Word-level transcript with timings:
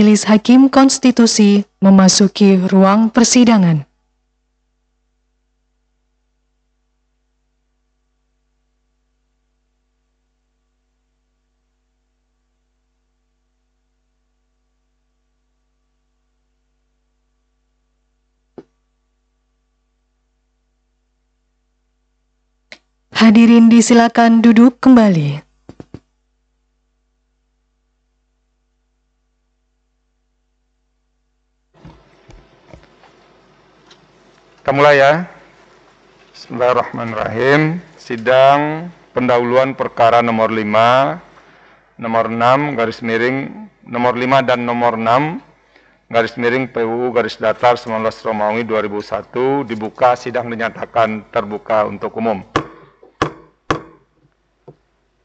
Majelis 0.00 0.24
Hakim 0.24 0.72
Konstitusi 0.72 1.60
memasuki 1.84 2.56
ruang 2.72 3.12
persidangan. 3.12 3.84
Hadirin 23.12 23.68
disilakan 23.68 24.40
duduk 24.40 24.80
kembali. 24.80 25.49
Kita 34.70 34.78
mulai 34.78 35.02
ya. 35.02 35.26
Bismillahirrahmanirrahim. 36.30 37.82
Sidang 37.98 38.86
pendahuluan 39.10 39.74
perkara 39.74 40.22
nomor 40.22 40.46
5, 40.46 41.98
nomor 41.98 42.30
6, 42.30 42.78
garis 42.78 43.02
miring, 43.02 43.66
nomor 43.82 44.14
5 44.14 44.46
dan 44.46 44.62
nomor 44.62 44.94
6, 44.94 45.42
garis 46.06 46.38
miring 46.38 46.70
PUU 46.70 47.10
garis 47.10 47.34
datar 47.34 47.74
19 47.74 47.98
Romawi 48.22 48.62
2001 48.62 49.66
dibuka 49.66 50.14
sidang 50.14 50.46
dinyatakan 50.46 51.26
terbuka 51.34 51.90
untuk 51.90 52.14
umum. 52.22 52.38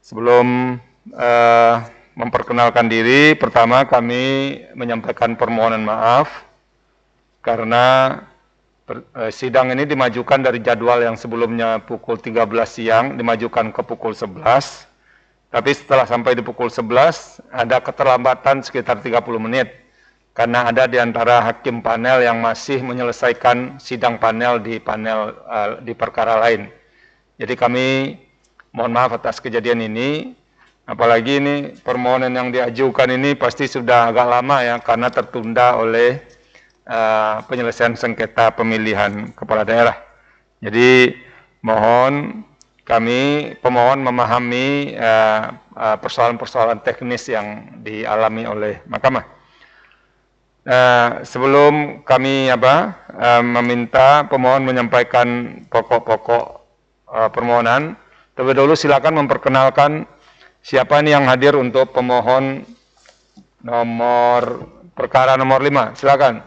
Sebelum 0.02 0.82
uh, 1.14 1.86
memperkenalkan 2.18 2.90
diri, 2.90 3.38
pertama 3.38 3.86
kami 3.86 4.58
menyampaikan 4.74 5.38
permohonan 5.38 5.86
maaf 5.86 6.34
karena 7.46 8.26
sidang 9.34 9.74
ini 9.74 9.90
dimajukan 9.90 10.46
dari 10.46 10.62
jadwal 10.62 11.02
yang 11.02 11.18
sebelumnya 11.18 11.82
pukul 11.82 12.22
13 12.22 12.46
siang 12.70 13.06
dimajukan 13.18 13.74
ke 13.74 13.82
pukul 13.82 14.14
11. 14.14 14.42
Tapi 15.50 15.72
setelah 15.74 16.06
sampai 16.06 16.38
di 16.38 16.44
pukul 16.46 16.70
11 16.70 17.42
ada 17.50 17.82
keterlambatan 17.82 18.62
sekitar 18.62 19.02
30 19.02 19.22
menit 19.42 19.74
karena 20.36 20.70
ada 20.70 20.86
di 20.86 21.00
antara 21.00 21.42
hakim 21.42 21.80
panel 21.80 22.22
yang 22.22 22.44
masih 22.44 22.84
menyelesaikan 22.84 23.80
sidang 23.80 24.20
panel 24.20 24.60
di 24.60 24.78
panel 24.78 25.34
uh, 25.48 25.80
di 25.82 25.96
perkara 25.96 26.38
lain. 26.44 26.68
Jadi 27.40 27.54
kami 27.56 27.86
Mohon 28.76 28.92
maaf 28.92 29.16
atas 29.16 29.40
kejadian 29.40 29.88
ini. 29.88 30.36
Apalagi 30.86 31.42
ini 31.42 31.56
permohonan 31.82 32.30
yang 32.30 32.52
diajukan 32.54 33.10
ini 33.10 33.34
pasti 33.34 33.66
sudah 33.66 34.14
agak 34.14 34.28
lama 34.28 34.62
ya 34.62 34.76
karena 34.84 35.10
tertunda 35.10 35.80
oleh 35.82 36.22
uh, 36.88 37.42
penyelesaian 37.50 37.98
sengketa 37.98 38.54
pemilihan 38.54 39.34
kepala 39.34 39.66
daerah. 39.66 39.98
Jadi 40.64 41.14
mohon 41.62 42.46
kami 42.86 43.54
pemohon 43.66 43.98
memahami 44.06 44.94
eh, 44.94 45.42
eh, 45.58 45.98
persoalan-persoalan 45.98 46.86
teknis 46.86 47.26
yang 47.26 47.82
dialami 47.82 48.46
oleh 48.46 48.74
mahkamah. 48.86 49.26
Uh, 50.66 51.22
sebelum 51.22 52.02
kami 52.02 52.50
apa 52.50 52.98
uh, 53.14 53.42
meminta 53.46 54.26
pemohon 54.26 54.66
menyampaikan 54.66 55.62
pokok-pokok 55.70 56.46
uh, 57.06 57.30
permohonan, 57.30 57.94
Terlebih 58.36 58.60
dahulu 58.60 58.76
silakan 58.76 59.24
memperkenalkan 59.24 60.04
siapa 60.60 61.00
ini 61.00 61.16
yang 61.16 61.24
hadir 61.24 61.56
untuk 61.56 61.96
pemohon 61.96 62.68
nomor 63.64 64.68
perkara 64.92 65.40
nomor 65.40 65.64
5. 65.64 65.96
Silakan. 65.96 66.44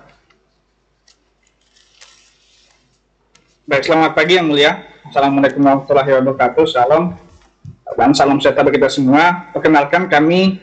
Baik, 3.68 3.84
selamat 3.84 4.16
pagi 4.16 4.40
yang 4.40 4.48
mulia. 4.48 4.80
Assalamualaikum 5.12 5.60
warahmatullahi 5.60 6.08
wabarakatuh. 6.16 6.64
Salam 6.72 7.12
dan 8.00 8.16
salam 8.16 8.40
sejahtera 8.40 8.64
bagi 8.64 8.80
kita 8.80 8.88
semua. 8.88 9.52
Perkenalkan 9.52 10.08
kami 10.08 10.56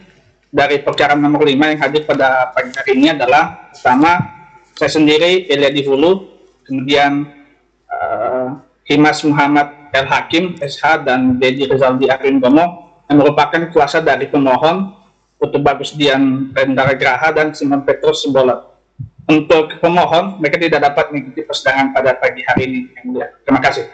dari 0.50 0.82
perkara 0.82 1.14
nomor 1.14 1.46
5 1.46 1.54
yang 1.54 1.78
hadir 1.86 2.02
pada 2.02 2.50
pagi 2.50 2.74
hari 2.74 2.98
ini 2.98 3.14
adalah 3.14 3.70
pertama 3.70 4.26
saya 4.74 4.90
sendiri 4.90 5.46
Elia 5.46 5.70
Hulu, 5.86 6.42
kemudian 6.66 7.30
uh, 7.94 8.58
Himas 8.90 9.22
Muhammad 9.22 9.94
El 9.94 10.10
Hakim, 10.10 10.58
SH, 10.58 11.06
dan 11.06 11.38
Dedi 11.38 11.70
Rizaldi 11.70 12.10
Arin 12.10 12.42
Gomo 12.42 12.90
yang 13.06 13.22
merupakan 13.22 13.70
kuasa 13.70 14.02
dari 14.02 14.34
pemohon 14.34 14.98
untuk 15.38 15.62
Bagus 15.62 15.94
Dian 15.94 16.50
Rendara 16.58 16.98
Graha 16.98 17.30
dan 17.30 17.54
Simon 17.54 17.86
Petrus 17.86 18.26
Simbolot. 18.26 18.75
Untuk 19.25 19.81
pemohon, 19.81 20.38
mereka 20.38 20.62
tidak 20.62 20.86
dapat 20.86 21.09
mengikuti 21.09 21.41
persidangan 21.41 21.97
pada 21.97 22.13
pagi 22.13 22.46
hari 22.46 22.63
ini. 22.86 23.22
Terima 23.41 23.58
kasih. 23.58 23.90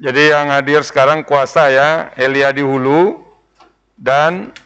Jadi 0.00 0.32
yang 0.32 0.48
hadir 0.48 0.80
sekarang 0.80 1.20
kuasa 1.20 1.68
ya, 1.68 1.88
Elia 2.16 2.48
di 2.48 2.64
Hulu 2.64 3.20
dan 4.00 4.56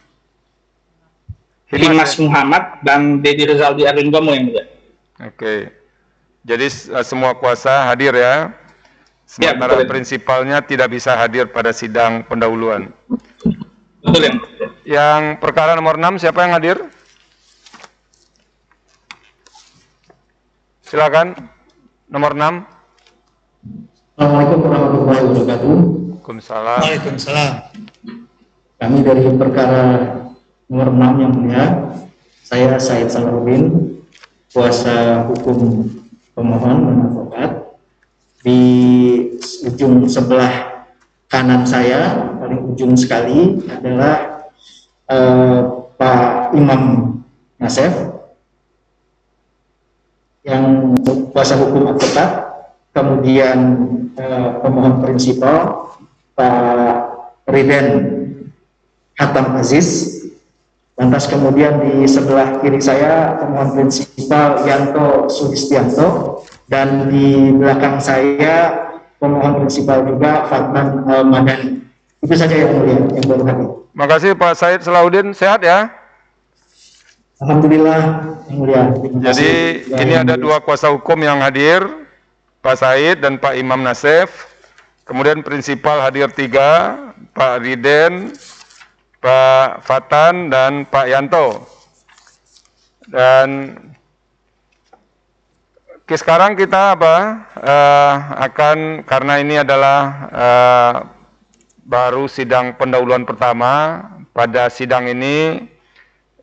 Himas 1.69 2.17
ya? 2.17 2.25
Muhammad 2.25 2.81
dan 2.81 3.21
Dedi 3.21 3.45
Rizaldi 3.45 3.85
Arin 3.85 4.09
Gomo 4.09 4.33
yang 4.33 4.49
mulia. 4.49 4.65
Oke. 5.21 5.69
Jadi 6.41 6.65
eh, 6.65 7.05
semua 7.05 7.37
kuasa 7.37 7.91
hadir 7.91 8.15
ya. 8.15 8.55
Sementara 9.29 9.77
ya, 9.77 9.85
prinsipalnya 9.85 10.57
tidak 10.65 10.89
bisa 10.89 11.13
hadir 11.13 11.45
pada 11.45 11.69
sidang 11.69 12.25
pendahuluan. 12.25 12.89
Betul 14.01 14.25
ya. 14.25 14.33
Yang 14.89 15.37
perkara 15.37 15.77
nomor 15.77 16.01
6 16.01 16.17
siapa 16.17 16.49
yang 16.49 16.57
hadir? 16.57 16.77
Silakan. 20.89 21.37
Nomor 22.09 22.33
6. 22.33 22.65
Assalamualaikum 24.17 24.59
warahmatullahi 24.65 25.21
wabarakatuh. 25.21 25.73
Waalaikumsalam. 26.17 26.81
Waalaikumsalam. 26.81 27.51
Kami 28.81 28.97
dari 29.05 29.23
perkara 29.37 29.83
nomor 30.65 30.89
6 30.89 31.21
yang 31.21 31.33
mulia, 31.37 31.65
saya 32.41 32.81
Said 32.81 33.05
Salahuddin, 33.13 33.69
kuasa 34.49 35.29
hukum 35.29 35.93
pemohon 36.33 36.77
dan 36.81 36.97
advokat 37.05 37.51
di 38.41 38.61
ujung 39.69 40.09
sebelah 40.09 40.89
kanan 41.29 41.69
saya 41.69 42.33
paling 42.41 42.65
ujung 42.65 42.97
sekali 42.97 43.61
adalah 43.69 44.41
eh, 45.05 45.59
Pak 46.01 46.57
Imam 46.57 47.13
Nasef 47.61 48.08
yang 50.47 50.95
kuasa 51.35 51.59
hukum 51.59 51.91
advokat 51.91 52.29
kemudian 52.95 53.57
eh, 54.15 54.49
pemohon 54.63 55.03
prinsipal 55.03 55.91
Pak 56.35 56.95
Riden 57.51 57.87
Hatam 59.19 59.59
Aziz 59.59 60.19
lantas 60.99 61.27
kemudian 61.31 61.79
di 61.79 62.03
sebelah 62.07 62.59
kiri 62.59 62.79
saya 62.79 63.39
pemohon 63.39 63.75
prinsipal 63.75 64.63
Yanto 64.67 65.31
Sulistianto 65.31 66.39
dan 66.67 67.07
di 67.07 67.55
belakang 67.55 67.99
saya 67.99 68.89
pemohon 69.19 69.63
prinsipal 69.63 70.07
juga 70.07 70.47
Fatman 70.47 71.03
uh, 71.07 71.23
Madani. 71.23 71.83
Itu 72.19 72.35
saja 72.35 72.51
yang 72.51 72.75
mulia 72.75 72.99
yang 73.15 73.25
baru 73.27 73.43
hadir. 73.47 73.69
Makasih 73.95 74.31
Pak 74.35 74.53
Said 74.59 74.79
Salahuddin, 74.83 75.31
sehat 75.31 75.63
ya? 75.63 75.98
Alhamdulillah 77.39 77.99
yang 78.51 78.57
mulia. 78.59 78.83
Jadi 79.31 79.87
ya, 79.87 79.97
ini 80.03 80.13
ada 80.19 80.35
dua 80.35 80.59
kuasa 80.59 80.91
hukum 80.91 81.15
yang 81.23 81.39
hadir, 81.39 81.79
Pak 82.59 82.75
Said 82.75 83.23
dan 83.23 83.39
Pak 83.39 83.55
Imam 83.55 83.79
Nasef. 83.79 84.51
Kemudian 85.07 85.39
prinsipal 85.39 86.03
hadir 86.03 86.27
tiga, 86.35 86.99
Pak 87.31 87.63
Riden, 87.63 88.35
Pak 89.23 89.87
Fatan 89.87 90.51
dan 90.51 90.83
Pak 90.83 91.07
Yanto. 91.07 91.63
Dan 93.07 93.71
sekarang 96.11 96.59
kita 96.59 96.99
apa 96.99 97.15
uh, 97.55 98.13
akan 98.51 99.07
karena 99.07 99.39
ini 99.39 99.55
adalah 99.63 99.99
uh, 100.27 100.93
baru 101.87 102.27
sidang 102.27 102.75
pendahuluan 102.75 103.23
pertama. 103.23 104.03
Pada 104.35 104.67
sidang 104.67 105.07
ini 105.07 105.67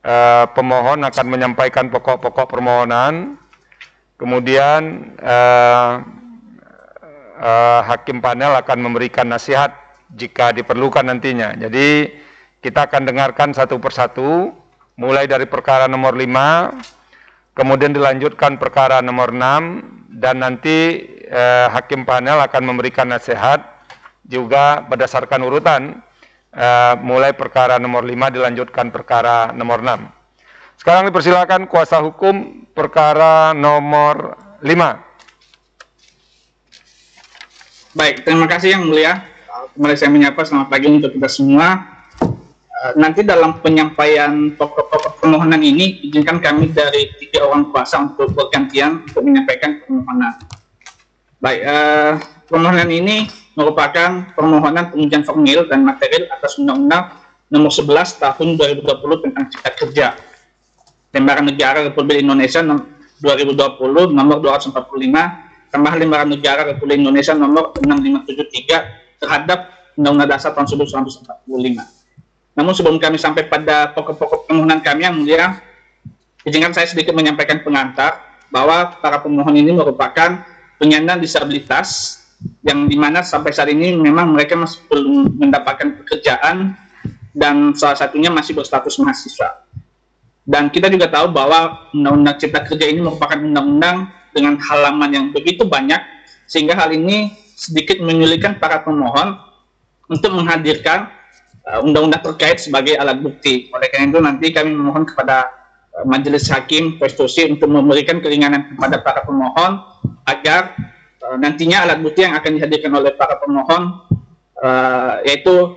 uh, 0.07 0.47
pemohon 0.55 1.03
akan 1.03 1.27
menyampaikan 1.27 1.91
pokok-pokok 1.91 2.47
permohonan. 2.47 3.35
Kemudian 4.17 5.13
uh, 5.21 6.01
uh, 7.37 7.81
hakim 7.85 8.23
panel 8.23 8.57
akan 8.57 8.79
memberikan 8.81 9.29
nasihat 9.29 9.75
jika 10.15 10.55
diperlukan 10.55 11.05
nantinya. 11.05 11.53
Jadi 11.59 12.15
kita 12.63 12.89
akan 12.89 13.05
dengarkan 13.05 13.53
satu 13.53 13.77
persatu 13.77 14.55
mulai 14.97 15.29
dari 15.29 15.45
perkara 15.45 15.85
nomor 15.85 16.17
5 16.17 16.97
kemudian 17.57 17.93
dilanjutkan 17.93 18.57
perkara 18.57 19.05
nomor 19.05 19.33
6 19.33 20.17
dan 20.21 20.41
nanti 20.41 21.05
eh, 21.29 21.67
hakim 21.69 22.09
panel 22.09 22.41
akan 22.41 22.63
memberikan 22.65 23.09
nasihat 23.09 23.61
juga 24.25 24.85
berdasarkan 24.89 25.41
urutan 25.45 26.01
eh, 26.57 26.95
mulai 27.05 27.37
perkara 27.37 27.77
nomor 27.77 28.03
5 28.03 28.33
dilanjutkan 28.33 28.89
perkara 28.89 29.53
nomor 29.53 29.85
6. 29.85 30.81
Sekarang 30.81 31.09
dipersilakan 31.09 31.69
kuasa 31.69 32.01
hukum 32.01 32.65
perkara 32.73 33.53
nomor 33.53 34.41
5. 34.65 35.05
Baik, 37.97 38.29
terima 38.29 38.45
kasih 38.49 38.77
yang 38.77 38.85
mulia. 38.89 39.25
Kembali 39.77 39.97
saya 39.97 40.13
menyapa 40.13 40.41
selamat 40.45 40.69
pagi 40.69 40.89
untuk 40.89 41.17
kita 41.17 41.29
semua. 41.29 41.97
Eh, 42.77 42.93
nanti 43.01 43.25
dalam 43.25 43.57
penyampaian 43.65 44.53
pokok-pokok 44.53 45.21
permohonan 45.21 45.65
ini, 45.65 46.05
izinkan 46.05 46.45
kami 46.45 46.77
dari 46.77 47.09
tiga 47.17 47.49
orang 47.49 47.73
kuasa 47.73 48.05
untuk 48.05 48.37
bergantian 48.37 49.01
untuk 49.09 49.25
menyampaikan 49.25 49.81
permohonan. 49.81 50.37
Baik, 51.41 51.61
eh, 51.65 52.13
permohonan 52.49 52.89
ini 52.93 53.46
merupakan 53.57 54.31
permohonan 54.37 54.93
pengujian 54.93 55.25
formil 55.25 55.65
dan 55.67 55.83
material 55.83 56.29
atas 56.37 56.61
Undang-Undang 56.61 57.25
Nomor 57.47 57.73
11 57.73 58.21
Tahun 58.21 58.49
2020 58.59 59.25
tentang 59.25 59.45
Cipta 59.49 59.71
Kerja 59.73 60.07
Lembaran 61.17 61.49
Negara 61.49 61.81
Republik 61.81 62.21
Indonesia 62.21 62.61
2020 62.61 64.13
nomor 64.13 64.37
245 64.45 64.77
tambahan 65.73 65.97
Lembaran 65.97 66.29
Negara 66.29 66.69
Republik 66.69 67.01
Indonesia 67.01 67.33
nomor 67.33 67.73
6573 67.81 69.25
terhadap 69.25 69.73
Undang-Undang 69.97 70.29
Dasar 70.29 70.53
tahun 70.53 70.69
1945. 70.93 71.97
Namun 72.57 72.73
sebelum 72.77 73.01
kami 73.01 73.17
sampai 73.17 73.49
pada 73.49 73.93
pokok-pokok 73.97 74.49
permohonan 74.49 74.85
kami 74.85 75.09
yang 75.09 75.17
mulia, 75.17 75.61
izinkan 76.45 76.77
saya 76.77 76.89
sedikit 76.89 77.17
menyampaikan 77.17 77.65
pengantar 77.65 78.21
bahwa 78.53 78.97
para 79.01 79.21
pemohon 79.21 79.57
ini 79.57 79.73
merupakan 79.73 80.45
penyandang 80.77 81.21
disabilitas 81.21 82.21
yang 82.67 82.91
di 82.91 82.97
mana 82.99 83.25
sampai 83.25 83.55
saat 83.55 83.73
ini 83.73 83.97
memang 83.97 84.37
mereka 84.37 84.59
masih 84.59 84.85
belum 84.91 85.39
mendapatkan 85.41 86.03
pekerjaan 86.03 86.77
dan 87.37 87.77
salah 87.77 87.97
satunya 87.97 88.33
masih 88.33 88.57
berstatus 88.57 88.97
mahasiswa. 89.01 89.65
Dan 90.47 90.71
kita 90.71 90.87
juga 90.87 91.11
tahu 91.11 91.35
bahwa 91.35 91.91
Undang-Undang 91.91 92.37
Cipta 92.39 92.63
Kerja 92.63 92.87
ini 92.87 93.03
merupakan 93.03 93.35
undang-undang 93.35 94.15
dengan 94.31 94.55
halaman 94.63 95.11
yang 95.11 95.27
begitu 95.35 95.67
banyak, 95.67 95.99
sehingga 96.47 96.79
hal 96.79 96.95
ini 96.95 97.35
sedikit 97.59 97.99
menyulitkan 97.99 98.63
para 98.63 98.85
pemohon 98.85 99.43
untuk 100.07 100.31
menghadirkan 100.37 101.11
uh, 101.67 101.83
undang-undang 101.83 102.23
terkait 102.23 102.63
sebagai 102.63 102.95
alat 102.95 103.19
bukti. 103.19 103.73
Oleh 103.75 103.91
karena 103.91 104.13
itu 104.13 104.21
nanti 104.23 104.47
kami 104.55 104.71
memohon 104.71 105.03
kepada 105.03 105.51
uh, 105.99 106.05
Majelis 106.07 106.47
Hakim 106.47 107.01
Konstitusi 107.01 107.51
untuk 107.51 107.67
memberikan 107.67 108.23
keringanan 108.23 108.77
kepada 108.77 109.03
para 109.03 109.27
pemohon 109.27 109.83
agar 110.31 110.79
uh, 111.25 111.37
nantinya 111.39 111.87
alat 111.87 111.99
bukti 112.03 112.25
yang 112.27 112.35
akan 112.37 112.51
dihadirkan 112.61 112.93
oleh 112.93 113.13
para 113.15 113.41
pemohon 113.41 114.05
uh, 114.61 115.23
yaitu 115.25 115.77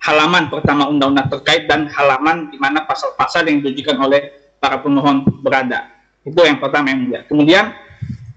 halaman 0.00 0.48
pertama 0.48 0.88
undang-undang 0.88 1.28
terkait 1.28 1.68
dan 1.68 1.86
halaman 1.92 2.48
di 2.48 2.56
mana 2.56 2.88
pasal-pasal 2.88 3.44
yang 3.46 3.60
ditujukan 3.60 4.00
oleh 4.00 4.32
para 4.56 4.80
pemohon 4.80 5.24
berada. 5.44 5.92
Itu 6.24 6.40
yang 6.44 6.60
pertama 6.60 6.92
yang 6.92 7.04
mulia. 7.04 7.20
Kemudian 7.28 7.72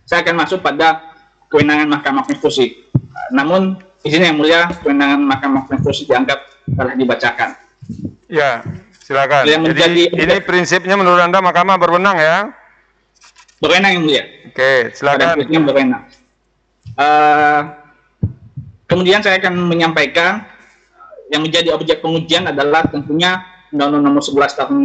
saya 0.03 0.23
akan 0.23 0.35
masuk 0.43 0.59
pada 0.59 1.15
kewenangan 1.47 1.87
Mahkamah 1.87 2.27
Konstitusi. 2.27 2.83
Namun 3.31 3.79
di 4.03 4.09
sini 4.11 4.31
yang 4.31 4.37
mulia 4.39 4.67
kewenangan 4.83 5.19
Mahkamah 5.23 5.63
Konstitusi 5.67 6.07
dianggap 6.07 6.39
telah 6.67 6.95
dibacakan. 6.95 7.49
Ya, 8.27 8.63
silakan. 9.03 9.47
Yang 9.47 9.61
menjadi, 9.71 10.03
Jadi 10.11 10.23
ini 10.23 10.35
prinsipnya 10.43 10.95
menurut 10.99 11.23
Anda 11.23 11.39
Mahkamah 11.39 11.75
berwenang 11.79 12.17
ya? 12.19 12.51
Berwenang 13.63 13.91
yang 13.95 14.03
mulia. 14.03 14.23
Oke, 14.51 14.91
silakan. 14.95 15.39
Berwenang. 15.47 16.03
Uh, 16.93 17.61
kemudian 18.85 19.25
saya 19.25 19.41
akan 19.41 19.65
menyampaikan 19.65 20.45
yang 21.33 21.41
menjadi 21.41 21.73
objek 21.73 22.05
pengujian 22.05 22.45
adalah 22.45 22.85
tentunya 22.85 23.41
Undang-Undang 23.73 24.03
Nomor 24.05 24.21
11 24.21 24.59
Tahun 24.61 24.75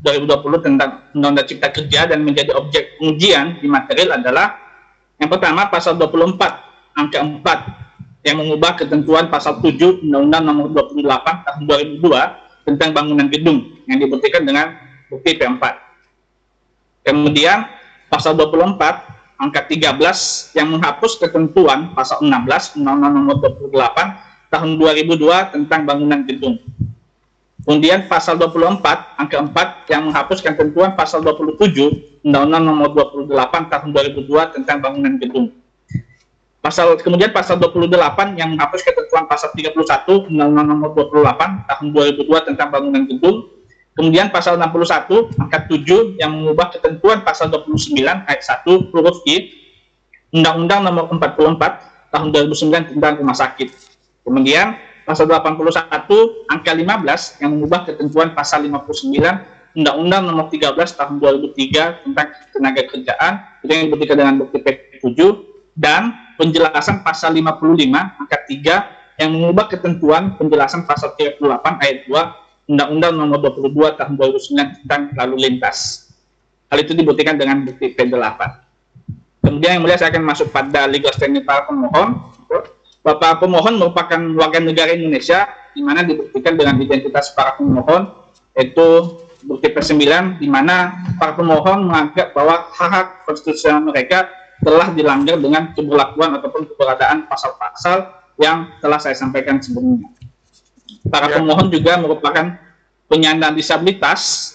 2020 0.00 0.64
tentang 0.64 0.90
Undang-Undang 1.12 1.46
Cipta 1.46 1.68
Kerja 1.68 2.08
dan 2.08 2.24
menjadi 2.24 2.56
objek 2.56 2.96
pengujian 2.96 3.60
di 3.60 3.68
material 3.68 4.16
adalah 4.16 4.56
yang 5.20 5.28
pertama 5.28 5.68
pasal 5.68 6.00
24 6.00 6.40
angka 6.96 7.18
4 7.20 8.24
yang 8.24 8.36
mengubah 8.40 8.72
ketentuan 8.80 9.28
pasal 9.28 9.60
7 9.60 10.08
Undang-Undang 10.08 10.42
Nomor 10.48 10.66
28 10.72 11.44
Tahun 11.44 11.62
2002 12.00 12.72
tentang 12.72 12.90
bangunan 12.96 13.28
gedung 13.28 13.64
yang 13.84 14.00
dibuktikan 14.00 14.44
dengan 14.44 14.76
bukti 15.08 15.36
P4. 15.36 15.64
Kemudian 17.04 17.64
pasal 18.12 18.36
24 18.36 19.17
angka 19.38 19.70
13 19.70 19.94
yang 20.58 20.68
menghapus 20.74 21.22
ketentuan 21.22 21.94
pasal 21.94 22.26
16 22.26 22.82
Undang-Undang 22.82 23.12
Nomor 23.14 23.36
28 23.70 24.50
tahun 24.50 24.70
2002 24.76 25.54
tentang 25.54 25.80
bangunan 25.86 26.20
gedung. 26.26 26.58
Kemudian 27.62 28.10
pasal 28.10 28.34
24 28.34 28.82
angka 29.14 29.38
4 29.86 29.92
yang 29.94 30.10
menghapuskan 30.10 30.52
ketentuan 30.58 30.98
pasal 30.98 31.22
27 31.22 32.26
Undang-Undang 32.26 32.64
Nomor 32.66 32.88
28 33.30 33.70
tahun 33.70 33.88
2002 33.94 34.54
tentang 34.58 34.76
bangunan 34.82 35.14
gedung. 35.22 35.54
Pasal 36.58 36.98
kemudian 36.98 37.30
pasal 37.30 37.62
28 37.62 38.34
yang 38.34 38.58
menghapus 38.58 38.82
ketentuan 38.82 39.30
pasal 39.30 39.54
31 39.54 40.34
Undang-Undang 40.34 40.66
Nomor 40.66 40.90
28 40.98 41.70
tahun 41.70 41.86
2002 41.94 42.48
tentang 42.50 42.68
bangunan 42.74 43.02
gedung. 43.06 43.57
Kemudian 43.98 44.30
pasal 44.30 44.54
61 44.62 45.42
angka 45.42 45.66
7 45.66 46.22
yang 46.22 46.30
mengubah 46.30 46.70
ketentuan 46.70 47.26
pasal 47.26 47.50
29 47.50 47.98
ayat 48.30 48.42
1 48.46 48.94
huruf 48.94 49.26
I 49.26 49.50
Undang-Undang 50.30 50.86
Nomor 50.86 51.10
44 51.18 52.14
tahun 52.14 52.28
2009 52.30 52.94
tentang 52.94 53.18
rumah 53.18 53.34
sakit. 53.34 53.68
Kemudian 54.22 54.78
pasal 55.02 55.26
81 55.26 55.66
angka 56.46 56.72
15 56.78 57.42
yang 57.42 57.50
mengubah 57.58 57.90
ketentuan 57.90 58.38
pasal 58.38 58.62
59 58.70 59.18
Undang-Undang 59.74 60.22
Nomor 60.30 60.46
13 60.46 60.78
Tahun 60.78 61.14
2003 61.18 62.06
tentang 62.06 62.28
tenaga 62.54 62.82
kerjaan 62.86 63.32
itu 63.66 63.72
yang 63.74 63.84
dibuktikan 63.90 64.14
dengan 64.14 64.34
bukti 64.38 64.62
P7 64.62 65.18
dan 65.74 66.14
penjelasan 66.38 67.02
pasal 67.02 67.34
55 67.34 67.66
angka 67.90 68.38
3 68.46 69.26
yang 69.26 69.30
mengubah 69.34 69.66
ketentuan 69.66 70.38
penjelasan 70.38 70.86
pasal 70.86 71.18
38 71.18 71.42
ayat 71.82 72.06
2 72.06 72.47
Undang-Undang 72.68 73.12
Nomor 73.16 73.38
22 73.56 73.96
Tahun 73.96 74.12
2009 74.14 74.84
tentang 74.84 75.02
lalu 75.16 75.36
lintas. 75.48 76.08
Hal 76.68 76.84
itu 76.84 76.92
dibuktikan 76.92 77.40
dengan 77.40 77.64
bukti 77.64 77.96
P8. 77.96 78.40
Kemudian 79.40 79.80
yang 79.80 79.82
mulia 79.82 79.96
saya 79.96 80.12
akan 80.12 80.24
masuk 80.28 80.52
pada 80.52 80.84
legal 80.84 81.08
standing 81.16 81.40
para 81.40 81.64
pemohon 81.64 82.28
Bapak 83.08 83.40
pemohon 83.40 83.80
merupakan 83.80 84.20
warga 84.36 84.60
negara 84.60 84.92
Indonesia 84.92 85.48
di 85.72 85.80
mana 85.80 86.04
dibuktikan 86.04 86.60
dengan 86.60 86.76
identitas 86.76 87.32
para 87.32 87.56
pemohon 87.56 88.10
yaitu 88.52 89.16
bukti 89.46 89.72
P9 89.72 90.36
di 90.42 90.44
mana 90.50 90.92
para 91.16 91.32
pemohon 91.32 91.88
menganggap 91.88 92.36
bahwa 92.36 92.68
hak-hak 92.74 93.24
konstitusional 93.24 93.80
mereka 93.86 94.28
telah 94.60 94.92
dilanggar 94.92 95.40
dengan 95.40 95.72
keberlakuan 95.72 96.36
ataupun 96.36 96.68
keberadaan 96.74 97.30
pasal-pasal 97.30 98.12
yang 98.36 98.66
telah 98.82 98.98
saya 98.98 99.14
sampaikan 99.14 99.62
sebelumnya. 99.62 100.10
Para 101.08 101.28
ya. 101.32 101.40
pemohon 101.40 101.68
juga 101.68 102.00
merupakan 102.00 102.56
penyandang 103.08 103.56
disabilitas 103.56 104.54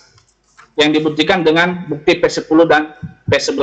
yang 0.77 0.89
dibuktikan 0.89 1.45
dengan 1.45 1.85
bukti 1.85 2.17
P10 2.17 2.59
dan 2.65 2.97
P11 3.29 3.61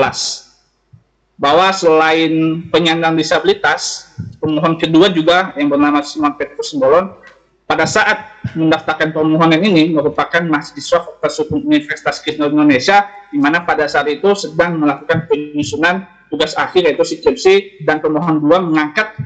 bahwa 1.41 1.73
selain 1.73 2.67
penyandang 2.69 3.17
disabilitas, 3.17 4.13
pemohon 4.45 4.77
kedua 4.77 5.09
juga 5.09 5.57
yang 5.57 5.73
bernama 5.73 6.05
Simon 6.05 6.37
Petrus 6.37 6.77
Simbolon, 6.77 7.17
pada 7.65 7.89
saat 7.89 8.45
mendaftarkan 8.53 9.15
permohonan 9.17 9.63
ini 9.65 9.95
merupakan 9.95 10.45
mahasiswa 10.45 11.01
Fakultas 11.01 11.41
Hukum 11.41 11.65
Universitas 11.65 12.21
Kristen 12.21 12.53
Indonesia, 12.53 13.09
di 13.33 13.41
mana 13.41 13.65
pada 13.65 13.89
saat 13.89 14.13
itu 14.13 14.37
sedang 14.37 14.85
melakukan 14.85 15.25
penyusunan 15.31 16.05
tugas 16.29 16.53
akhir 16.61 16.93
yaitu 16.93 17.03
skripsi 17.09 17.87
dan 17.89 18.05
pemohon 18.05 18.43
dua 18.45 18.61
mengangkat 18.61 19.17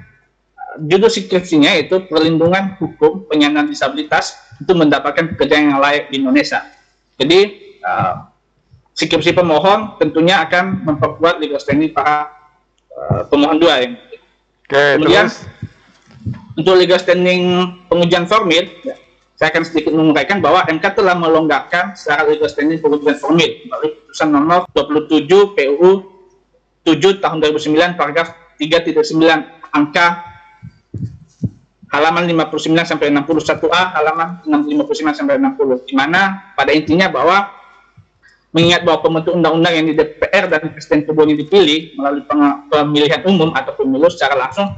judul 0.79 1.11
skripsinya 1.11 1.75
yaitu 1.79 2.03
perlindungan 2.07 2.75
hukum 2.79 3.27
penyandang 3.31 3.71
disabilitas 3.71 4.39
untuk 4.59 4.79
mendapatkan 4.79 5.35
pekerjaan 5.35 5.75
yang 5.75 5.81
layak 5.83 6.11
di 6.11 6.23
Indonesia. 6.23 6.67
Jadi 7.19 7.41
uh, 7.83 8.27
skripsi 8.95 9.35
pemohon 9.35 9.99
tentunya 9.99 10.43
akan 10.43 10.87
memperkuat 10.87 11.39
legal 11.43 11.59
standing 11.59 11.95
para 11.95 12.31
uh, 12.95 13.27
pemohon 13.31 13.59
dua 13.59 13.83
yang 13.83 13.95
Oke, 14.65 14.99
kemudian 14.99 15.27
terus. 15.29 15.45
untuk 16.57 16.75
legal 16.79 16.99
standing 16.99 17.43
pengujian 17.91 18.25
formil 18.25 18.65
ya, 18.83 18.97
saya 19.35 19.51
akan 19.51 19.63
sedikit 19.67 19.93
menguraikan 19.93 20.39
bahwa 20.39 20.65
MK 20.71 20.85
telah 20.95 21.15
melonggarkan 21.19 21.99
secara 21.99 22.27
legal 22.27 22.49
standing 22.49 22.79
pengujian 22.81 23.19
formil 23.19 23.51
melalui 23.67 23.99
putusan 24.09 24.29
nomor 24.31 24.67
27 24.73 25.27
PUU 25.29 25.91
7 26.87 27.23
tahun 27.23 27.37
2009 27.43 27.99
paragraf 27.99 28.35
3.9 28.57 29.75
angka 29.75 30.34
halaman 31.95 32.27
59 32.27 32.91
sampai 32.91 33.15
61A 33.15 33.83
halaman 33.95 34.43
59 34.43 35.15
sampai 35.15 35.39
60 35.39 35.87
di 35.87 35.95
mana 35.95 36.51
pada 36.59 36.75
intinya 36.75 37.07
bahwa 37.07 37.55
mengingat 38.55 38.87
bahwa 38.87 39.03
pembentuk 39.03 39.35
undang-undang 39.35 39.75
yang 39.79 39.87
di 39.91 39.95
DPR 39.99 40.47
dan 40.47 40.71
Presiden 40.75 41.07
ini 41.07 41.35
dipilih 41.43 41.81
melalui 41.99 42.23
pemilihan 42.71 43.23
umum 43.27 43.51
atau 43.51 43.75
pemilu 43.75 44.07
secara 44.07 44.39
langsung 44.39 44.71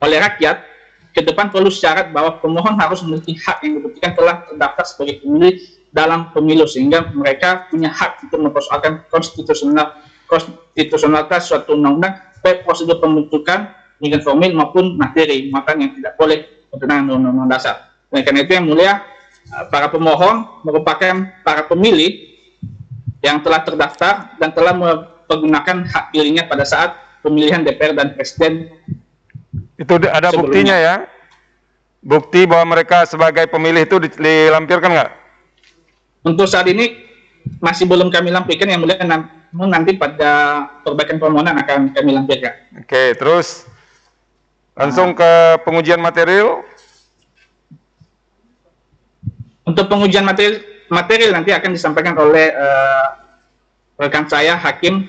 oleh 0.00 0.16
rakyat, 0.16 0.64
ke 1.12 1.20
depan 1.20 1.52
perlu 1.52 1.68
syarat 1.68 2.08
bahwa 2.08 2.40
pemohon 2.40 2.80
harus 2.80 3.04
memiliki 3.04 3.36
hak 3.36 3.60
yang 3.60 3.76
dibuktikan 3.76 4.16
telah 4.16 4.48
terdaftar 4.48 4.84
sebagai 4.88 5.20
pemilih 5.20 5.60
dalam 5.92 6.32
pemilu 6.32 6.64
sehingga 6.64 7.12
mereka 7.12 7.68
punya 7.68 7.92
hak 7.92 8.24
untuk 8.24 8.40
mempersoalkan 8.40 9.04
konstitusional 9.12 10.00
konstitusionalitas 10.30 11.50
suatu 11.50 11.76
undang-undang 11.76 12.16
baik 12.40 12.64
prosedur 12.64 13.02
pembentukan 13.02 13.74
dengan 14.00 14.20
formil 14.24 14.56
maupun 14.56 14.96
materi 14.96 15.52
maka 15.52 15.76
yang 15.76 15.92
tidak 15.94 16.16
boleh 16.16 16.48
bertentangan 16.72 17.04
dengan 17.06 17.16
undang-undang 17.20 17.50
dasar. 17.52 17.76
Oleh 18.10 18.24
karena 18.24 18.40
itu 18.42 18.52
yang 18.56 18.66
mulia 18.66 19.04
eh, 19.52 19.64
para 19.68 19.92
pemohon 19.92 20.64
merupakan 20.64 21.28
para 21.44 21.68
pemilih 21.68 22.30
yang 23.20 23.44
telah 23.44 23.60
terdaftar 23.60 24.34
dan 24.40 24.50
telah 24.56 24.72
mempergunakan 24.72 25.84
hak 25.84 26.04
pilihnya 26.16 26.48
pada 26.48 26.64
saat 26.64 26.96
pemilihan 27.20 27.60
DPR 27.60 27.92
dan 27.92 28.16
Presiden. 28.16 28.72
Itu 29.76 30.00
ada 30.00 30.32
sebelumnya. 30.32 30.40
buktinya 30.40 30.76
ya? 30.76 30.94
Bukti 32.00 32.48
bahwa 32.48 32.76
mereka 32.76 33.04
sebagai 33.04 33.44
pemilih 33.52 33.84
itu 33.84 34.00
dilampirkan 34.00 34.88
nggak? 34.88 35.10
Untuk 36.24 36.48
saat 36.48 36.64
ini 36.68 36.96
masih 37.60 37.84
belum 37.88 38.08
kami 38.08 38.32
lampirkan 38.32 38.68
yang 38.72 38.80
mulia 38.84 39.00
nanti 39.52 39.96
pada 39.96 40.64
perbaikan 40.84 41.20
permohonan 41.20 41.60
akan 41.60 41.92
kami 41.92 42.10
lampirkan. 42.12 42.56
Oke, 42.80 43.16
terus 43.16 43.68
langsung 44.80 45.12
ke 45.12 45.60
pengujian 45.68 46.00
material. 46.00 46.64
Untuk 49.68 49.86
pengujian 49.92 50.24
material, 50.24 50.64
material 50.88 51.30
nanti 51.36 51.52
akan 51.52 51.70
disampaikan 51.76 52.16
oleh 52.16 52.48
uh, 52.56 53.06
rekan 54.00 54.24
saya 54.24 54.56
Hakim. 54.56 55.06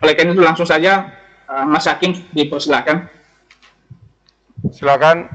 Oleh 0.00 0.16
karena 0.16 0.32
itu 0.32 0.40
langsung 0.40 0.64
saja 0.64 1.12
uh, 1.44 1.68
Mas 1.68 1.84
Hakim 1.84 2.16
dipersilakan. 2.32 3.12
Silakan. 4.72 5.28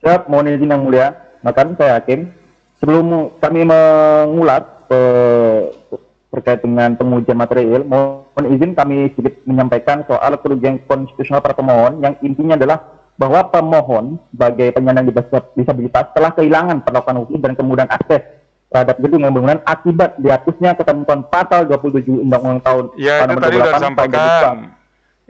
Siap, 0.00 0.30
mohon 0.30 0.48
izin 0.48 0.70
yang 0.70 0.86
mulia. 0.86 1.12
Makan 1.42 1.74
saya 1.74 1.98
Hakim. 1.98 2.32
Sebelum 2.80 3.36
kami 3.36 3.60
mengulas 3.68 4.64
eh, 4.88 5.79
terkait 6.30 6.62
dengan 6.62 6.94
pengujian 6.94 7.34
material, 7.34 7.82
mohon 7.82 8.44
izin 8.54 8.78
kami 8.78 9.10
sedikit 9.18 9.42
menyampaikan 9.50 10.06
soal 10.06 10.38
kerugian 10.38 10.78
konstitusional 10.86 11.42
para 11.42 11.58
pemohon 11.58 11.98
yang 11.98 12.14
intinya 12.22 12.54
adalah 12.54 12.78
bahwa 13.18 13.50
pemohon 13.50 14.16
sebagai 14.32 14.72
penyandang 14.72 15.10
disabilitas 15.58 16.08
telah 16.16 16.30
kehilangan 16.32 16.86
perlakuan 16.86 17.20
hukum 17.20 17.38
dan 17.42 17.52
kemudahan 17.58 17.90
akses 17.92 18.22
terhadap 18.70 18.96
gedung 19.02 19.26
yang 19.26 19.34
bangunan 19.34 19.58
akibat 19.66 20.14
dihapusnya 20.22 20.78
ketentuan 20.78 21.26
pasal 21.26 21.66
27 21.66 22.06
Undang-Undang 22.06 22.62
tahun 22.62 22.84
Ya, 22.94 23.26
itu 23.26 23.36
tadi 23.42 23.56
sudah 23.58 23.74
disampaikan. 23.76 24.56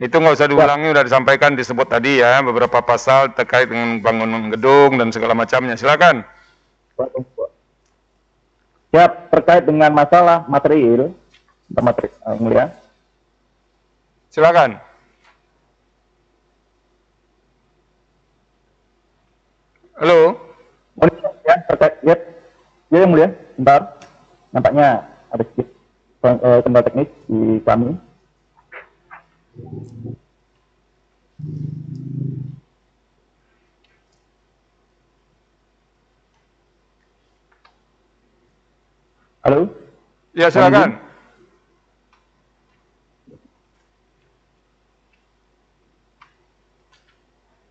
Itu 0.00 0.16
nggak 0.16 0.32
usah 0.36 0.48
diulangi, 0.48 0.86
sudah 0.96 1.04
disampaikan, 1.04 1.50
disebut 1.56 1.86
tadi 1.88 2.24
ya, 2.24 2.40
beberapa 2.40 2.80
pasal 2.80 3.36
terkait 3.36 3.68
dengan 3.68 4.00
bangunan 4.00 4.48
gedung 4.48 4.96
dan 4.96 5.12
segala 5.12 5.36
macamnya. 5.36 5.76
Silakan. 5.76 6.24
Ya, 8.90 9.06
terkait 9.06 9.62
dengan 9.62 9.94
masalah 9.94 10.42
material, 10.50 11.14
materi, 11.70 12.10
uh, 12.26 12.34
mulia. 12.42 12.74
Silakan. 14.34 14.82
Halo. 19.94 20.42
Ya, 21.46 21.54
terkait, 21.70 21.94
ya, 22.02 22.14
ya 22.90 22.98
yang 23.06 23.10
mulia, 23.14 23.30
bentar. 23.54 23.94
Nampaknya 24.50 25.06
ada 25.30 25.46
sedikit 25.46 25.70
uh, 26.26 26.58
kendala 26.66 26.82
teknis 26.82 27.10
di 27.30 27.62
kami. 27.62 27.94
Halo? 39.40 39.72
Ya, 40.36 40.52
silakan. 40.52 41.00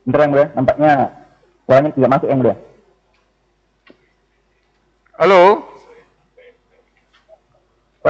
Bentar 0.01 0.19
yang 0.25 0.31
mulia, 0.33 0.47
nampaknya 0.57 0.93
suaranya 1.69 1.89
tidak 1.93 2.09
masuk 2.09 2.27
yang 2.33 2.39
mulia. 2.41 2.57
Halo? 5.21 5.41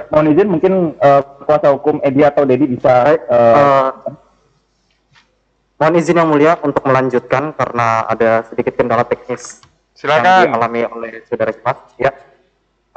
Mohon 0.07 0.31
izin 0.31 0.47
mungkin 0.47 0.73
uh, 0.95 1.21
kuasa 1.43 1.75
hukum 1.75 1.99
Edi 1.99 2.23
atau 2.23 2.47
Dedi 2.47 2.63
bisa 2.71 3.19
uh, 3.27 3.35
uh, 3.59 3.91
mohon 5.75 5.99
izin 5.99 6.15
yang 6.15 6.31
mulia 6.31 6.55
untuk 6.63 6.79
melanjutkan 6.87 7.51
karena 7.51 8.07
ada 8.07 8.47
sedikit 8.47 8.79
kendala 8.79 9.03
teknis 9.03 9.59
Silakan. 9.91 10.47
yang 10.47 10.55
dialami 10.55 10.81
oleh 10.87 11.11
saudara 11.27 11.51
Cepat. 11.51 11.99
Ya. 11.99 12.28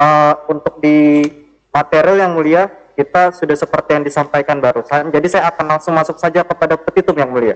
Uh, 0.03 0.35
untuk 0.51 0.83
di 0.83 1.23
material 1.71 2.27
yang 2.27 2.35
mulia 2.35 2.67
kita 2.99 3.31
sudah 3.31 3.55
seperti 3.55 3.95
yang 3.95 4.03
disampaikan 4.03 4.59
barusan. 4.59 5.09
Jadi 5.15 5.27
saya 5.31 5.47
akan 5.47 5.65
langsung 5.77 5.95
masuk 5.95 6.19
saja 6.19 6.43
kepada 6.43 6.75
petitum 6.75 7.15
yang 7.15 7.31
mulia. 7.31 7.55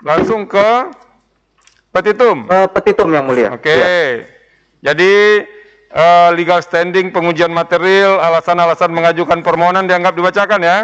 Langsung 0.00 0.46
ke 0.46 0.94
petitum. 1.90 2.46
Uh, 2.46 2.70
petitum 2.70 3.10
yang 3.10 3.26
mulia. 3.26 3.50
Oke. 3.52 3.66
Okay. 3.66 3.78
Ya. 3.82 4.92
Jadi 4.92 5.12
uh, 5.92 6.30
legal 6.34 6.62
standing 6.64 7.12
pengujian 7.12 7.50
material, 7.50 8.18
alasan-alasan 8.18 8.90
mengajukan 8.90 9.42
permohonan 9.42 9.86
dianggap 9.86 10.14
dibacakan 10.14 10.60
ya? 10.62 10.78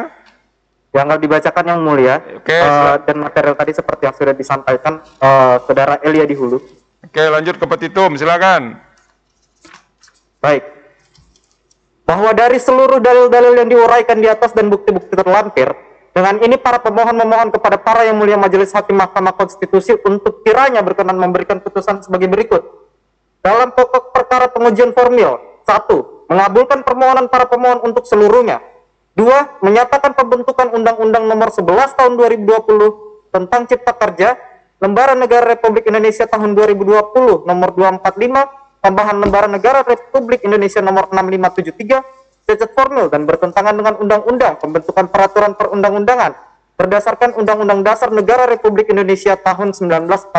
Dianggap 0.93 1.19
dibacakan 1.19 1.65
yang 1.65 1.81
mulia. 1.83 2.17
Oke. 2.39 2.55
Okay, 2.55 2.61
uh, 2.61 2.97
dan 3.07 3.17
material 3.23 3.55
tadi 3.57 3.73
seperti 3.75 4.03
yang 4.09 4.17
sudah 4.17 4.35
disampaikan 4.37 5.01
uh, 5.21 5.63
saudara 5.65 5.99
Elia 6.05 6.27
di 6.29 6.37
hulu. 6.37 6.59
Oke, 6.59 7.15
okay, 7.15 7.27
lanjut 7.31 7.57
ke 7.57 7.67
petitum, 7.67 8.19
silakan. 8.19 8.79
Baik. 10.39 10.78
Bahwa 12.09 12.33
dari 12.33 12.57
seluruh 12.57 13.05
dalil-dalil 13.05 13.61
yang 13.61 13.69
diuraikan 13.69 14.17
di 14.17 14.33
atas 14.33 14.57
dan 14.57 14.73
bukti-bukti 14.73 15.13
terlampir, 15.13 15.69
dengan 16.17 16.41
ini 16.41 16.57
para 16.57 16.81
pemohon 16.81 17.13
memohon 17.15 17.53
kepada 17.53 17.77
para 17.77 18.09
yang 18.09 18.17
mulia 18.17 18.41
Majelis 18.41 18.73
Hakim 18.73 18.97
Mahkamah 18.97 19.37
Konstitusi 19.37 19.93
untuk 20.09 20.41
kiranya 20.41 20.81
berkenan 20.81 21.21
memberikan 21.21 21.61
putusan 21.61 22.01
sebagai 22.01 22.33
berikut 22.33 22.65
dalam 23.45 23.71
pokok 23.71 24.11
perkara 24.11 24.51
pengujian 24.51 24.91
formil, 24.93 25.39
satu, 25.63 26.27
mengabulkan 26.27 26.83
permohonan 26.83 27.31
para 27.31 27.47
pemohon 27.47 27.87
untuk 27.87 28.05
seluruhnya. 28.05 28.61
Dua, 29.15 29.59
menyatakan 29.63 30.15
pembentukan 30.15 30.71
Undang-Undang 30.75 31.27
Nomor 31.27 31.51
11 31.51 31.99
Tahun 31.99 32.13
2020 32.15 33.35
tentang 33.35 33.67
Cipta 33.67 33.91
Kerja, 33.95 34.39
Lembaran 34.79 35.19
Negara 35.19 35.43
Republik 35.59 35.91
Indonesia 35.91 36.23
Tahun 36.27 36.55
2020 36.55 37.43
Nomor 37.43 37.69
245, 37.75 38.68
tambahan 38.89 39.21
Lembaran 39.21 39.53
Negara 39.53 39.85
Republik 39.85 40.49
Indonesia 40.49 40.81
Nomor 40.81 41.13
6573, 41.13 42.49
cacat 42.49 42.71
formil 42.73 43.13
dan 43.13 43.29
bertentangan 43.29 43.77
dengan 43.77 44.01
Undang-Undang 44.01 44.65
Pembentukan 44.65 45.13
Peraturan 45.13 45.53
Perundang-Undangan 45.61 46.33
berdasarkan 46.81 47.37
Undang-Undang 47.37 47.85
Dasar 47.85 48.09
Negara 48.09 48.49
Republik 48.49 48.89
Indonesia 48.89 49.37
tahun 49.37 49.77
1945 49.77 50.33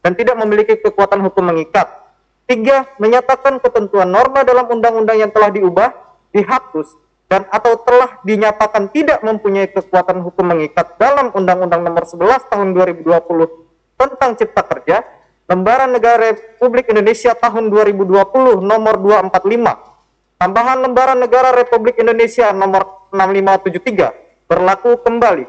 dan 0.00 0.12
tidak 0.16 0.36
memiliki 0.40 0.80
kekuatan 0.80 1.20
hukum 1.28 1.44
mengikat. 1.44 2.08
Tiga, 2.48 2.88
menyatakan 2.96 3.60
ketentuan 3.60 4.08
norma 4.08 4.40
dalam 4.40 4.72
undang-undang 4.72 5.20
yang 5.20 5.28
telah 5.28 5.52
diubah, 5.52 5.92
dihapus, 6.32 6.96
dan 7.28 7.44
atau 7.52 7.76
telah 7.84 8.16
dinyatakan 8.24 8.88
tidak 8.88 9.20
mempunyai 9.20 9.68
kekuatan 9.68 10.24
hukum 10.24 10.48
mengikat 10.48 10.96
dalam 10.96 11.28
Undang-Undang 11.36 11.84
Nomor 11.84 12.08
11 12.08 12.48
Tahun 12.48 12.68
2020 12.72 14.00
tentang 14.00 14.30
Cipta 14.40 14.64
Kerja, 14.64 15.04
Lembaran 15.48 15.96
Negara 15.96 16.36
Republik 16.36 16.92
Indonesia 16.92 17.32
Tahun 17.32 17.72
2020 17.72 18.60
Nomor 18.60 19.00
245, 19.00 20.36
tambahan 20.36 20.76
Lembaran 20.84 21.16
Negara 21.16 21.56
Republik 21.56 21.96
Indonesia 21.96 22.52
Nomor 22.52 23.08
6573 23.08 24.12
berlaku 24.44 25.00
kembali. 25.00 25.48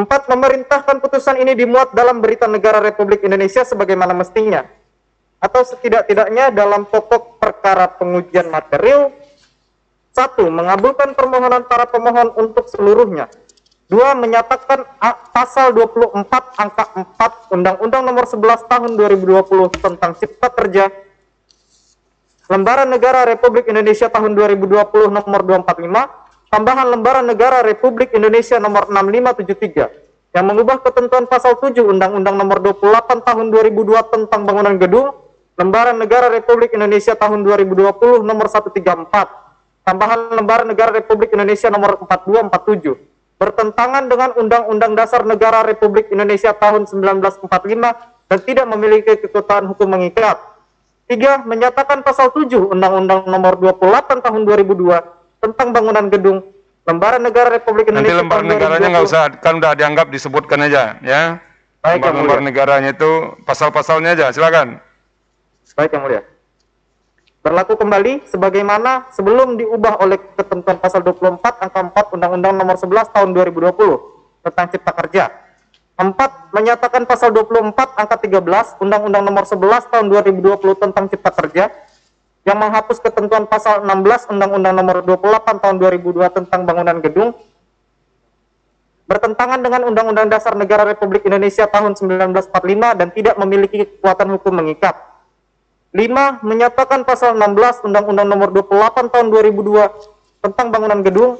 Empat, 0.00 0.32
memerintahkan 0.32 1.04
putusan 1.04 1.36
ini 1.44 1.52
dimuat 1.52 1.92
dalam 1.92 2.24
Berita 2.24 2.48
Negara 2.48 2.80
Republik 2.80 3.20
Indonesia 3.20 3.60
sebagaimana 3.68 4.16
mestinya 4.16 4.64
atau 5.44 5.60
setidak-tidaknya 5.60 6.48
dalam 6.48 6.88
pokok 6.88 7.36
perkara 7.36 7.92
pengujian 7.92 8.48
material. 8.48 9.12
Satu 10.16 10.48
mengabulkan 10.48 11.12
permohonan 11.12 11.68
para 11.68 11.84
pemohon 11.84 12.32
untuk 12.40 12.64
seluruhnya 12.72 13.28
dua 13.92 14.16
menyatakan 14.16 14.88
pasal 15.36 15.76
24 15.76 16.24
angka 16.56 16.84
4 16.96 17.52
Undang-Undang 17.52 18.02
Nomor 18.08 18.24
11 18.24 18.64
Tahun 18.64 18.90
2020 18.96 19.84
tentang 19.84 20.16
Cipta 20.16 20.48
Kerja 20.48 20.88
Lembaran 22.48 22.88
Negara 22.88 23.28
Republik 23.28 23.68
Indonesia 23.68 24.08
tahun 24.08 24.32
2020 24.32 25.12
nomor 25.12 25.40
245 25.44 26.48
tambahan 26.48 26.86
Lembaran 26.88 27.28
Negara 27.28 27.60
Republik 27.60 28.16
Indonesia 28.16 28.56
nomor 28.56 28.88
6573 28.88 30.32
yang 30.32 30.48
mengubah 30.48 30.80
ketentuan 30.80 31.28
pasal 31.28 31.60
7 31.60 31.76
Undang-Undang 31.76 32.40
nomor 32.40 32.64
28 32.64 33.20
tahun 33.28 33.46
2002 33.52 34.12
tentang 34.16 34.40
bangunan 34.48 34.80
gedung 34.80 35.12
Lembaran 35.52 36.00
Negara 36.00 36.32
Republik 36.32 36.72
Indonesia 36.72 37.12
tahun 37.12 37.44
2020 37.44 38.24
nomor 38.24 38.48
134, 38.48 39.84
tambahan 39.84 40.32
Lembaran 40.32 40.64
Negara 40.64 40.96
Republik 40.96 41.28
Indonesia 41.36 41.68
nomor 41.68 42.00
4247, 42.08 43.11
bertentangan 43.42 44.06
dengan 44.06 44.30
Undang-Undang 44.38 44.94
Dasar 44.94 45.26
Negara 45.26 45.66
Republik 45.66 46.06
Indonesia 46.14 46.54
tahun 46.54 46.86
1945 46.86 47.50
dan 48.30 48.38
tidak 48.46 48.66
memiliki 48.70 49.18
kekuatan 49.18 49.66
hukum 49.66 49.90
mengikat. 49.90 50.38
Tiga, 51.10 51.42
menyatakan 51.42 52.06
pasal 52.06 52.30
7 52.30 52.70
Undang-Undang 52.70 53.26
Nomor 53.26 53.58
28 53.58 54.22
Tahun 54.22 54.42
2002 54.46 55.42
tentang 55.42 55.74
bangunan 55.74 56.06
gedung 56.06 56.38
Lembaran 56.86 57.22
Negara 57.22 57.50
Republik 57.50 57.90
Nanti 57.90 58.06
Indonesia. 58.10 58.22
lembar 58.22 58.38
tahun 58.42 58.50
negaranya 58.54 58.88
nggak 58.94 59.06
2020. 59.06 59.10
usah, 59.10 59.22
kan 59.42 59.54
udah 59.58 59.72
dianggap 59.74 60.06
disebutkan 60.14 60.58
aja, 60.62 60.82
ya. 61.02 61.22
Baik, 61.82 61.98
Lembar 62.06 62.38
negaranya 62.38 62.94
itu 62.94 63.10
pasal-pasalnya 63.42 64.14
aja, 64.14 64.30
silakan. 64.30 64.78
Baik 65.74 65.90
yang 65.98 66.02
mulia. 66.06 66.22
Berlaku 67.42 67.74
kembali 67.74 68.30
sebagaimana 68.30 69.10
sebelum 69.10 69.58
diubah 69.58 69.98
oleh 69.98 70.14
ketentuan 70.38 70.78
pasal 70.78 71.02
24 71.02 71.42
angka 71.42 71.80
4 71.90 72.14
Undang-Undang 72.14 72.54
Nomor 72.54 72.78
11 72.78 73.10
Tahun 73.10 73.34
2020 73.34 74.46
tentang 74.46 74.66
Cipta 74.70 74.94
Kerja. 74.94 75.24
4. 75.98 76.54
Menyatakan 76.54 77.02
pasal 77.02 77.34
24 77.34 77.98
angka 77.98 78.16
13 78.22 78.78
Undang-Undang 78.78 79.22
Nomor 79.26 79.42
11 79.42 79.58
Tahun 79.90 80.06
2020 80.06 80.82
tentang 80.86 81.04
Cipta 81.10 81.34
Kerja 81.34 81.64
yang 82.46 82.58
menghapus 82.62 83.02
ketentuan 83.02 83.50
pasal 83.50 83.82
16 83.90 84.30
Undang-Undang 84.30 84.74
Nomor 84.78 84.96
28 85.02 85.62
Tahun 85.66 85.76
2002 85.82 86.38
tentang 86.38 86.62
bangunan 86.62 87.02
gedung 87.02 87.34
bertentangan 89.10 89.58
dengan 89.58 89.90
Undang-Undang 89.90 90.30
Dasar 90.30 90.54
Negara 90.54 90.86
Republik 90.86 91.26
Indonesia 91.26 91.66
tahun 91.66 91.98
1945 91.98 92.54
dan 93.02 93.08
tidak 93.10 93.34
memiliki 93.34 93.84
kekuatan 93.98 94.30
hukum 94.30 94.62
mengikat. 94.62 95.11
5. 95.92 96.40
Menyatakan 96.40 97.04
pasal 97.04 97.36
16 97.36 97.84
Undang-Undang 97.84 98.28
Nomor 98.32 98.48
28 98.48 99.12
tahun 99.12 99.26
2002 99.28 100.40
tentang 100.40 100.66
bangunan 100.72 101.04
gedung 101.04 101.36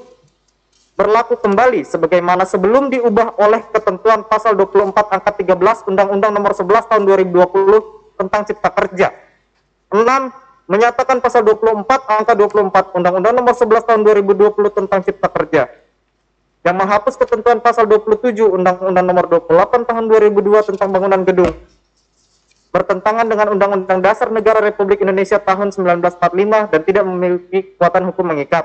berlaku 0.92 1.40
kembali 1.40 1.88
sebagaimana 1.88 2.44
sebelum 2.44 2.92
diubah 2.92 3.40
oleh 3.40 3.64
ketentuan 3.72 4.28
pasal 4.28 4.52
24 4.54 4.92
angka 4.92 5.32
13 5.40 5.88
Undang-Undang 5.88 6.32
Nomor 6.36 6.52
11 6.52 6.84
tahun 6.84 7.02
2020 7.08 8.20
tentang 8.20 8.40
Cipta 8.44 8.68
Kerja. 8.68 9.08
6. 9.88 10.04
Menyatakan 10.68 11.24
pasal 11.24 11.48
24 11.48 11.88
angka 11.88 12.32
24 12.36 12.92
Undang-Undang 12.92 13.34
Nomor 13.40 13.54
11 13.56 13.88
tahun 13.88 14.00
2020 14.04 14.78
tentang 14.78 15.00
Cipta 15.00 15.28
Kerja 15.32 15.62
yang 16.62 16.76
menghapus 16.78 17.18
ketentuan 17.18 17.58
pasal 17.58 17.88
27 17.90 18.36
Undang-Undang 18.52 19.06
Nomor 19.08 19.26
28 19.48 19.88
tahun 19.88 20.04
2002 20.06 20.68
tentang 20.76 20.88
bangunan 20.92 21.24
gedung 21.26 21.50
bertentangan 22.72 23.28
dengan 23.28 23.52
Undang-Undang 23.52 24.00
Dasar 24.00 24.32
Negara 24.32 24.64
Republik 24.64 25.04
Indonesia 25.04 25.36
tahun 25.36 25.76
1945 25.76 26.72
dan 26.72 26.80
tidak 26.80 27.04
memiliki 27.04 27.58
kekuatan 27.76 28.08
hukum 28.08 28.32
mengikat. 28.32 28.64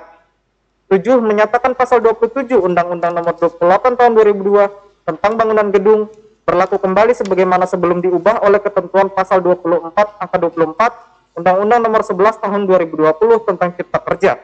7. 0.87 1.19
Menyatakan 1.19 1.75
pasal 1.75 1.99
27 1.99 2.55
Undang-Undang 2.55 3.11
Nomor 3.11 3.35
28 3.35 3.99
tahun 3.99 4.11
2002 4.15 5.11
tentang 5.11 5.31
bangunan 5.35 5.67
gedung 5.75 6.07
berlaku 6.47 6.79
kembali 6.79 7.11
sebagaimana 7.11 7.67
sebelum 7.67 7.99
diubah 7.99 8.39
oleh 8.47 8.63
ketentuan 8.63 9.11
pasal 9.11 9.43
24 9.43 9.91
angka 10.23 10.37
24 10.39 11.35
Undang-Undang 11.43 11.79
Nomor 11.83 12.01
11 12.07 12.39
tahun 12.39 12.61
2020 12.63 13.11
tentang 13.43 13.69
Cipta 13.75 13.99
Kerja. 13.99 14.39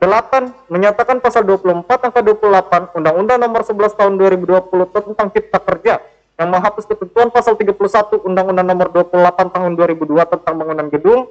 8. 0.00 0.72
Menyatakan 0.72 1.20
pasal 1.20 1.44
24 1.44 1.84
angka 1.84 2.24
28 2.24 2.96
Undang-Undang 2.96 3.36
Nomor 3.36 3.60
11 3.68 3.92
tahun 4.00 4.16
2020 4.16 5.12
tentang 5.12 5.28
Cipta 5.28 5.60
Kerja 5.60 6.00
yang 6.38 6.48
menghapus 6.54 6.86
ketentuan 6.86 7.34
pasal 7.34 7.58
31 7.58 7.74
Undang-Undang 8.22 8.66
Nomor 8.70 8.88
28 8.94 9.50
tahun 9.50 9.70
2002 9.74 10.32
tentang 10.38 10.54
bangunan 10.54 10.86
gedung 10.86 11.26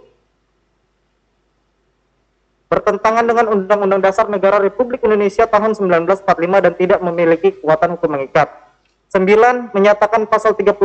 bertentangan 2.67 3.23
dengan 3.23 3.47
Undang-Undang 3.47 4.03
Dasar 4.03 4.27
Negara 4.27 4.59
Republik 4.59 4.99
Indonesia 5.07 5.47
tahun 5.47 5.79
1945 5.79 6.27
dan 6.59 6.73
tidak 6.75 6.99
memiliki 6.99 7.55
kekuatan 7.55 7.95
hukum 7.95 8.19
mengikat. 8.19 8.51
9. 9.15 9.71
Menyatakan 9.71 10.27
pasal 10.27 10.51
31 10.59 10.75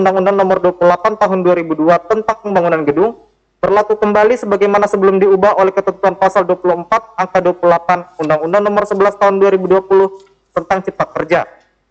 Undang-Undang 0.00 0.36
Nomor 0.40 0.64
28 0.64 1.20
tahun 1.20 1.38
2002 1.44 2.08
tentang 2.08 2.36
pembangunan 2.40 2.80
gedung 2.88 3.20
berlaku 3.60 4.00
kembali 4.00 4.40
sebagaimana 4.40 4.88
sebelum 4.88 5.20
diubah 5.20 5.60
oleh 5.60 5.76
ketentuan 5.76 6.16
pasal 6.16 6.48
24 6.48 6.88
angka 7.20 7.38
28 7.44 8.24
Undang-Undang 8.24 8.62
Nomor 8.64 8.88
11 8.88 9.20
tahun 9.20 9.34
2020 9.44 10.56
tentang 10.56 10.78
Cipta 10.80 11.04
Kerja. 11.04 11.44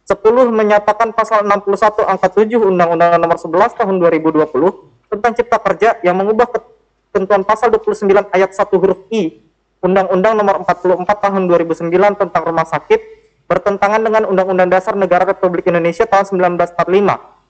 10 0.06 0.22
menyatakan 0.54 1.18
pasal 1.18 1.42
61 1.50 2.06
angka 2.06 2.30
7 2.30 2.62
Undang-Undang 2.62 3.18
Nomor 3.18 3.42
11 3.42 3.74
tahun 3.74 3.96
2020 3.98 5.10
tentang 5.10 5.32
Cipta 5.34 5.58
Kerja 5.58 5.98
yang 6.06 6.14
mengubah 6.22 6.46
ketentuan 6.54 7.42
pasal 7.42 7.74
29 7.74 8.06
ayat 8.30 8.54
1 8.54 8.70
huruf 8.78 9.02
I 9.10 9.42
Undang-Undang 9.82 10.38
Nomor 10.38 10.62
44 10.62 11.10
tahun 11.10 11.50
2009 11.50 12.22
tentang 12.22 12.44
rumah 12.46 12.70
sakit 12.70 13.02
bertentangan 13.50 14.02
dengan 14.06 14.30
Undang-Undang 14.30 14.70
Dasar 14.70 14.94
Negara 14.94 15.26
Republik 15.26 15.66
Indonesia 15.66 16.06
tahun 16.06 16.30
1945 16.54 16.86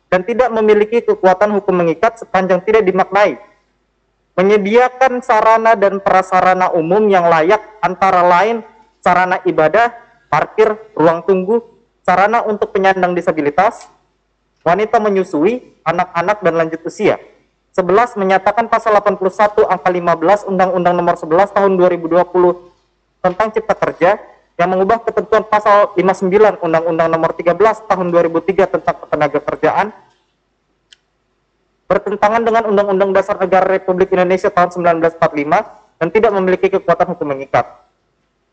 dan 0.08 0.24
tidak 0.24 0.50
memiliki 0.56 1.04
kekuatan 1.04 1.52
hukum 1.60 1.76
mengikat 1.76 2.24
sepanjang 2.24 2.64
tidak 2.64 2.88
dimaknai. 2.88 3.36
Menyediakan 4.36 5.20
sarana 5.20 5.76
dan 5.76 6.00
prasarana 6.00 6.72
umum 6.72 7.04
yang 7.12 7.28
layak 7.28 7.60
antara 7.84 8.24
lain 8.24 8.64
sarana 9.04 9.40
ibadah, 9.44 9.92
parkir, 10.28 10.76
ruang 10.96 11.24
tunggu, 11.24 11.75
sarana 12.06 12.46
untuk 12.46 12.70
penyandang 12.70 13.18
disabilitas, 13.18 13.90
wanita 14.62 15.02
menyusui, 15.02 15.82
anak-anak 15.82 16.46
dan 16.46 16.54
lanjut 16.54 16.86
usia. 16.86 17.18
11 17.76 18.16
menyatakan 18.16 18.72
pasal 18.72 18.96
81 18.96 19.68
angka 19.68 19.90
15 19.92 20.48
Undang-Undang 20.48 20.96
Nomor 20.96 21.20
11 21.20 21.52
tahun 21.52 21.72
2020 21.76 22.24
tentang 23.20 23.48
Cipta 23.52 23.76
Kerja 23.76 24.16
yang 24.56 24.72
mengubah 24.72 25.04
ketentuan 25.04 25.44
pasal 25.44 25.92
59 26.00 26.64
Undang-Undang 26.64 27.10
Nomor 27.12 27.36
13 27.36 27.52
tahun 27.92 28.08
2003 28.16 28.80
tentang 28.80 28.96
ketenagakerjaan 29.04 29.92
bertentangan 31.86 32.42
dengan 32.48 32.64
Undang-Undang 32.72 33.12
Dasar 33.12 33.36
Negara 33.38 33.68
Republik 33.68 34.16
Indonesia 34.16 34.48
tahun 34.48 34.72
1945 34.96 35.20
dan 36.00 36.08
tidak 36.10 36.32
memiliki 36.32 36.68
kekuatan 36.72 37.12
hukum 37.12 37.28
mengikat. 37.36 37.85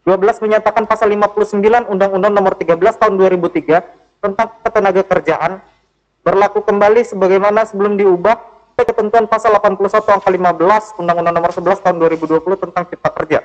12 0.02 0.42
menyatakan 0.42 0.82
pasal 0.90 1.14
59 1.14 1.62
Undang-Undang 1.86 2.32
Nomor 2.34 2.58
13 2.58 2.74
tahun 2.98 3.14
2003 3.22 4.18
tentang 4.18 4.48
ketenagakerjaan 4.66 5.62
berlaku 6.26 6.62
kembali 6.66 7.06
sebagaimana 7.06 7.62
sebelum 7.70 7.94
diubah 7.94 8.34
oleh 8.74 8.86
ketentuan 8.86 9.30
pasal 9.30 9.54
81 9.54 10.02
angka 10.02 10.26
15 10.26 10.98
Undang-Undang 10.98 11.34
Nomor 11.38 11.52
11 11.54 11.86
tahun 11.86 11.96
2020 12.02 12.34
tentang 12.66 12.82
Cipta 12.90 13.10
Kerja. 13.14 13.38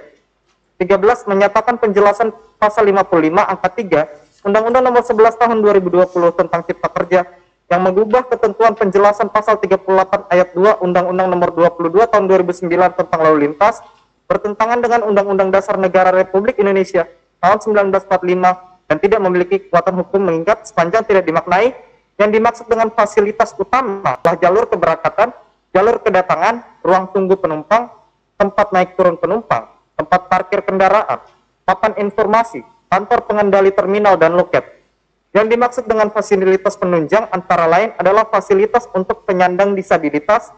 13 0.82 1.30
menyatakan 1.30 1.78
penjelasan 1.78 2.34
pasal 2.58 2.90
55 2.90 3.06
angka 3.38 3.70
3 3.78 4.50
Undang-Undang 4.50 4.84
Nomor 4.90 5.04
11 5.06 5.38
tahun 5.38 5.58
2020 5.62 6.42
tentang 6.42 6.62
Cipta 6.66 6.90
Kerja 6.90 7.22
yang 7.70 7.82
mengubah 7.86 8.26
ketentuan 8.34 8.74
penjelasan 8.74 9.30
pasal 9.30 9.62
38 9.62 9.86
ayat 10.34 10.58
2 10.58 10.82
Undang-Undang 10.82 11.28
Nomor 11.30 11.54
22 11.54 12.10
tahun 12.10 12.26
2009 12.26 12.66
tentang 12.98 13.20
lalu 13.22 13.46
lintas 13.46 13.84
bertentangan 14.28 14.84
dengan 14.84 15.08
Undang-Undang 15.08 15.50
Dasar 15.56 15.80
Negara 15.80 16.12
Republik 16.12 16.60
Indonesia 16.60 17.08
tahun 17.40 17.58
1945 17.64 18.88
dan 18.88 18.98
tidak 19.00 19.20
memiliki 19.24 19.56
kekuatan 19.68 19.96
hukum 20.04 20.22
mengikat 20.28 20.68
sepanjang 20.68 21.08
tidak 21.08 21.24
dimaknai 21.28 21.76
yang 22.20 22.30
dimaksud 22.32 22.68
dengan 22.68 22.92
fasilitas 22.92 23.56
utama 23.56 24.20
adalah 24.20 24.38
jalur 24.42 24.66
keberangkatan, 24.68 25.32
jalur 25.72 26.02
kedatangan, 26.04 26.66
ruang 26.84 27.08
tunggu 27.16 27.38
penumpang, 27.40 27.94
tempat 28.36 28.68
naik 28.74 28.98
turun 28.98 29.16
penumpang, 29.16 29.70
tempat 29.96 30.22
parkir 30.28 30.66
kendaraan, 30.66 31.22
papan 31.64 31.94
informasi, 32.02 32.66
kantor 32.90 33.20
pengendali 33.28 33.70
terminal 33.72 34.18
dan 34.18 34.34
loket. 34.34 34.66
Yang 35.36 35.48
dimaksud 35.54 35.84
dengan 35.86 36.10
fasilitas 36.10 36.74
penunjang 36.80 37.30
antara 37.30 37.70
lain 37.70 37.94
adalah 38.02 38.26
fasilitas 38.26 38.90
untuk 38.98 39.28
penyandang 39.30 39.78
disabilitas, 39.78 40.50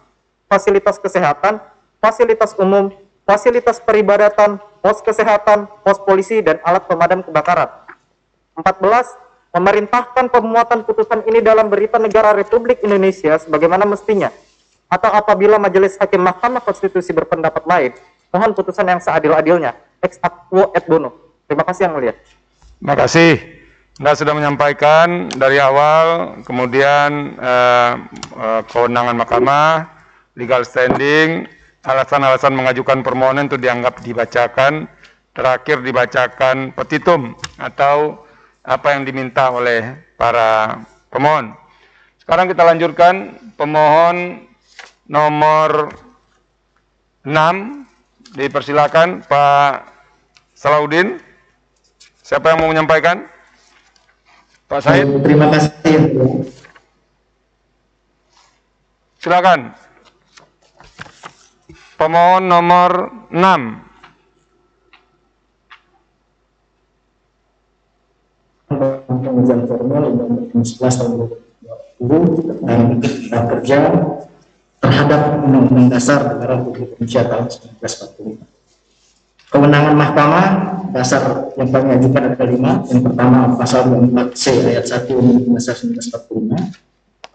fasilitas 0.47 0.95
kesehatan, 0.95 1.59
fasilitas 1.99 2.55
umum, 2.55 2.87
fasilitas 3.29 3.77
peribadatan, 3.77 4.57
pos 4.81 5.05
kesehatan, 5.05 5.69
pos 5.85 6.01
polisi, 6.01 6.41
dan 6.41 6.57
alat 6.65 6.89
pemadam 6.89 7.21
kebakaran. 7.21 7.69
14. 8.57 9.29
Memerintahkan 9.49 10.29
pemuatan 10.29 10.85
putusan 10.85 11.25
ini 11.29 11.41
dalam 11.41 11.69
berita 11.73 11.97
negara 12.01 12.33
Republik 12.33 12.81
Indonesia 12.81 13.37
sebagaimana 13.37 13.85
mestinya. 13.85 14.33
Atau 14.89 15.09
apabila 15.13 15.61
Majelis 15.61 15.97
Hakim 16.01 16.21
Mahkamah 16.21 16.61
Konstitusi 16.61 17.13
berpendapat 17.13 17.65
lain, 17.65 17.93
mohon 18.33 18.53
putusan 18.57 18.89
yang 18.89 19.01
seadil-adilnya. 19.01 19.77
Ex 20.01 20.17
aquo 20.21 20.73
et 20.73 20.85
bono. 20.85 21.13
Terima 21.49 21.65
kasih 21.65 21.89
Yang 21.89 21.93
Mulia. 21.97 22.13
Terima 22.77 22.95
kasih. 22.97 23.31
Anda 23.99 24.13
sudah 24.15 24.33
menyampaikan 24.37 25.33
dari 25.33 25.57
awal, 25.57 26.39
kemudian 26.45 27.35
eh, 27.35 27.93
eh, 28.37 28.61
kewenangan 28.69 29.17
mahkamah, 29.17 29.73
legal 30.37 30.61
standing, 30.61 31.49
alasan-alasan 31.83 32.51
mengajukan 32.55 32.99
permohonan 33.05 33.47
itu 33.47 33.55
dianggap 33.55 34.03
dibacakan, 34.03 34.87
terakhir 35.31 35.79
dibacakan 35.79 36.75
petitum 36.75 37.35
atau 37.55 38.25
apa 38.63 38.93
yang 38.95 39.07
diminta 39.07 39.49
oleh 39.49 39.95
para 40.19 40.83
pemohon. 41.07 41.55
Sekarang 42.19 42.45
kita 42.51 42.61
lanjutkan 42.61 43.39
pemohon 43.55 44.45
nomor 45.09 45.89
6 47.25 48.35
dipersilakan 48.37 49.25
Pak 49.25 49.89
Salahuddin. 50.53 51.17
Siapa 52.21 52.53
yang 52.53 52.61
mau 52.61 52.69
menyampaikan? 52.69 53.25
Pak 54.69 54.85
Said. 54.85 55.09
Terima 55.25 55.49
kasih. 55.49 55.97
Silakan. 59.17 59.73
Pemohon 61.99 62.47
nomor 62.47 63.11
6. 63.27 63.35
pengujian 69.19 69.67
formal 69.67 70.07
Undang-Undang 70.07 70.63
11 70.63 70.79
tahun 70.79 71.11
2020 71.99 72.63
tentang 72.63 73.45
Kerja 73.51 73.79
terhadap 74.79 75.43
Undang-Undang 75.43 75.91
Dasar 75.91 76.23
Negara 76.23 76.63
Republik 76.63 76.95
Indonesia 76.95 77.27
tahun 77.27 77.51
1945. 77.83 78.47
Kewenangan 79.51 79.95
Mahkamah 79.99 80.47
dasar 80.95 81.51
yang 81.59 81.67
kami 81.67 81.99
ajukan 81.99 82.23
ada 82.31 82.45
lima. 82.47 82.79
Yang 82.87 83.11
pertama 83.11 83.59
pasal 83.59 83.91
24 83.91 84.39
C 84.39 84.43
ayat 84.71 84.87
1 84.87 85.03
Undang-Undang 85.19 85.59
Dasar 85.59 85.75
1945, 85.75 86.63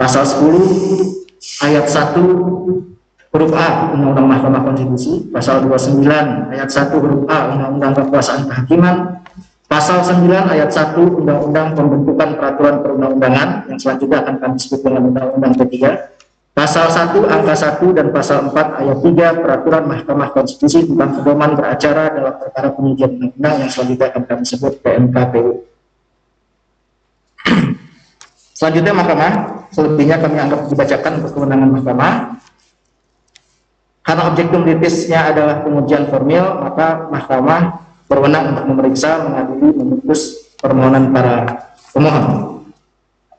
pasal 0.01 0.25
10 0.25 1.61
ayat 1.69 1.85
1 1.85 2.94
huruf 3.35 3.51
A 3.59 3.91
Undang-Undang 3.91 4.27
Mahkamah 4.31 4.63
Konstitusi, 4.63 5.27
pasal 5.35 5.67
29 5.67 6.07
ayat 6.55 6.71
1 6.71 6.95
huruf 6.95 7.27
A 7.27 7.51
Undang-Undang 7.51 7.93
Kekuasaan 7.99 8.47
Kehakiman, 8.47 9.25
Pasal 9.65 10.07
9 10.07 10.31
ayat 10.31 10.71
1 10.71 10.95
Undang-Undang 11.03 11.75
Pembentukan 11.75 12.39
Peraturan 12.39 12.79
Perundang-undangan 12.79 13.67
yang 13.67 13.79
selanjutnya 13.81 14.23
akan 14.23 14.39
kami 14.39 14.57
sebut 14.61 14.87
dengan 14.87 15.03
Undang-Undang 15.11 15.55
ketiga. 15.67 16.15
Pasal 16.55 16.87
1 16.87 17.19
angka 17.27 17.55
1 17.83 17.83
dan 17.91 18.15
pasal 18.15 18.55
4 18.55 18.55
ayat 18.55 18.99
3 19.03 19.43
Peraturan 19.43 19.85
Mahkamah 19.91 20.31
Konstitusi 20.31 20.87
tentang 20.87 21.19
pedoman 21.19 21.59
beracara 21.59 22.15
dalam 22.15 22.39
perkara 22.39 22.71
pengujian 22.71 23.19
undang-undang 23.19 23.55
yang 23.67 23.71
selanjutnya 23.75 24.07
akan 24.15 24.23
kami 24.31 24.45
sebut 24.47 24.73
PMKPU. 24.79 25.53
Selanjutnya 28.63 28.95
Mahkamah, 28.95 29.33
selebihnya 29.75 30.23
kami 30.23 30.39
anggap 30.39 30.71
dibacakan 30.71 31.13
untuk 31.19 31.33
kewenangan 31.35 31.71
Mahkamah. 31.75 32.13
Karena 34.05 34.29
objektum 34.29 34.69
litisnya 34.69 35.33
adalah 35.33 35.65
pengujian 35.65 36.13
formil, 36.13 36.61
maka 36.61 37.09
Mahkamah 37.09 37.81
berwenang 38.05 38.53
untuk 38.53 38.65
memeriksa, 38.69 39.25
mengadili, 39.25 39.73
memutus 39.73 40.53
permohonan 40.61 41.09
para 41.09 41.65
pemohon. 41.97 42.25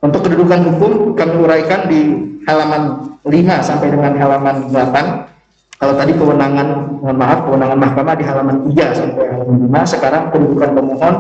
Untuk 0.02 0.26
kedudukan 0.26 0.66
hukum 0.74 1.14
kami 1.14 1.34
uraikan 1.38 1.86
di 1.86 2.02
halaman 2.50 3.14
5 3.22 3.62
sampai 3.62 3.94
dengan 3.94 4.18
halaman 4.18 4.70
8. 4.74 5.34
Kalau 5.76 5.94
tadi 6.02 6.18
kewenangan, 6.18 6.98
mohon 6.98 7.18
maaf, 7.18 7.46
kewenangan 7.46 7.78
mahkamah 7.78 8.16
di 8.18 8.26
halaman 8.26 8.58
3 8.74 8.90
sampai 8.90 9.24
halaman 9.38 9.58
5, 9.70 9.94
sekarang 9.98 10.24
kedudukan 10.34 10.70
pemohon, 10.74 11.14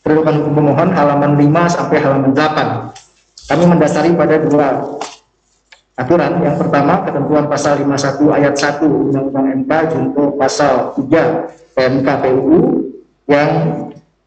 kedudukan 0.00 0.34
hukum 0.40 0.52
pemohon 0.56 0.88
halaman 0.96 1.32
5 1.36 1.68
sampai 1.68 1.96
halaman 2.00 2.32
8. 2.32 2.96
Kami 3.46 3.64
mendasari 3.76 4.10
pada 4.16 4.40
dua 4.40 4.66
aturan. 5.96 6.44
Yang 6.44 6.56
pertama, 6.60 7.02
ketentuan 7.02 7.44
pasal 7.48 7.80
51 7.80 8.36
ayat 8.36 8.54
1 8.54 8.84
Undang-Undang 8.84 9.46
MK 9.64 9.72
junto 9.90 10.22
pasal 10.36 10.92
3 10.94 11.76
PMK 11.76 12.08
PUU 12.22 12.58
yang 13.26 13.50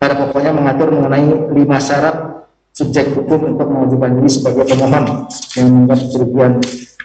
pada 0.01 0.13
pokoknya 0.17 0.51
mengatur 0.51 0.91
mengenai 0.91 1.53
lima 1.53 1.77
syarat 1.77 2.47
subjek 2.73 3.11
hukum 3.15 3.55
untuk 3.55 3.67
mengajukan 3.67 4.11
diri 4.19 4.29
sebagai 4.31 4.63
pemohon 4.69 5.27
yang 5.55 5.67
menganggap 5.67 5.99
kerugian 6.13 6.51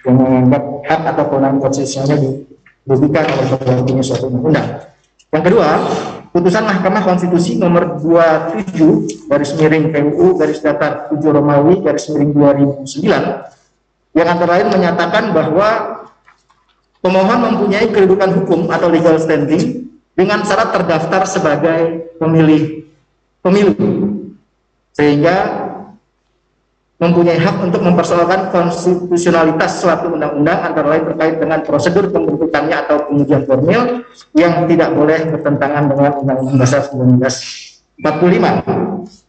yang 0.04 0.16
menganggap 0.20 0.62
hak 0.86 1.00
atau 1.16 1.24
kewenangan 1.32 1.58
konstitusionalnya 1.64 2.18
dirugikan 2.84 3.24
oleh 3.24 3.46
pembuatnya 3.56 4.02
suatu 4.04 4.24
undang-undang. 4.28 4.68
Yang 5.32 5.42
kedua, 5.50 5.68
putusan 6.30 6.62
Mahkamah 6.62 7.02
Konstitusi 7.02 7.58
nomor 7.58 7.98
27 7.98 9.26
garis 9.26 9.50
miring 9.58 9.90
PUU 9.90 10.38
garis 10.38 10.60
datar 10.62 11.10
7 11.10 11.18
Romawi 11.24 11.82
garis 11.82 12.06
miring 12.12 12.30
2009 12.30 13.63
yang 14.14 14.28
antara 14.30 14.58
lain 14.58 14.70
menyatakan 14.70 15.34
bahwa 15.34 15.68
pemohon 17.02 17.38
mempunyai 17.52 17.90
kedudukan 17.90 18.30
hukum 18.42 18.70
atau 18.70 18.88
legal 18.88 19.18
standing 19.18 19.90
dengan 20.14 20.46
syarat 20.46 20.70
terdaftar 20.70 21.26
sebagai 21.26 22.14
pemilih 22.22 22.86
pemilu 23.42 23.74
sehingga 24.94 25.66
mempunyai 27.02 27.36
hak 27.36 27.66
untuk 27.66 27.82
mempersoalkan 27.82 28.54
konstitusionalitas 28.54 29.82
suatu 29.82 30.14
undang-undang 30.14 30.62
antara 30.62 30.94
lain 30.94 31.10
terkait 31.10 31.42
dengan 31.42 31.58
prosedur 31.66 32.06
pembentukannya 32.08 32.76
atau 32.86 33.10
pengujian 33.10 33.42
formil 33.44 34.06
yang 34.38 34.70
tidak 34.70 34.94
boleh 34.94 35.26
bertentangan 35.34 35.90
dengan 35.90 36.12
Undang-Undang 36.22 36.58
Dasar 36.62 36.86
1945. 36.88 39.23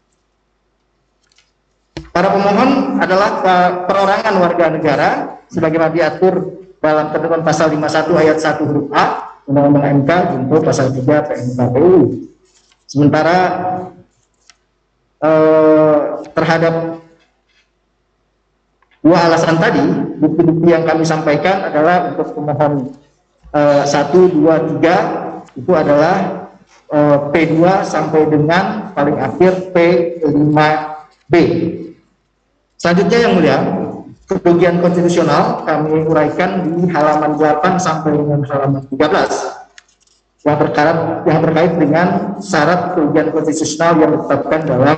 Para 2.15 2.31
pemohon 2.31 2.95
adalah 3.03 3.43
perorangan 3.83 4.39
warga 4.39 4.71
negara 4.71 5.09
sebagaimana 5.51 5.91
diatur 5.91 6.63
dalam 6.79 7.11
ketentuan 7.11 7.43
pasal 7.43 7.67
51 7.75 8.23
ayat 8.23 8.37
1 8.39 8.55
huruf 8.71 8.87
A 8.95 9.35
Undang-Undang 9.51 9.85
MK 9.99 10.11
junto 10.31 10.63
pasal 10.63 10.95
3 10.95 11.03
PMKPU. 11.03 12.23
Sementara 12.87 13.37
eh, 15.27 15.95
terhadap 16.31 17.03
dua 19.03 19.17
alasan 19.27 19.59
tadi, 19.59 19.83
bukti-bukti 20.15 20.71
yang 20.71 20.87
kami 20.87 21.03
sampaikan 21.03 21.67
adalah 21.67 22.15
untuk 22.15 22.31
pemohon 22.31 22.95
eh, 23.51 23.83
1, 23.83 23.91
2, 24.39 24.79
3 24.79 25.59
itu 25.59 25.71
adalah 25.75 26.47
eh, 26.95 27.17
P2 27.27 27.59
sampai 27.83 28.23
dengan 28.31 28.95
paling 28.95 29.19
akhir 29.19 29.75
P5B. 29.75 31.35
Selanjutnya 32.85 33.17
yang 33.17 33.33
mulia, 33.33 33.57
kerugian 34.29 34.77
konstitusional 34.77 35.65
kami 35.65 36.05
uraikan 36.05 36.61
di 36.61 36.85
halaman 36.93 37.33
8 37.33 37.81
sampai 37.81 38.13
dengan 38.13 38.45
halaman 38.45 38.85
13 38.93 40.45
yang 40.45 40.53
terkait 40.61 40.97
yang 41.25 41.39
terkait 41.41 41.73
dengan 41.81 42.37
syarat 42.37 42.93
kerugian 42.93 43.33
konstitusional 43.33 43.97
yang 43.97 44.13
ditetapkan 44.13 44.69
dalam 44.69 44.97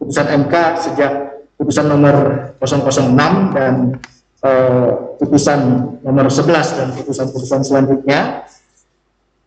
putusan 0.00 0.24
MK 0.24 0.54
sejak 0.88 1.12
putusan 1.60 1.92
nomor 1.92 2.16
006 2.64 2.80
dan 3.60 4.00
eh, 4.48 4.88
putusan 5.20 5.60
nomor 6.00 6.32
11 6.32 6.48
dan 6.48 6.88
putusan-putusan 6.96 7.60
selanjutnya. 7.60 8.48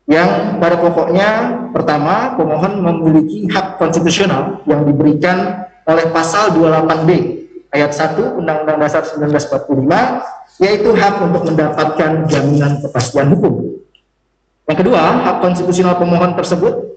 Yang 0.06 0.30
pada 0.62 0.78
pokoknya 0.86 1.30
pertama 1.73 2.38
pemohon 2.38 2.78
memiliki 2.78 3.49
hak 3.49 3.82
konstitusional 3.82 4.62
yang 4.69 4.86
diberikan 4.86 5.65
oleh 5.89 6.13
pasal 6.13 6.54
28B 6.54 7.41
ayat 7.75 7.91
1 7.91 8.39
Undang-Undang 8.39 8.77
Dasar 8.79 9.03
1945 9.03 10.63
yaitu 10.63 10.89
hak 10.95 11.15
untuk 11.19 11.43
mendapatkan 11.51 12.31
jaminan 12.31 12.79
kepastian 12.79 13.27
hukum. 13.35 13.83
Yang 14.65 14.77
kedua, 14.81 15.01
hak 15.21 15.43
konstitusional 15.43 15.99
pemohon 15.99 16.33
tersebut 16.39 16.95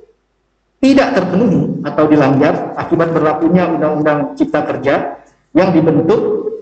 tidak 0.79 1.19
terpenuhi 1.19 1.83
atau 1.83 2.07
dilanggar 2.07 2.79
akibat 2.79 3.11
berlakunya 3.11 3.67
Undang-Undang 3.67 4.39
Cipta 4.39 4.63
Kerja 4.63 5.19
yang 5.51 5.75
dibentuk 5.75 6.55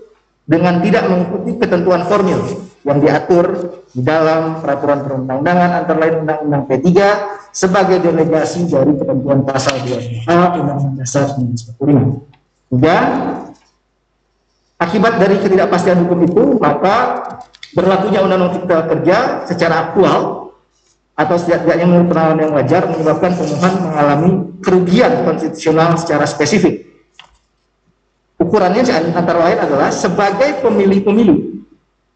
dengan 0.49 0.81
tidak 0.81 1.05
mengikuti 1.05 1.61
ketentuan 1.61 2.01
formil 2.09 2.65
yang 2.81 2.97
diatur 3.03 3.45
di 3.93 4.01
dalam 4.01 4.63
peraturan 4.63 5.05
perundang-undangan 5.05 5.85
antara 5.85 5.97
lain 6.01 6.15
Undang-Undang 6.25 6.63
P3 6.65 6.87
sebagai 7.53 8.01
delegasi 8.01 8.65
dari 8.65 8.95
ketentuan 8.97 9.45
pasal 9.45 9.85
2 9.85 10.25
A 10.25 10.55
Undang-Undang 10.57 10.95
Dasar 10.97 11.29
1945. 11.37 12.25
Tiga, 12.67 12.97
Akibat 14.77 15.17
dari 15.17 15.41
ketidakpastian 15.41 16.05
hukum 16.05 16.21
itu, 16.21 16.43
maka 16.61 17.25
berlakunya 17.73 18.21
Undang-Undang 18.21 18.61
Cipta 18.61 18.77
Kerja 18.85 19.17
secara 19.49 19.75
aktual 19.89 20.53
atau 21.17 21.33
setidaknya 21.33 21.89
menurut 21.89 22.13
penanganan 22.13 22.41
yang 22.45 22.53
wajar 22.53 22.81
menyebabkan 22.85 23.33
pemohon 23.33 23.73
mengalami 23.81 24.31
kerugian 24.61 25.25
konstitusional 25.25 25.97
secara 25.97 26.29
spesifik. 26.29 26.85
Ukurannya 28.37 28.85
antara 29.17 29.49
lain 29.49 29.59
adalah 29.65 29.89
sebagai 29.89 30.61
pemilih 30.61 31.01
pemilu, 31.01 31.65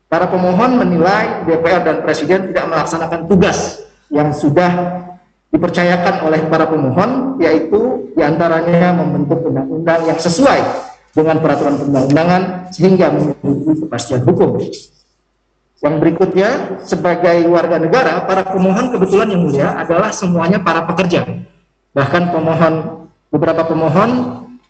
para 0.06 0.30
pemohon 0.30 0.78
menilai 0.78 1.50
DPR 1.50 1.82
dan 1.82 2.06
Presiden 2.06 2.54
tidak 2.54 2.70
melaksanakan 2.70 3.26
tugas 3.26 3.82
yang 4.14 4.30
sudah 4.30 5.02
dipercayakan 5.50 6.30
oleh 6.30 6.46
para 6.46 6.70
pemohon, 6.70 7.42
yaitu 7.42 8.14
di 8.14 8.22
antaranya 8.22 8.94
membentuk 9.02 9.42
undang-undang 9.50 10.06
yang 10.06 10.22
sesuai 10.22 10.91
dengan 11.12 11.44
peraturan 11.44 11.76
perundang-undangan 11.76 12.72
sehingga 12.72 13.12
memiliki 13.12 13.84
kepastian 13.86 14.24
hukum. 14.24 14.64
Yang 15.82 15.96
berikutnya, 15.98 16.50
sebagai 16.86 17.50
warga 17.50 17.82
negara, 17.82 18.22
para 18.30 18.46
pemohon 18.46 18.94
kebetulan 18.94 19.34
yang 19.34 19.42
mulia 19.42 19.70
adalah 19.82 20.14
semuanya 20.14 20.62
para 20.62 20.86
pekerja. 20.86 21.26
Bahkan 21.98 22.30
pemohon, 22.30 22.74
beberapa 23.34 23.66
pemohon 23.66 24.10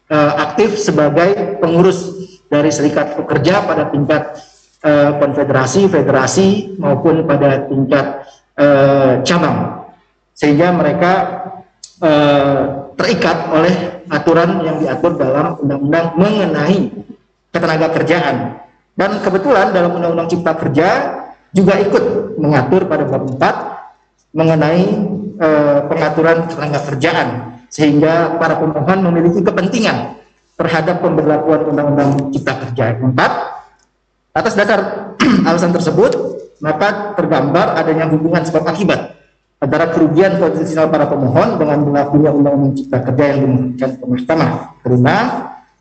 e, 0.08 0.18
aktif 0.40 0.80
sebagai 0.80 1.60
pengurus 1.60 2.16
dari 2.48 2.72
serikat 2.72 3.20
pekerja 3.20 3.60
pada 3.68 3.92
tingkat 3.92 4.40
e, 4.80 4.92
konfederasi, 5.20 5.92
federasi, 5.92 6.80
maupun 6.80 7.28
pada 7.28 7.68
tingkat 7.68 8.24
e, 8.56 8.66
cabang. 9.28 9.84
Sehingga 10.32 10.72
mereka 10.72 11.14
e, 12.00 12.12
terikat 13.02 13.50
oleh 13.50 14.06
aturan 14.14 14.62
yang 14.62 14.78
diatur 14.78 15.18
dalam 15.18 15.58
undang-undang 15.58 16.06
mengenai 16.22 16.94
ketenaga 17.50 17.88
kerjaan. 17.98 18.62
Dan 18.94 19.18
kebetulan 19.26 19.74
dalam 19.74 19.98
Undang-Undang 19.98 20.30
Cipta 20.30 20.54
Kerja 20.54 20.88
juga 21.52 21.82
ikut 21.82 22.38
mengatur 22.38 22.86
pada 22.86 23.04
bab 23.10 23.24
4 23.26 24.38
mengenai 24.38 24.84
e, 25.36 25.50
pengaturan 25.90 26.46
tenaga 26.48 26.80
kerjaan 26.92 27.28
sehingga 27.72 28.38
para 28.38 28.62
pemohon 28.62 29.00
memiliki 29.10 29.42
kepentingan 29.42 30.22
terhadap 30.60 31.02
pemberlakuan 31.02 31.66
Undang-Undang 31.66 32.36
Cipta 32.36 32.54
Kerja 32.68 33.02
4 33.02 34.38
atas 34.38 34.54
dasar 34.54 34.80
alasan 35.50 35.74
tersebut 35.74 36.12
maka 36.62 37.18
tergambar 37.18 37.74
adanya 37.76 38.06
hubungan 38.12 38.46
sebab 38.46 38.64
akibat 38.70 39.18
antara 39.62 39.94
kerugian 39.94 40.42
konstitusional 40.42 40.90
para 40.90 41.06
pemohon 41.06 41.62
dengan 41.62 41.86
berlakunya 41.86 42.34
Undang-Undang 42.34 42.74
Cipta 42.82 43.00
Kerja 43.06 43.24
yang 43.30 43.40
dimungkinkan 43.46 43.90
ke 44.02 44.06
mahkamah 44.10 44.52
karena 44.82 45.18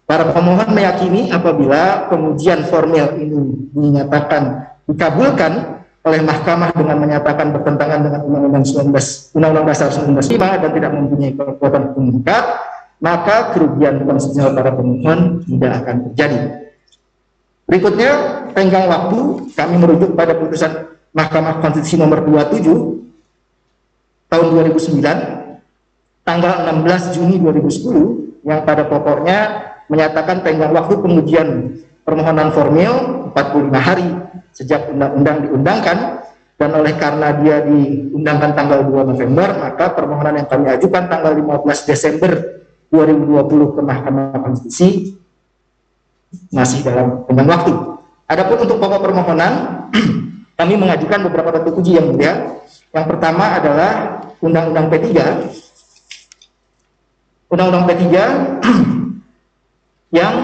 para 0.04 0.24
pemohon 0.36 0.68
meyakini 0.76 1.32
apabila 1.32 2.12
pengujian 2.12 2.68
formil 2.68 3.16
ini 3.16 3.72
dinyatakan 3.72 4.68
dikabulkan 4.84 5.80
oleh 6.00 6.20
mahkamah 6.20 6.72
dengan 6.76 6.96
menyatakan 7.00 7.56
bertentangan 7.56 8.00
dengan 8.04 8.20
Undang-Undang 8.28 8.64
19 8.68 9.36
Undang-Undang 9.36 9.66
Dasar 9.68 9.88
1945 9.92 10.60
dan 10.60 10.70
tidak 10.76 10.92
mempunyai 10.96 11.32
kekuatan 11.36 11.82
hukum 11.92 12.02
mengikat, 12.08 12.44
maka 13.04 13.36
kerugian 13.52 14.00
konstitusional 14.04 14.56
para 14.56 14.72
pemohon 14.76 15.44
tidak 15.44 15.72
akan 15.84 15.96
terjadi. 16.08 16.40
Berikutnya, 17.68 18.10
tenggang 18.56 18.88
waktu 18.88 19.18
kami 19.54 19.74
merujuk 19.78 20.16
pada 20.16 20.34
putusan 20.34 20.90
Mahkamah 21.14 21.62
Konstitusi 21.62 22.00
nomor 22.00 22.24
27 22.24 22.89
tahun 24.30 24.46
2009 24.70 25.02
tanggal 26.22 26.54
16 26.70 27.16
Juni 27.18 27.36
2010 27.42 28.46
yang 28.46 28.62
pada 28.62 28.86
pokoknya 28.86 29.38
menyatakan 29.90 30.46
tenggang 30.46 30.70
waktu 30.70 30.94
pengujian 31.02 31.48
permohonan 32.06 32.54
formil 32.54 32.92
45 33.34 33.74
hari 33.74 34.08
sejak 34.54 34.88
undang-undang 34.94 35.50
diundangkan 35.50 35.98
dan 36.60 36.70
oleh 36.76 36.94
karena 36.94 37.34
dia 37.40 37.64
diundangkan 37.64 38.54
tanggal 38.54 38.86
2 38.86 39.10
November 39.16 39.48
maka 39.58 39.90
permohonan 39.96 40.44
yang 40.44 40.48
kami 40.48 40.66
ajukan 40.78 41.10
tanggal 41.10 41.32
15 41.34 41.90
Desember 41.90 42.30
2020 42.94 43.74
ke 43.74 43.80
Mahkamah 43.80 44.38
Konstitusi 44.42 45.18
masih 46.54 46.86
dalam 46.86 47.26
tenggang 47.26 47.50
waktu. 47.50 47.72
Adapun 48.30 48.62
untuk 48.62 48.78
pokok 48.78 49.02
permohonan 49.02 49.52
kami 50.58 50.74
mengajukan 50.78 51.26
beberapa 51.26 51.50
tentu 51.58 51.82
uji 51.82 51.98
yang 51.98 52.14
mulia. 52.14 52.59
Yang 52.90 53.07
pertama 53.14 53.44
adalah 53.55 53.92
Undang-Undang 54.42 54.87
P3 54.90 55.07
Undang-Undang 57.50 57.85
P3 57.87 58.05
yang 60.18 60.35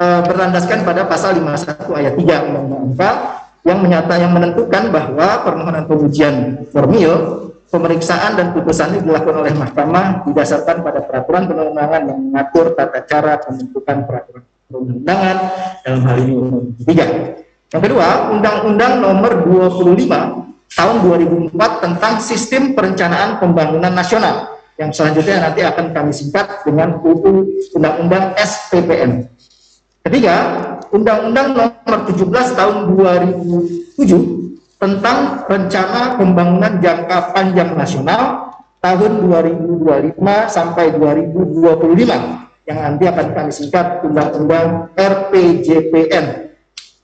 uh, 0.00 0.20
berlandaskan 0.24 0.84
pada 0.84 1.08
pasal 1.08 1.36
51 1.36 2.00
ayat 2.00 2.14
3 2.16 2.48
Undang-Undang 2.52 3.16
yang 3.60 3.78
menyata 3.84 4.14
yang 4.16 4.32
menentukan 4.32 4.88
bahwa 4.88 5.44
permohonan 5.44 5.84
pengujian 5.84 6.64
formil 6.72 7.12
pemeriksaan 7.68 8.34
dan 8.34 8.56
putusan 8.56 9.04
dilakukan 9.04 9.46
oleh 9.46 9.52
mahkamah 9.52 10.24
didasarkan 10.24 10.80
pada 10.80 11.04
peraturan 11.04 11.44
perundangan 11.46 12.02
yang 12.08 12.18
mengatur 12.18 12.72
tata 12.72 13.04
cara 13.04 13.36
pembentukan 13.38 13.96
peraturan 14.08 14.44
perundangan 14.66 15.36
dalam 15.84 16.00
hal 16.08 16.16
ini 16.24 16.34
undang 16.34 16.66
tiga. 16.82 17.06
Yang 17.70 17.82
kedua, 17.86 18.34
Undang-Undang 18.34 18.92
Nomor 18.98 19.32
25 19.46 20.49
Tahun 20.78 20.96
2004 21.02 21.82
tentang 21.82 22.14
Sistem 22.22 22.78
Perencanaan 22.78 23.42
Pembangunan 23.42 23.90
Nasional 23.90 24.60
yang 24.78 24.94
selanjutnya 24.94 25.42
nanti 25.42 25.60
akan 25.66 25.92
kami 25.92 26.12
singkat 26.14 26.62
dengan 26.64 27.02
UU 27.02 27.44
Undang-Undang 27.76 28.38
SPPN. 28.38 29.28
Ketiga, 30.00 30.36
Undang-Undang 30.94 31.48
Nomor 31.52 31.96
17 32.08 32.56
Tahun 32.56 32.76
2007 32.96 33.98
tentang 34.80 35.44
Rencana 35.44 36.16
Pembangunan 36.16 36.80
Jangka 36.80 37.36
Panjang 37.36 37.76
Nasional 37.76 38.54
tahun 38.80 39.28
2025 39.28 40.16
sampai 40.48 40.96
2025 40.96 42.40
yang 42.64 42.78
nanti 42.80 43.04
akan 43.04 43.26
kami 43.36 43.52
singkat 43.52 44.00
Undang-Undang 44.06 44.96
RPJPN 44.96 46.26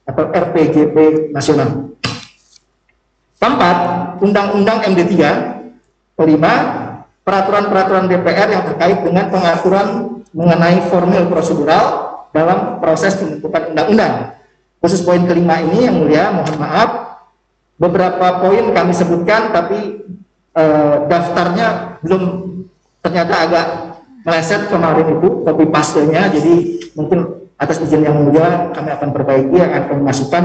atau 0.06 0.24
RPJP 0.32 0.96
nasional. 1.36 1.95
Keempat, 3.36 3.76
Undang-Undang 4.24 4.78
MD3. 4.92 5.14
Kelima, 6.16 6.54
peraturan-peraturan 7.22 8.08
DPR 8.08 8.48
yang 8.48 8.64
terkait 8.64 8.98
dengan 9.04 9.28
pengaturan 9.28 9.86
mengenai 10.32 10.88
formil 10.88 11.28
prosedural 11.28 11.84
dalam 12.32 12.80
proses 12.80 13.16
pembentukan 13.20 13.72
undang-undang. 13.72 14.14
Khusus 14.80 15.04
poin 15.04 15.24
kelima 15.28 15.60
ini 15.60 15.88
yang 15.88 15.96
mulia, 16.00 16.32
mohon 16.32 16.56
maaf, 16.56 17.06
beberapa 17.76 18.40
poin 18.40 18.72
kami 18.72 18.92
sebutkan 18.96 19.52
tapi 19.52 20.00
eh, 20.56 20.96
daftarnya 21.08 22.00
belum 22.00 22.22
ternyata 23.04 23.34
agak 23.46 23.66
meleset 24.24 24.66
kemarin 24.72 25.20
itu 25.20 25.28
kopi 25.44 25.64
pastenya 25.70 26.32
jadi 26.32 26.54
mungkin 26.96 27.46
atas 27.56 27.80
izin 27.84 28.04
yang 28.04 28.16
mulia 28.24 28.72
kami 28.72 28.90
akan 28.90 29.08
perbaiki 29.12 29.56
akan 29.60 29.82
kami 29.92 30.02
masukkan 30.02 30.44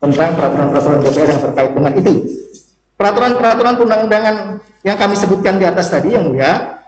tentang 0.00 0.36
peraturan-peraturan 0.36 0.98
DPR 1.04 1.28
yang 1.32 1.42
terkait 1.50 1.70
dengan 1.72 1.92
itu. 1.96 2.12
Peraturan-peraturan 2.96 3.74
perundang-undangan 3.76 4.36
yang 4.84 4.96
kami 4.96 5.14
sebutkan 5.18 5.60
di 5.60 5.64
atas 5.68 5.92
tadi 5.92 6.16
yang 6.16 6.30
mulia 6.30 6.80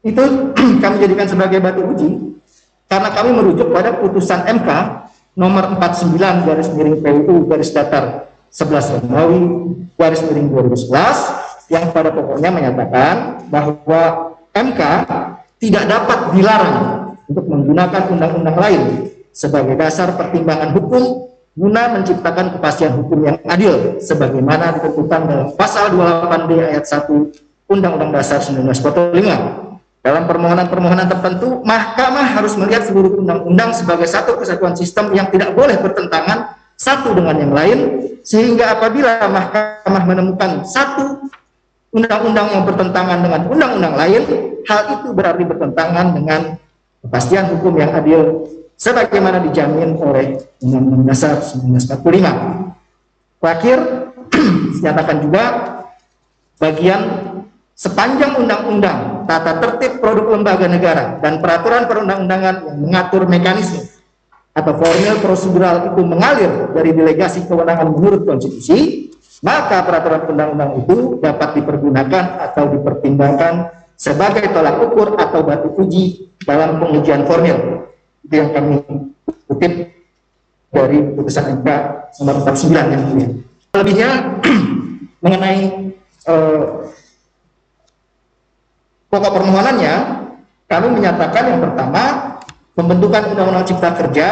itu 0.00 0.24
kami 0.82 0.96
jadikan 0.96 1.28
sebagai 1.28 1.60
batu 1.60 1.84
uji 1.84 2.40
karena 2.88 3.08
kami 3.12 3.30
merujuk 3.36 3.68
pada 3.68 4.00
putusan 4.00 4.48
MK 4.48 4.70
nomor 5.36 5.76
49 5.76 6.46
garis 6.48 6.68
miring 6.72 6.98
PUU 7.04 7.44
garis 7.46 7.70
datar 7.70 8.32
11 8.48 9.04
Romawi 9.04 9.40
garis 10.00 10.24
miring 10.24 10.48
2011 10.48 11.70
yang 11.70 11.92
pada 11.92 12.10
pokoknya 12.10 12.50
menyatakan 12.50 13.44
bahwa 13.52 14.34
MK 14.56 14.80
tidak 15.60 15.84
dapat 15.84 16.18
dilarang 16.32 16.78
untuk 17.28 17.44
menggunakan 17.46 18.02
undang-undang 18.10 18.56
lain 18.56 18.82
sebagai 19.30 19.78
dasar 19.78 20.14
pertimbangan 20.18 20.74
hukum 20.74 21.30
guna 21.54 21.98
menciptakan 21.98 22.58
kepastian 22.58 22.94
hukum 22.98 23.26
yang 23.26 23.38
adil 23.46 23.98
sebagaimana 23.98 24.78
ditentukan 24.78 25.20
dalam 25.26 25.48
pasal 25.58 25.90
28D 25.94 26.52
ayat 26.62 26.84
1 26.86 27.70
Undang-Undang 27.70 28.10
Dasar 28.10 28.42
1945 28.42 29.70
dalam 30.00 30.24
permohonan-permohonan 30.24 31.12
tertentu, 31.12 31.60
mahkamah 31.60 32.32
harus 32.32 32.56
melihat 32.56 32.88
seluruh 32.88 33.20
undang-undang 33.20 33.76
sebagai 33.76 34.08
satu 34.08 34.40
kesatuan 34.40 34.72
sistem 34.72 35.12
yang 35.12 35.28
tidak 35.28 35.52
boleh 35.52 35.76
bertentangan 35.76 36.56
satu 36.80 37.12
dengan 37.12 37.36
yang 37.36 37.52
lain, 37.52 37.78
sehingga 38.24 38.80
apabila 38.80 39.20
mahkamah 39.28 40.02
menemukan 40.08 40.64
satu 40.64 41.28
undang-undang 41.92 42.48
yang 42.48 42.64
bertentangan 42.64 43.20
dengan 43.20 43.40
undang-undang 43.52 43.94
lain, 44.00 44.22
hal 44.64 44.80
itu 44.88 45.12
berarti 45.12 45.44
bertentangan 45.44 46.06
dengan 46.16 46.40
kepastian 47.04 47.52
hukum 47.52 47.76
yang 47.76 47.92
adil 47.92 48.48
sebagaimana 48.80 49.44
dijamin 49.44 49.92
oleh 50.00 50.40
Undang-Undang 50.64 51.04
Dasar 51.12 51.36
1945. 51.44 53.36
Terakhir, 53.40 53.78
dinyatakan 54.80 55.16
juga 55.20 55.44
bagian 56.56 57.00
sepanjang 57.76 58.40
undang-undang, 58.40 59.28
tata 59.28 59.60
tertib 59.60 60.00
produk 60.00 60.32
lembaga 60.36 60.64
negara, 60.64 61.20
dan 61.20 61.44
peraturan 61.44 61.84
perundang-undangan 61.84 62.54
yang 62.64 62.78
mengatur 62.80 63.28
mekanisme 63.28 63.84
atau 64.50 64.72
formil 64.76 65.14
prosedural 65.22 65.94
itu 65.94 66.02
mengalir 66.02 66.52
dari 66.74 66.90
delegasi 66.90 67.46
kewenangan 67.46 67.96
menurut 67.96 68.26
konstitusi, 68.26 69.08
maka 69.40 69.84
peraturan 69.84 70.28
undang-undang 70.28 70.84
itu 70.84 70.96
dapat 71.20 71.56
dipergunakan 71.60 72.24
atau 72.50 72.68
dipertimbangkan 72.76 73.72
sebagai 73.96 74.52
tolak 74.52 74.80
ukur 74.84 75.16
atau 75.16 75.40
batu 75.44 75.68
uji 75.80 76.28
dalam 76.44 76.80
pengujian 76.80 77.24
formil. 77.24 77.79
Itu 78.26 78.34
yang 78.36 78.50
kami 78.52 78.84
kutip 79.48 79.72
dari 80.70 80.98
putusan 81.18 81.60
MK 81.60 81.68
nomor 82.22 82.34
49 82.46 82.92
yang 82.94 83.02
mulia. 83.10 83.28
Lebihnya 83.74 84.10
mengenai 85.24 85.60
eh, 86.26 86.64
pokok 89.10 89.32
permohonannya, 89.34 89.94
kami 90.70 90.86
menyatakan 90.94 91.44
yang 91.50 91.60
pertama, 91.60 92.02
pembentukan 92.78 93.34
Undang-Undang 93.34 93.66
Cipta 93.66 93.90
Kerja 93.98 94.28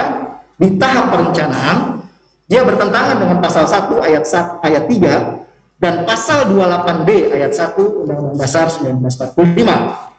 di 0.59 0.79
tahap 0.79 1.11
perencanaan, 1.11 2.07
dia 2.46 2.62
bertentangan 2.64 3.18
dengan 3.18 3.38
pasal 3.42 3.66
1 3.66 4.07
ayat 4.07 4.24
1, 4.24 4.66
ayat 4.66 4.85
3 4.88 5.83
dan 5.83 5.94
pasal 6.07 6.51
28B 6.51 7.35
ayat 7.35 7.53
1 7.55 7.79
Undang-Undang 8.07 8.38
Dasar 8.38 8.66
1945. 8.70 10.17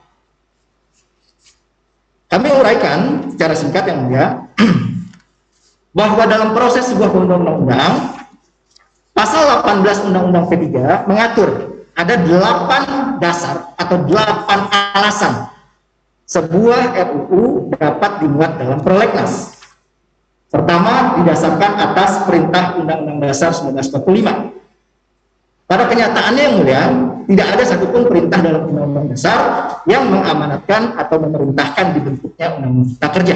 Kami 2.30 2.48
uraikan 2.54 3.30
secara 3.34 3.58
singkat 3.58 3.90
yang 3.90 4.06
mulia 4.06 4.46
bahwa 5.98 6.24
dalam 6.30 6.54
proses 6.54 6.86
sebuah 6.86 7.10
undang-undang 7.10 8.22
pasal 9.18 9.66
18 9.66 10.14
Undang-Undang 10.14 10.46
P3 10.46 10.66
mengatur 11.10 11.50
ada 11.98 12.16
delapan 12.22 12.84
dasar 13.18 13.74
atau 13.76 13.98
delapan 14.06 14.60
alasan 14.94 15.50
sebuah 16.30 16.94
RUU 17.10 17.74
dapat 17.74 18.22
dimuat 18.22 18.62
dalam 18.62 18.80
prolegnas. 18.86 19.58
Pertama, 20.54 21.18
didasarkan 21.18 21.72
atas 21.78 22.26
perintah 22.30 22.78
Undang-Undang 22.78 23.34
Dasar 23.34 23.54
1945. 23.54 24.59
Pada 25.70 25.86
kenyataannya 25.86 26.42
yang 26.42 26.56
mulia, 26.58 26.82
tidak 27.30 27.48
ada 27.54 27.62
satupun 27.62 28.10
perintah 28.10 28.42
dalam 28.42 28.66
Undang-Undang 28.74 29.14
Dasar 29.14 29.40
yang 29.86 30.10
mengamanatkan 30.10 30.98
atau 30.98 31.22
memerintahkan 31.22 31.86
dibentuknya 31.94 32.58
Undang-Undang 32.58 32.90
Cipta 32.90 33.08
Kerja. 33.14 33.36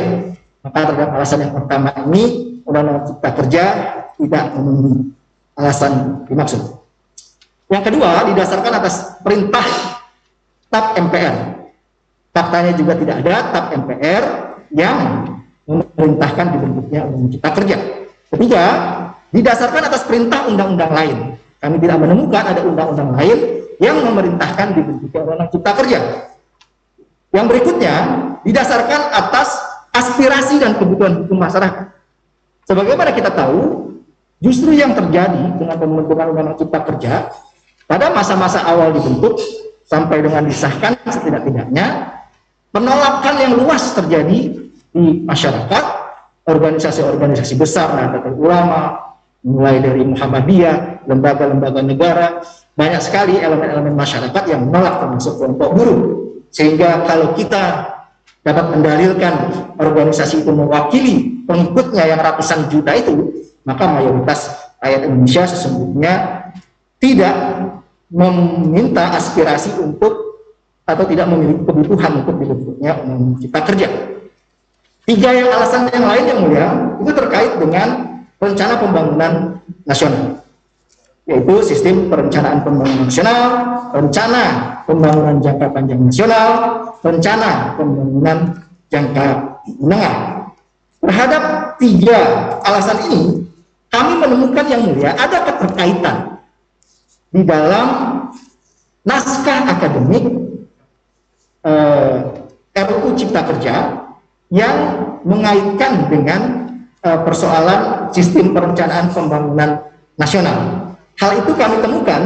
Maka 0.66 0.80
terhadap 0.90 1.10
alasan 1.14 1.40
yang 1.46 1.54
pertama 1.54 1.94
ini, 2.10 2.24
Undang-Undang 2.66 3.06
Cipta 3.06 3.30
Kerja 3.38 3.64
tidak 4.18 4.44
memenuhi 4.58 5.14
alasan 5.54 6.26
dimaksud. 6.26 6.62
Yang 7.70 7.84
kedua, 7.94 8.26
didasarkan 8.34 8.74
atas 8.82 8.96
perintah 9.22 9.66
TAP 10.74 10.86
MPR. 11.06 11.36
Faktanya 12.34 12.74
juga 12.74 12.98
tidak 12.98 13.22
ada 13.22 13.36
TAP 13.54 13.66
MPR 13.78 14.24
yang 14.74 14.98
memerintahkan 15.70 16.46
dibentuknya 16.50 17.06
undang 17.06 17.30
cipta 17.30 17.50
kerja. 17.56 17.78
Ketiga, 18.34 18.64
didasarkan 19.30 19.84
atas 19.86 20.02
perintah 20.04 20.50
undang-undang 20.50 20.92
lain. 20.92 21.18
Kami 21.64 21.80
tidak 21.80 21.98
menemukan 22.04 22.44
ada 22.44 22.60
undang-undang 22.60 23.16
lain 23.16 23.40
yang 23.80 23.96
memerintahkan 24.04 24.76
dibentuknya 24.76 25.20
undang 25.24 25.48
cipta 25.48 25.72
kerja. 25.80 26.00
Yang 27.32 27.46
berikutnya, 27.56 27.96
didasarkan 28.44 29.02
atas 29.16 29.64
aspirasi 29.96 30.60
dan 30.60 30.76
kebutuhan 30.76 31.24
hukum 31.24 31.40
masyarakat. 31.40 31.88
Sebagaimana 32.68 33.16
kita 33.16 33.32
tahu, 33.32 33.96
justru 34.44 34.76
yang 34.76 34.92
terjadi 34.92 35.56
dengan 35.56 35.80
pembentukan 35.80 36.36
undang-undang 36.36 36.60
cipta 36.60 36.80
kerja 36.84 37.32
pada 37.88 38.12
masa-masa 38.12 38.60
awal 38.68 38.92
dibentuk 38.92 39.40
sampai 39.88 40.20
dengan 40.20 40.44
disahkan 40.44 41.00
setidak-tidaknya 41.08 42.12
penolakan 42.76 43.36
yang 43.40 43.54
luas 43.56 43.96
terjadi 43.96 44.68
di 44.92 45.06
masyarakat, 45.24 45.84
organisasi-organisasi 46.44 47.56
besar, 47.56 47.88
Nahdlatul 47.96 48.36
Ulama, 48.36 49.16
mulai 49.48 49.80
dari 49.80 50.04
Muhammadiyah, 50.04 50.93
lembaga-lembaga 51.10 51.82
negara, 51.84 52.28
banyak 52.74 53.02
sekali 53.02 53.38
elemen-elemen 53.38 53.94
masyarakat 53.94 54.44
yang 54.50 54.66
menolak 54.66 55.02
termasuk 55.04 55.38
kelompok 55.38 55.70
buruh. 55.78 56.00
Sehingga 56.54 57.06
kalau 57.06 57.34
kita 57.34 57.94
dapat 58.44 58.66
mendalilkan 58.76 59.34
organisasi 59.80 60.44
itu 60.44 60.52
mewakili 60.52 61.46
pengikutnya 61.48 62.04
yang 62.08 62.20
ratusan 62.20 62.68
juta 62.68 62.92
itu, 62.94 63.32
maka 63.64 63.88
mayoritas 63.88 64.52
rakyat 64.84 65.02
Indonesia 65.08 65.44
sesungguhnya 65.48 66.14
tidak 67.00 67.36
meminta 68.12 69.16
aspirasi 69.16 69.80
untuk 69.80 70.44
atau 70.84 71.08
tidak 71.08 71.32
memiliki 71.32 71.64
kebutuhan 71.64 72.12
untuk 72.22 72.36
dibentuknya 72.38 72.92
kita 73.40 73.60
kerja. 73.64 73.88
Tiga 75.04 75.30
yang 75.36 75.48
alasan 75.52 75.88
yang 75.92 76.08
lain 76.08 76.24
yang 76.28 76.40
mulia 76.44 76.68
itu 77.00 77.12
terkait 77.12 77.60
dengan 77.60 77.88
rencana 78.40 78.74
pembangunan 78.80 79.32
nasional, 79.88 80.43
yaitu 81.24 81.56
sistem 81.64 82.12
perencanaan 82.12 82.64
pembangunan 82.68 83.08
nasional, 83.08 83.42
rencana 83.96 84.44
pembangunan 84.84 85.40
jangka 85.40 85.68
panjang 85.72 86.02
nasional, 86.04 86.50
rencana 87.00 87.80
pembangunan 87.80 88.38
jangka 88.92 89.26
menengah. 89.80 90.16
Terhadap 91.04 91.44
tiga 91.80 92.20
alasan 92.64 92.98
ini, 93.12 93.22
kami 93.88 94.14
menemukan 94.20 94.66
yang 94.68 94.82
mulia 94.88 95.12
ada 95.16 95.48
keterkaitan 95.48 96.40
di 97.32 97.42
dalam 97.44 97.88
naskah 99.04 99.68
akademik 99.68 100.26
eh, 101.68 102.16
RUU 102.74 103.10
Cipta 103.16 103.46
Kerja 103.46 103.76
yang 104.54 104.78
mengaitkan 105.26 106.14
dengan 106.14 106.42
uh, 107.02 107.20
persoalan 107.26 108.14
sistem 108.14 108.54
perencanaan 108.54 109.10
pembangunan 109.10 109.90
nasional. 110.14 110.93
Hal 111.22 111.32
itu 111.46 111.52
kami 111.54 111.78
temukan 111.80 112.22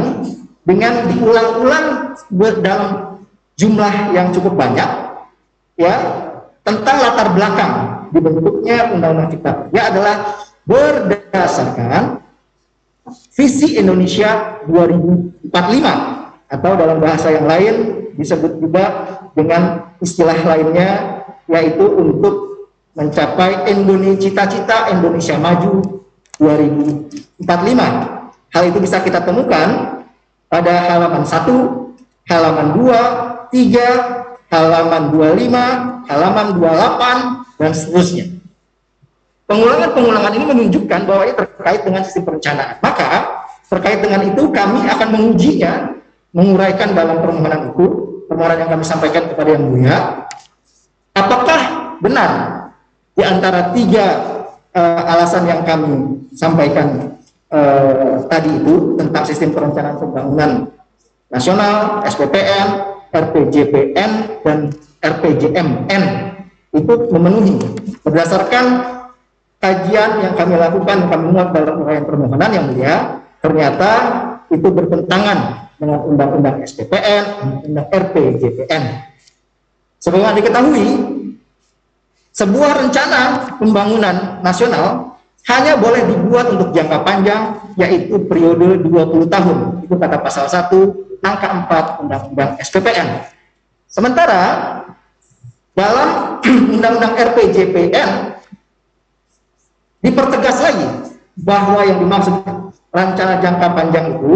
dengan 0.64 0.92
diulang-ulang 1.08 1.86
dalam 2.60 3.16
jumlah 3.58 3.94
yang 4.14 4.30
cukup 4.30 4.54
banyak 4.54 4.86
ya 5.80 5.94
tentang 6.62 6.96
latar 7.00 7.28
belakang 7.32 7.72
dibentuknya 8.12 8.92
Undang-Undang 8.92 9.30
Cipta 9.32 9.52
Kerja 9.64 9.82
adalah 9.90 10.16
berdasarkan 10.68 12.20
visi 13.32 13.80
Indonesia 13.80 14.60
2045 14.68 15.48
atau 16.48 16.72
dalam 16.76 16.98
bahasa 17.00 17.32
yang 17.32 17.46
lain 17.48 17.74
disebut 18.18 18.60
juga 18.60 18.84
dengan 19.32 19.94
istilah 20.02 20.36
lainnya 20.44 21.22
yaitu 21.48 21.86
untuk 21.88 22.68
mencapai 22.92 23.70
Indonesia 23.70 24.28
cita-cita 24.28 24.92
Indonesia 24.92 25.38
maju 25.38 26.02
2045. 26.36 28.17
Hal 28.54 28.72
itu 28.72 28.78
bisa 28.80 29.00
kita 29.04 29.22
temukan 29.22 30.00
pada 30.48 30.74
halaman 30.88 31.24
1, 31.24 32.28
halaman 32.28 32.66
2, 32.76 33.52
3, 33.52 34.48
halaman 34.48 35.02
25, 35.12 36.08
halaman 36.08 36.46
28 36.56 37.60
dan 37.60 37.70
seterusnya. 37.76 38.26
Pengulangan-pengulangan 39.48 40.32
ini 40.36 40.44
menunjukkan 40.44 41.00
bahwa 41.08 41.22
ini 41.24 41.34
terkait 41.36 41.80
dengan 41.84 42.02
sistem 42.04 42.24
perencanaan. 42.28 42.76
Maka 42.84 43.08
terkait 43.68 44.00
dengan 44.04 44.24
itu 44.24 44.42
kami 44.52 44.84
akan 44.84 45.08
mengujinya, 45.12 45.96
menguraikan 46.32 46.92
dalam 46.92 47.20
permohonan 47.24 47.72
itu, 47.72 47.86
permohonan 48.28 48.64
yang 48.64 48.70
kami 48.76 48.84
sampaikan 48.84 49.24
kepada 49.28 49.56
Yang 49.56 49.64
Mulia, 49.64 49.96
Apakah 51.18 51.60
benar 51.98 52.30
di 53.18 53.22
antara 53.26 53.74
tiga 53.74 54.06
uh, 54.70 55.02
alasan 55.02 55.50
yang 55.50 55.66
kami 55.66 56.22
sampaikan 56.30 57.17
uh, 57.52 58.24
tadi 58.28 58.50
itu 58.52 58.96
tentang 58.96 59.24
sistem 59.24 59.50
perencanaan 59.52 59.96
pembangunan 60.00 60.50
nasional, 61.28 62.00
SPPN, 62.08 62.66
RPJPN, 63.12 64.10
dan 64.44 64.58
RPJMN 65.00 66.04
itu 66.76 66.92
memenuhi 67.12 67.56
berdasarkan 68.04 68.64
kajian 69.58 70.10
yang 70.22 70.34
kami 70.36 70.54
lakukan 70.54 71.08
kami 71.08 71.26
muat 71.32 71.50
dalam 71.56 71.82
uraian 71.82 72.04
permohonan 72.04 72.50
yang 72.52 72.64
mulia 72.68 72.94
ternyata 73.40 73.90
itu 74.52 74.68
bertentangan 74.68 75.70
dengan 75.78 76.00
undang-undang 76.04 76.56
SPPN, 76.66 77.24
undang 77.64 77.86
RPJPN 77.88 79.08
Sebagaimana 79.98 80.38
diketahui, 80.38 80.88
sebuah 82.30 82.70
rencana 82.86 83.20
pembangunan 83.58 84.38
nasional 84.46 85.07
hanya 85.48 85.80
boleh 85.80 86.04
dibuat 86.04 86.52
untuk 86.52 86.76
jangka 86.76 87.00
panjang, 87.02 87.56
yaitu 87.80 88.20
periode 88.28 88.84
20 88.84 89.32
tahun. 89.32 89.58
Itu 89.88 89.96
kata 89.96 90.20
pasal 90.20 90.44
1, 90.44 91.24
angka 91.24 91.48
4 91.64 92.04
Undang-Undang 92.04 92.50
SPPN. 92.60 93.08
Sementara 93.88 94.40
dalam 95.72 96.38
Undang-Undang 96.76 97.14
RPJPN 97.16 98.10
dipertegas 100.04 100.60
lagi 100.60 100.88
bahwa 101.40 101.80
yang 101.86 101.98
dimaksud 102.04 102.34
rencana 102.92 103.40
jangka 103.40 103.68
panjang 103.72 104.06
itu 104.20 104.32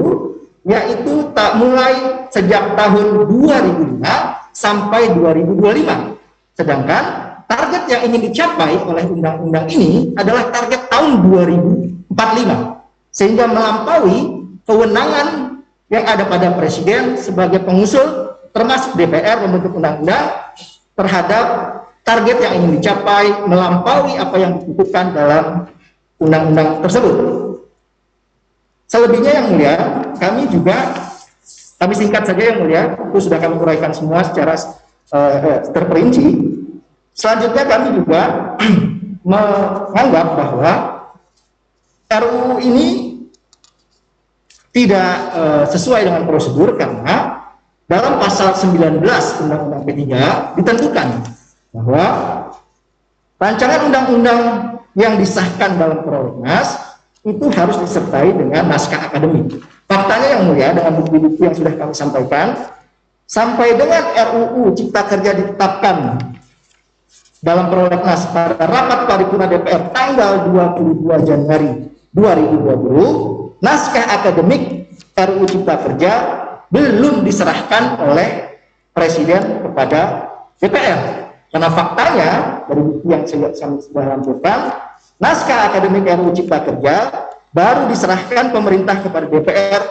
yaitu 0.63 1.27
tak 1.35 1.59
mulai 1.59 2.25
sejak 2.31 2.79
tahun 2.79 3.27
2005 3.27 4.01
sampai 4.55 5.11
2025. 5.19 6.57
Sedangkan 6.57 7.05
target 7.51 7.83
yang 7.91 8.01
ingin 8.07 8.21
dicapai 8.31 8.79
oleh 8.87 9.05
undang-undang 9.11 9.67
ini 9.69 10.15
adalah 10.15 10.49
target 10.55 10.87
tahun 11.03 11.27
2045 12.15 13.11
sehingga 13.11 13.45
melampaui 13.51 14.47
kewenangan 14.63 15.59
yang 15.91 16.05
ada 16.07 16.25
pada 16.31 16.55
presiden 16.55 17.19
sebagai 17.19 17.61
pengusul 17.67 18.39
termasuk 18.55 18.95
DPR 18.95 19.43
membentuk 19.43 19.75
undang-undang 19.75 20.55
terhadap 20.95 21.45
target 22.07 22.39
yang 22.39 22.53
ingin 22.63 22.71
dicapai 22.79 23.27
melampaui 23.51 24.15
apa 24.15 24.37
yang 24.39 24.63
dibutuhkan 24.63 25.11
dalam 25.11 25.67
undang-undang 26.23 26.81
tersebut. 26.81 27.17
Selebihnya 28.87 29.33
yang 29.43 29.47
mulia, 29.51 29.77
kami 30.21 30.47
juga 30.53 30.95
kami 31.81 31.99
singkat 31.99 32.29
saja 32.29 32.43
yang 32.55 32.59
mulia, 32.63 32.95
itu 32.95 33.19
sudah 33.27 33.41
kami 33.43 33.59
uraikan 33.59 33.91
semua 33.91 34.23
secara 34.23 34.55
uh, 35.11 35.65
terperinci. 35.73 36.55
Selanjutnya 37.17 37.65
kami 37.67 37.89
juga 37.99 38.23
menganggap 39.33 40.27
bahwa 40.37 40.92
RUU 42.21 42.61
ini 42.61 42.87
tidak 44.73 45.13
uh, 45.37 45.65
sesuai 45.69 46.09
dengan 46.09 46.25
prosedur 46.25 46.77
karena 46.81 47.45
dalam 47.85 48.17
pasal 48.17 48.57
19 48.57 49.05
Undang-Undang 49.45 49.83
P3 49.85 50.01
ditentukan 50.57 51.09
bahwa 51.77 52.05
rancangan 53.37 53.81
undang-undang 53.89 54.41
yang 54.97 55.21
disahkan 55.21 55.77
dalam 55.77 56.01
prolegnas 56.01 56.97
itu 57.23 57.53
harus 57.53 57.77
disertai 57.85 58.33
dengan 58.33 58.73
naskah 58.73 59.13
akademik. 59.13 59.61
Faktanya 59.85 60.29
yang 60.37 60.43
mulia 60.49 60.73
dengan 60.73 61.05
bukti-bukti 61.05 61.41
yang 61.45 61.57
sudah 61.57 61.73
kami 61.77 61.93
sampaikan, 61.93 62.73
sampai 63.29 63.77
dengan 63.77 64.03
RUU 64.33 64.73
Cipta 64.73 65.05
Kerja 65.05 65.37
ditetapkan 65.37 66.17
dalam 67.45 67.67
prolegnas 67.69 68.25
pada 68.33 68.57
rapat 68.65 69.01
paripurna 69.05 69.47
DPR 69.53 69.93
tanggal 69.93 70.49
22 70.49 71.29
Januari 71.29 71.92
2020, 72.13 73.65
naskah 73.65 74.05
akademik 74.21 74.93
RUU 75.17 75.45
Cipta 75.49 75.81
Kerja 75.81 76.13
belum 76.69 77.25
diserahkan 77.25 78.01
oleh 78.05 78.53
Presiden 78.93 79.65
kepada 79.65 80.29
DPR. 80.61 81.33
Karena 81.49 81.69
faktanya 81.73 82.31
dari 82.69 82.81
bukti 82.85 83.07
yang 83.09 83.25
saya 83.25 83.49
sudah 83.57 84.05
lampirkan, 84.05 84.59
naskah 85.17 85.73
akademik 85.73 86.05
RUU 86.05 86.37
Cipta 86.37 86.61
Kerja 86.61 86.97
baru 87.57 87.89
diserahkan 87.89 88.53
pemerintah 88.53 89.01
kepada 89.01 89.29
DPR 89.29 89.83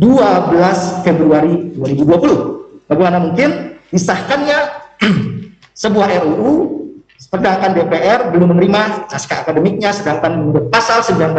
12 0.00 1.04
Februari 1.04 1.76
2020. 1.76 2.88
Bagaimana 2.88 3.20
mungkin 3.20 3.76
disahkannya 3.92 4.58
sebuah 5.82 6.08
RUU 6.24 6.81
sedangkan 7.30 7.70
DPR 7.76 8.34
belum 8.34 8.56
menerima 8.56 9.06
naskah 9.06 9.46
akademiknya 9.46 9.94
sedangkan 9.94 10.42
menurut 10.42 10.66
pasal 10.74 11.06
19 11.06 11.30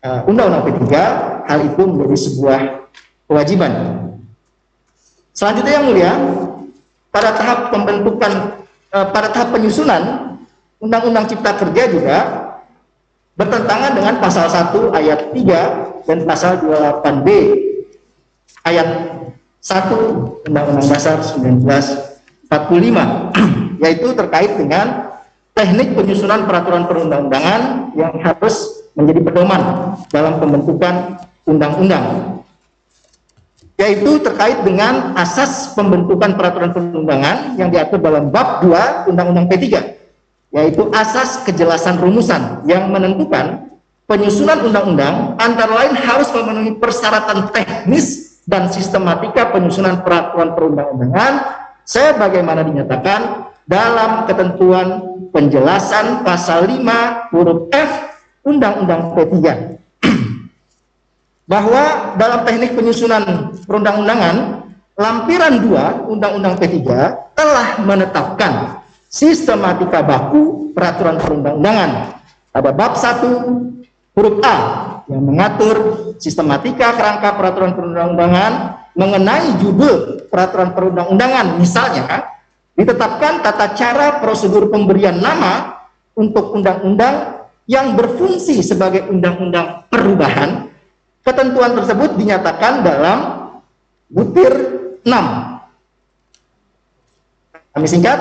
uh, 0.00 0.24
Undang-Undang 0.24 0.64
P3 0.64 0.84
hal 1.44 1.60
itu 1.66 1.82
menjadi 1.84 2.16
sebuah 2.16 2.60
kewajiban. 3.28 3.72
Selanjutnya 5.36 5.72
yang 5.76 5.86
mulia, 5.88 6.12
pada 7.12 7.36
tahap 7.36 7.58
pembentukan 7.74 8.32
uh, 8.96 9.06
pada 9.12 9.28
tahap 9.34 9.52
penyusunan 9.52 10.36
Undang-Undang 10.80 11.28
Cipta 11.28 11.52
Kerja 11.60 11.82
juga 11.92 12.18
bertentangan 13.36 13.92
dengan 13.96 14.14
pasal 14.20 14.48
1 14.48 14.96
ayat 14.96 15.20
3 15.36 16.08
dan 16.08 16.18
pasal 16.24 16.60
28B 16.64 17.28
ayat 18.64 18.88
1 19.60 20.48
Undang-Undang 20.48 20.88
Dasar 20.88 21.20
19 21.20 21.64
45 22.48 22.50
yaitu 23.84 24.08
terkait 24.16 24.52
dengan 24.58 25.09
teknik 25.60 25.92
penyusunan 25.92 26.48
peraturan 26.48 26.88
perundang-undangan 26.88 27.92
yang 27.92 28.16
harus 28.24 28.88
menjadi 28.96 29.20
pedoman 29.28 29.92
dalam 30.08 30.40
pembentukan 30.40 31.20
undang-undang 31.44 32.40
yaitu 33.76 34.20
terkait 34.24 34.64
dengan 34.64 35.12
asas 35.20 35.76
pembentukan 35.76 36.32
peraturan 36.32 36.72
perundangan 36.72 37.60
yang 37.60 37.68
diatur 37.68 38.00
dalam 38.00 38.32
bab 38.32 38.64
2 38.64 39.12
Undang-Undang 39.12 39.52
P3 39.52 39.64
yaitu 40.56 40.88
asas 40.96 41.44
kejelasan 41.44 42.00
rumusan 42.00 42.64
yang 42.64 42.88
menentukan 42.88 43.70
penyusunan 44.04 44.66
undang-undang. 44.66 45.38
Antara 45.38 45.84
lain 45.84 45.94
harus 45.96 46.28
memenuhi 46.34 46.76
persyaratan 46.76 47.54
teknis 47.54 48.36
dan 48.44 48.68
sistematika 48.68 49.48
penyusunan 49.48 50.02
peraturan 50.02 50.52
perundang-undangan 50.52 51.32
saya 51.86 52.14
bagaimana 52.14 52.62
dinyatakan 52.62 53.49
dalam 53.70 54.26
ketentuan 54.26 54.88
penjelasan 55.30 56.26
pasal 56.26 56.66
5 56.66 57.30
huruf 57.30 57.70
F 57.70 57.90
Undang-Undang 58.42 59.14
P3 59.14 59.34
bahwa 61.50 61.84
dalam 62.18 62.42
teknik 62.42 62.74
penyusunan 62.74 63.54
perundang-undangan 63.62 64.66
lampiran 64.98 65.62
2 65.62 66.10
Undang-Undang 66.10 66.54
P3 66.58 66.78
telah 67.38 67.78
menetapkan 67.86 68.82
sistematika 69.06 70.02
baku 70.02 70.74
peraturan 70.74 71.22
perundang-undangan. 71.22 72.18
Pada 72.50 72.74
bab 72.74 72.98
1 72.98 74.18
huruf 74.18 74.42
A 74.42 74.56
yang 75.06 75.22
mengatur 75.22 75.76
sistematika 76.18 76.98
kerangka 76.98 77.38
peraturan 77.38 77.78
perundang-undangan 77.78 78.52
mengenai 78.98 79.62
judul 79.62 80.26
peraturan 80.26 80.74
perundang-undangan. 80.74 81.62
Misalnya 81.62 82.39
ditetapkan 82.80 83.44
tata 83.44 83.76
cara 83.76 84.24
prosedur 84.24 84.72
pemberian 84.72 85.20
nama 85.20 85.84
untuk 86.16 86.56
undang-undang 86.56 87.44
yang 87.68 87.92
berfungsi 87.92 88.64
sebagai 88.64 89.04
undang-undang 89.12 89.84
perubahan. 89.92 90.72
Ketentuan 91.20 91.76
tersebut 91.76 92.16
dinyatakan 92.16 92.80
dalam 92.80 93.18
butir 94.08 94.48
6 95.04 95.60
kami 97.76 97.86
singkat 97.86 98.18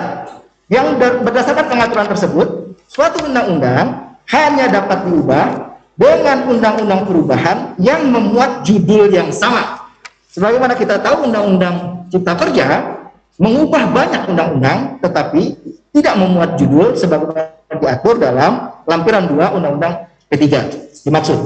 yang 0.67 0.99
berdasarkan 0.99 1.65
pengaturan 1.71 2.07
tersebut 2.11 2.47
suatu 2.91 3.23
undang-undang 3.23 4.13
hanya 4.29 4.67
dapat 4.67 5.07
diubah 5.07 5.45
dengan 5.95 6.51
undang-undang 6.51 7.07
perubahan 7.07 7.73
yang 7.79 8.03
memuat 8.11 8.67
judul 8.67 9.09
yang 9.09 9.31
sama. 9.33 9.89
Sebagaimana 10.29 10.77
kita 10.77 11.01
tahu 11.01 11.25
Undang-Undang 11.25 12.07
Cipta 12.13 12.37
Kerja 12.37 12.98
mengubah 13.39 13.89
banyak 13.95 14.21
undang-undang 14.27 14.99
tetapi 14.99 15.55
tidak 15.95 16.13
memuat 16.19 16.59
judul 16.59 16.93
sebagaimana 16.93 17.55
diatur 17.79 18.19
dalam 18.19 18.75
lampiran 18.83 19.25
2 19.31 19.57
Undang-Undang 19.57 19.93
P3 20.29 20.45
dimaksud. 21.07 21.39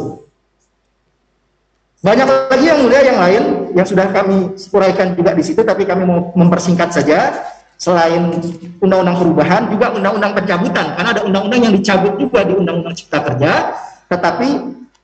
Banyak 2.03 2.27
lagi 2.51 2.65
yang 2.67 2.83
mulia 2.83 2.99
yang 2.99 3.19
lain 3.21 3.43
yang 3.71 3.87
sudah 3.87 4.11
kami 4.11 4.51
uraikan 4.75 5.15
juga 5.15 5.31
di 5.31 5.43
situ 5.45 5.63
tapi 5.63 5.87
kami 5.87 6.03
mau 6.03 6.35
mempersingkat 6.35 6.91
saja. 6.91 7.31
Selain 7.79 8.31
undang-undang 8.79 9.19
perubahan 9.19 9.67
juga 9.67 9.91
undang-undang 9.91 10.31
pencabutan. 10.35 10.95
Karena 10.95 11.09
ada 11.15 11.21
undang-undang 11.23 11.67
yang 11.67 11.73
dicabut 11.75 12.15
juga 12.15 12.43
di 12.47 12.53
undang-undang 12.55 12.95
cipta 12.95 13.23
kerja 13.23 13.51
tetapi 14.11 14.49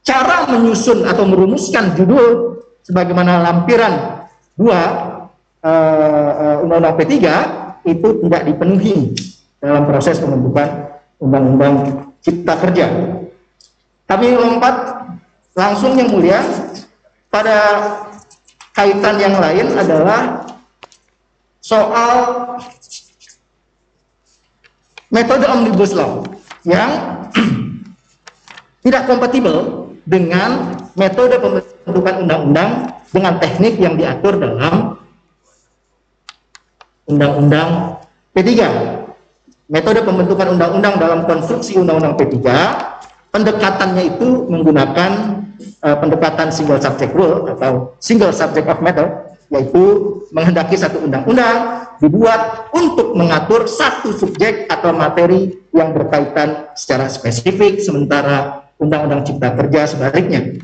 cara 0.06 0.46
menyusun 0.54 1.08
atau 1.08 1.26
merumuskan 1.26 1.98
judul 1.98 2.62
sebagaimana 2.86 3.42
lampiran 3.42 4.26
dua 5.60 5.68
uh, 5.68 6.64
Undang-Undang 6.64 6.96
P3 7.04 7.16
itu 7.88 8.08
tidak 8.24 8.42
dipenuhi 8.48 8.96
dalam 9.60 9.84
proses 9.88 10.20
pembentukan 10.20 11.00
Undang-Undang 11.20 11.76
Cipta 12.24 12.56
Kerja. 12.60 12.88
Kami 14.08 14.28
lompat 14.40 14.76
langsung 15.54 16.00
yang 16.00 16.10
mulia 16.10 16.40
pada 17.30 17.58
kaitan 18.74 19.16
yang 19.20 19.36
lain 19.38 19.68
adalah 19.76 20.48
soal 21.60 22.16
metode 25.12 25.46
omnibus 25.46 25.92
law 25.94 26.24
yang 26.64 26.90
tidak 28.88 29.06
kompatibel 29.06 29.90
dengan 30.08 30.74
metode 30.98 31.38
pembentukan 31.38 32.26
undang-undang 32.26 32.72
dengan 33.14 33.38
teknik 33.38 33.78
yang 33.78 33.94
diatur 34.00 34.40
dalam 34.40 34.99
undang-undang 37.10 38.00
P3. 38.38 38.50
Metode 39.70 40.02
pembentukan 40.02 40.58
undang-undang 40.58 40.98
dalam 40.98 41.26
konstruksi 41.30 41.78
undang-undang 41.78 42.18
P3, 42.18 42.38
pendekatannya 43.30 44.18
itu 44.18 44.50
menggunakan 44.50 45.12
uh, 45.86 45.98
pendekatan 46.02 46.50
single 46.50 46.82
subject 46.82 47.14
rule 47.14 47.50
atau 47.54 47.94
single 48.02 48.34
subject 48.34 48.66
of 48.66 48.82
matter, 48.82 49.30
yaitu 49.54 49.84
menghendaki 50.34 50.78
satu 50.78 51.02
undang-undang 51.06 51.86
dibuat 52.02 52.72
untuk 52.74 53.14
mengatur 53.14 53.70
satu 53.70 54.16
subjek 54.16 54.66
atau 54.72 54.96
materi 54.96 55.54
yang 55.76 55.94
berkaitan 55.94 56.72
secara 56.74 57.12
spesifik, 57.12 57.78
sementara 57.84 58.66
Undang-Undang 58.80 59.28
Cipta 59.28 59.54
Kerja 59.60 59.92
sebaliknya. 59.92 60.56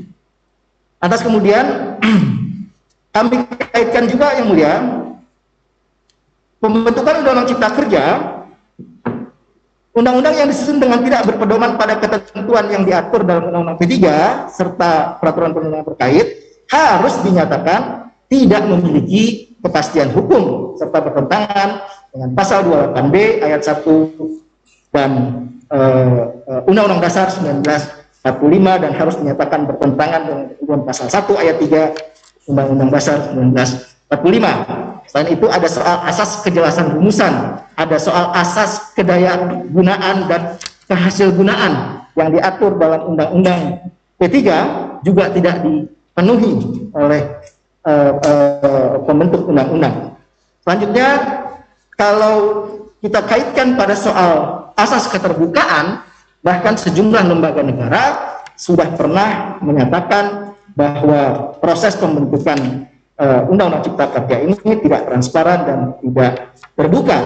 Atas 1.04 1.22
kemudian 1.22 2.00
kami 3.16 3.36
kaitkan 3.70 4.08
juga 4.08 4.34
yang 4.40 4.48
mulia 4.48 5.05
pembentukan 6.66 7.14
Undang-Undang 7.22 7.50
Cipta 7.54 7.70
Kerja 7.78 8.06
Undang-undang 9.96 10.36
yang 10.36 10.48
disusun 10.52 10.84
dengan 10.84 11.00
tidak 11.08 11.24
berpedoman 11.24 11.80
pada 11.80 11.96
ketentuan 11.96 12.68
yang 12.68 12.84
diatur 12.84 13.24
dalam 13.24 13.48
Undang-Undang 13.48 13.80
P3 13.80 13.96
serta 14.52 15.16
peraturan 15.24 15.56
perundangan 15.56 15.88
terkait 15.96 16.28
harus 16.68 17.16
dinyatakan 17.24 18.12
tidak 18.28 18.68
memiliki 18.68 19.56
kepastian 19.64 20.12
hukum 20.12 20.76
serta 20.76 21.00
bertentangan 21.00 21.88
dengan 22.12 22.30
pasal 22.36 22.68
28B 22.68 23.40
ayat 23.40 23.62
1 23.64 24.92
dan 24.92 25.12
eh, 25.72 26.64
Undang-Undang 26.68 27.00
uh, 27.00 27.06
Dasar 27.08 27.32
19 27.32 27.64
45 27.64 28.84
dan 28.84 28.92
harus 28.98 29.16
dinyatakan 29.22 29.70
bertentangan 29.70 30.22
dengan 30.26 30.44
ketentuan 30.52 30.82
pasal 30.84 31.08
1 31.08 31.24
ayat 31.40 31.56
3 31.62 32.52
Undang-Undang 32.52 32.90
Dasar 32.92 33.32
1945. 33.32 34.85
Selain 35.10 35.30
itu 35.32 35.46
ada 35.48 35.68
soal 35.70 36.02
asas 36.06 36.42
kejelasan 36.44 36.98
rumusan, 36.98 37.62
ada 37.78 37.98
soal 37.98 38.34
asas 38.36 38.92
kedaya 38.98 39.64
gunaan 39.70 40.28
dan 40.28 40.58
kehasil 40.90 41.32
gunaan 41.34 42.04
yang 42.18 42.32
diatur 42.32 42.76
dalam 42.80 43.16
Undang-Undang 43.16 43.92
P3 44.18 44.38
juga 45.04 45.30
tidak 45.32 45.62
dipenuhi 45.62 46.54
oleh 46.96 47.22
uh, 47.86 48.12
uh, 48.18 48.94
pembentuk 49.04 49.46
undang-undang. 49.46 50.18
Selanjutnya 50.66 51.10
kalau 51.96 52.38
kita 53.00 53.22
kaitkan 53.24 53.78
pada 53.78 53.94
soal 53.94 54.34
asas 54.76 55.08
keterbukaan, 55.12 56.06
Bahkan 56.46 56.78
sejumlah 56.78 57.26
lembaga 57.26 57.66
negara 57.66 58.04
sudah 58.54 58.94
pernah 58.94 59.58
menyatakan 59.66 60.54
bahwa 60.78 61.58
proses 61.58 61.98
pembentukan 61.98 62.86
uh, 63.20 63.52
Undang-Undang 63.52 63.84
Cipta 63.84 64.06
Kerja 64.12 64.36
ini 64.44 64.56
tidak 64.84 65.02
transparan 65.08 65.60
dan 65.68 65.80
tidak 66.04 66.32
terbuka. 66.76 67.18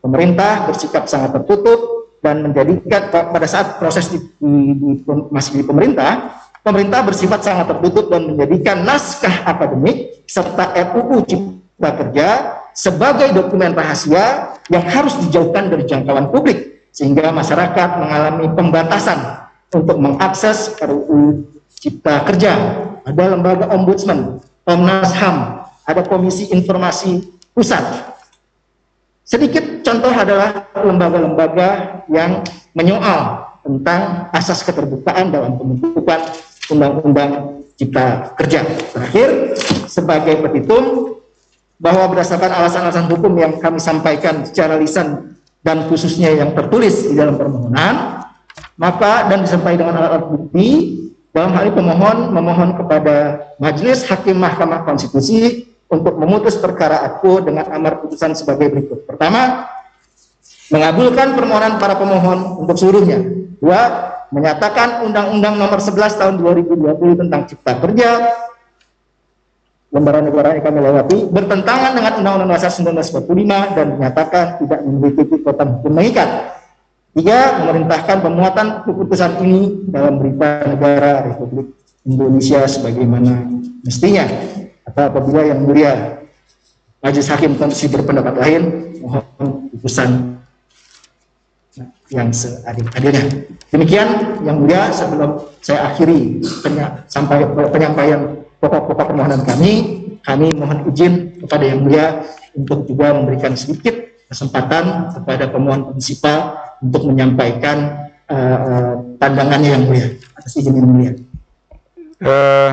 pemerintah 0.00 0.64
bersikap 0.64 1.04
sangat 1.04 1.36
tertutup 1.36 2.08
dan 2.24 2.40
menjadikan 2.40 3.12
pada 3.12 3.44
saat 3.44 3.76
proses 3.76 4.08
di, 4.08 4.18
di, 4.40 4.52
di, 4.76 4.90
masih 5.28 5.60
di 5.60 5.64
pemerintah, 5.64 6.40
pemerintah 6.64 7.04
bersifat 7.04 7.44
sangat 7.44 7.76
tertutup 7.76 8.08
dan 8.08 8.32
menjadikan 8.32 8.80
naskah 8.84 9.44
akademik 9.44 10.24
serta 10.24 10.72
RUU 10.72 11.24
Cipta 11.28 11.90
Kerja 12.00 12.28
sebagai 12.72 13.32
dokumen 13.36 13.76
rahasia 13.76 14.56
yang 14.72 14.84
harus 14.88 15.16
dijauhkan 15.20 15.68
dari 15.68 15.84
jangkauan 15.84 16.32
publik 16.32 16.88
sehingga 16.96 17.28
masyarakat 17.28 17.88
mengalami 18.00 18.46
pembatasan 18.56 19.48
untuk 19.72 19.96
mengakses 20.00 20.74
RUU 20.80 21.44
Cipta 21.76 22.24
Kerja. 22.28 22.52
Ada 23.00 23.32
lembaga 23.32 23.72
ombudsman, 23.72 24.44
Komnas 24.64 25.10
HAM, 25.16 25.66
ada 25.88 26.02
Komisi 26.06 26.48
Informasi 26.52 27.24
Pusat. 27.56 28.14
Sedikit 29.24 29.82
contoh 29.86 30.10
adalah 30.10 30.66
lembaga-lembaga 30.74 32.02
yang 32.10 32.42
menyoal 32.74 33.46
tentang 33.62 34.26
asas 34.34 34.64
keterbukaan 34.66 35.30
dalam 35.30 35.54
pembentukan 35.54 36.20
Undang-Undang 36.70 37.62
Cipta 37.78 38.34
Kerja. 38.34 38.66
Terakhir, 38.90 39.54
sebagai 39.86 40.42
petitum, 40.42 41.14
bahwa 41.80 42.12
berdasarkan 42.12 42.52
alasan-alasan 42.52 43.08
hukum 43.08 43.32
yang 43.40 43.56
kami 43.56 43.80
sampaikan 43.80 44.44
secara 44.44 44.76
lisan 44.76 45.32
dan 45.64 45.88
khususnya 45.88 46.28
yang 46.36 46.52
tertulis 46.52 47.08
di 47.08 47.16
dalam 47.16 47.40
permohonan, 47.40 48.24
maka 48.76 49.28
dan 49.28 49.44
disertai 49.44 49.80
dengan 49.80 49.96
alat-alat 49.96 50.26
bukti, 50.28 50.68
dalam 51.30 51.54
hal 51.54 51.70
ini 51.70 51.74
pemohon 51.78 52.18
memohon 52.34 52.70
kepada 52.74 53.16
Majelis 53.62 54.02
Hakim 54.06 54.38
Mahkamah 54.42 54.82
Konstitusi 54.82 55.70
untuk 55.86 56.18
memutus 56.18 56.58
perkara 56.58 57.02
aku 57.06 57.42
dengan 57.42 57.70
amar 57.70 58.02
putusan 58.02 58.34
sebagai 58.34 58.70
berikut. 58.70 59.06
Pertama, 59.06 59.66
mengabulkan 60.70 61.34
permohonan 61.34 61.78
para 61.78 61.98
pemohon 61.98 62.62
untuk 62.62 62.78
seluruhnya. 62.78 63.22
Dua, 63.62 63.80
menyatakan 64.30 65.06
Undang-Undang 65.06 65.54
Nomor 65.58 65.78
11 65.82 66.18
Tahun 66.18 66.34
2020 66.38 67.20
tentang 67.26 67.40
Cipta 67.50 67.78
Kerja 67.78 68.10
lembaran 69.90 70.22
negara 70.22 70.54
yang 70.54 70.62
kami 70.62 70.78
lewati 70.78 71.18
bertentangan 71.34 71.98
dengan 71.98 72.12
Undang-Undang 72.22 72.50
Dasar 72.54 72.70
1945 72.70 73.74
dan 73.74 73.86
menyatakan 73.98 74.44
tidak 74.62 74.80
memiliki 74.86 75.22
kekuatan 75.26 75.66
hukum 75.78 75.92
mengikat. 75.98 76.59
Tiga, 77.10 77.66
memerintahkan 77.66 78.22
pemuatan 78.22 78.66
keputusan 78.86 79.42
ini 79.42 79.90
dalam 79.90 80.22
berita 80.22 80.62
negara 80.62 81.26
Republik 81.26 81.74
Indonesia 82.06 82.62
sebagaimana 82.70 83.50
mestinya. 83.82 84.30
Atau 84.86 85.10
apabila 85.10 85.42
yang 85.42 85.66
mulia 85.66 86.22
Majelis 87.02 87.26
Hakim 87.26 87.58
Konstitusi 87.58 87.90
berpendapat 87.90 88.34
lain, 88.38 88.62
mohon 89.02 89.24
putusan 89.74 90.38
yang 92.14 92.30
seadil-adilnya. 92.30 93.46
Demikian 93.74 94.08
yang 94.46 94.62
mulia 94.62 94.90
sebelum 94.94 95.50
saya 95.62 95.90
akhiri 95.90 96.42
penyampaian 97.74 98.46
pokok-pokok 98.62 99.14
permohonan 99.14 99.42
kami, 99.42 99.72
kami 100.22 100.46
mohon 100.54 100.86
izin 100.92 101.42
kepada 101.42 101.64
Yang 101.64 101.80
Mulia 101.80 102.06
untuk 102.54 102.84
juga 102.84 103.14
memberikan 103.16 103.56
sedikit 103.56 103.94
kesempatan 104.28 105.14
kepada 105.16 105.48
pemohon 105.50 105.90
prinsipal 105.94 106.69
untuk 106.80 107.12
menyampaikan 107.12 108.08
uh, 108.28 108.58
uh, 108.58 108.92
pandangannya 109.20 109.68
Yang 109.76 109.84
Mulia 109.86 110.06
atas 110.36 110.52
izin 110.56 110.74
Yang 110.76 110.88
Mulia. 110.88 111.12
Uh, 112.20 112.70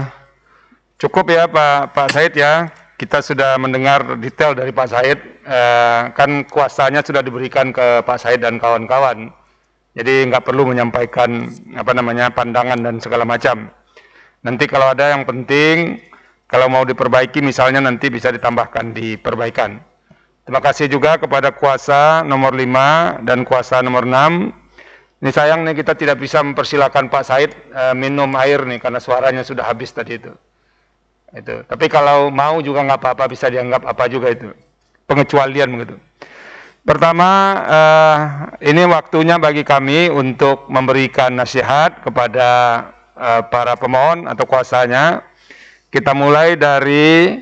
cukup 0.99 1.31
ya 1.31 1.47
Pak 1.47 1.95
Pak 1.95 2.07
Said 2.11 2.33
ya. 2.35 2.71
Kita 2.97 3.21
sudah 3.21 3.61
mendengar 3.61 4.17
detail 4.17 4.57
dari 4.57 4.73
Pak 4.73 4.87
Said. 4.89 5.19
Uh, 5.45 6.09
kan 6.17 6.43
kuasanya 6.49 7.05
sudah 7.05 7.21
diberikan 7.21 7.69
ke 7.69 8.01
Pak 8.01 8.17
Said 8.17 8.41
dan 8.41 8.57
kawan-kawan. 8.57 9.29
Jadi 9.97 10.29
nggak 10.29 10.45
perlu 10.45 10.65
menyampaikan 10.69 11.49
apa 11.73 11.91
namanya 11.93 12.29
pandangan 12.29 12.77
dan 12.81 13.01
segala 13.01 13.25
macam. 13.25 13.69
Nanti 14.45 14.69
kalau 14.69 14.93
ada 14.93 15.13
yang 15.13 15.25
penting, 15.25 16.01
kalau 16.45 16.69
mau 16.69 16.85
diperbaiki 16.85 17.41
misalnya 17.41 17.81
nanti 17.81 18.13
bisa 18.13 18.29
ditambahkan 18.29 18.93
di 18.93 19.17
perbaikan. 19.17 19.81
Terima 20.47 20.63
kasih 20.63 20.87
juga 20.87 21.19
kepada 21.19 21.51
kuasa 21.51 22.23
nomor 22.23 22.55
5 22.55 23.27
dan 23.27 23.43
kuasa 23.43 23.83
nomor 23.83 24.07
6. 24.07 24.47
Ini 25.19 25.31
sayang 25.35 25.67
nih 25.67 25.75
kita 25.75 25.91
tidak 25.91 26.23
bisa 26.23 26.39
mempersilahkan 26.39 27.11
Pak 27.11 27.23
Said 27.27 27.51
uh, 27.75 27.91
minum 27.91 28.31
air 28.39 28.63
nih 28.63 28.79
karena 28.79 29.03
suaranya 29.03 29.43
sudah 29.43 29.67
habis 29.67 29.91
tadi 29.91 30.15
itu. 30.15 30.31
Itu. 31.35 31.67
Tapi 31.67 31.91
kalau 31.91 32.31
mau 32.31 32.63
juga 32.63 32.79
nggak 32.79 32.95
apa-apa 32.95 33.27
bisa 33.27 33.51
dianggap 33.51 33.91
apa 33.91 34.07
juga 34.07 34.31
itu. 34.31 34.55
Pengecualian 35.03 35.67
begitu. 35.67 35.99
Pertama, 36.87 37.29
uh, 37.67 38.17
ini 38.63 38.87
waktunya 38.87 39.35
bagi 39.35 39.67
kami 39.67 40.07
untuk 40.07 40.71
memberikan 40.71 41.35
nasihat 41.35 41.99
kepada 42.07 42.47
uh, 43.19 43.43
para 43.51 43.75
pemohon 43.75 44.31
atau 44.31 44.47
kuasanya. 44.47 45.27
Kita 45.91 46.15
mulai 46.15 46.55
dari 46.55 47.35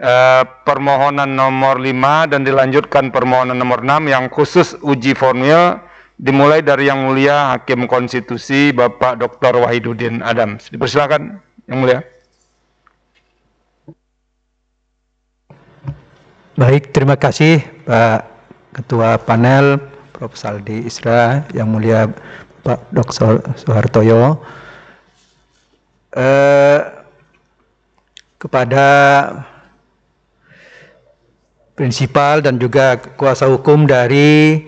uh, 0.00 0.42
permohonan 0.66 1.30
nomor 1.30 1.78
5 1.78 2.32
dan 2.32 2.40
dilanjutkan 2.42 3.14
permohonan 3.14 3.58
nomor 3.58 3.82
6 3.82 4.10
yang 4.10 4.26
khusus 4.32 4.74
uji 4.82 5.14
formil 5.14 5.78
dimulai 6.18 6.62
dari 6.62 6.86
yang 6.90 7.10
mulia 7.10 7.54
Hakim 7.54 7.90
Konstitusi 7.90 8.70
Bapak 8.70 9.18
Dr. 9.18 9.58
Wahidudin 9.58 10.22
Adams. 10.22 10.70
Dipersilakan 10.70 11.38
yang 11.66 11.78
mulia. 11.82 12.00
Baik, 16.54 16.94
terima 16.94 17.18
kasih 17.18 17.66
Pak 17.82 18.30
Ketua 18.78 19.18
Panel 19.18 19.82
Prof. 20.14 20.38
Saldi 20.38 20.86
Isra, 20.86 21.42
yang 21.50 21.74
mulia 21.74 22.06
Pak 22.62 22.94
Dr. 22.94 23.42
Soehartoyo, 23.58 24.38
eh, 26.14 26.80
kepada 28.38 28.86
prinsipal 31.74 32.38
dan 32.38 32.54
juga 32.58 32.96
kuasa 33.18 33.50
hukum 33.50 33.86
dari 33.86 34.62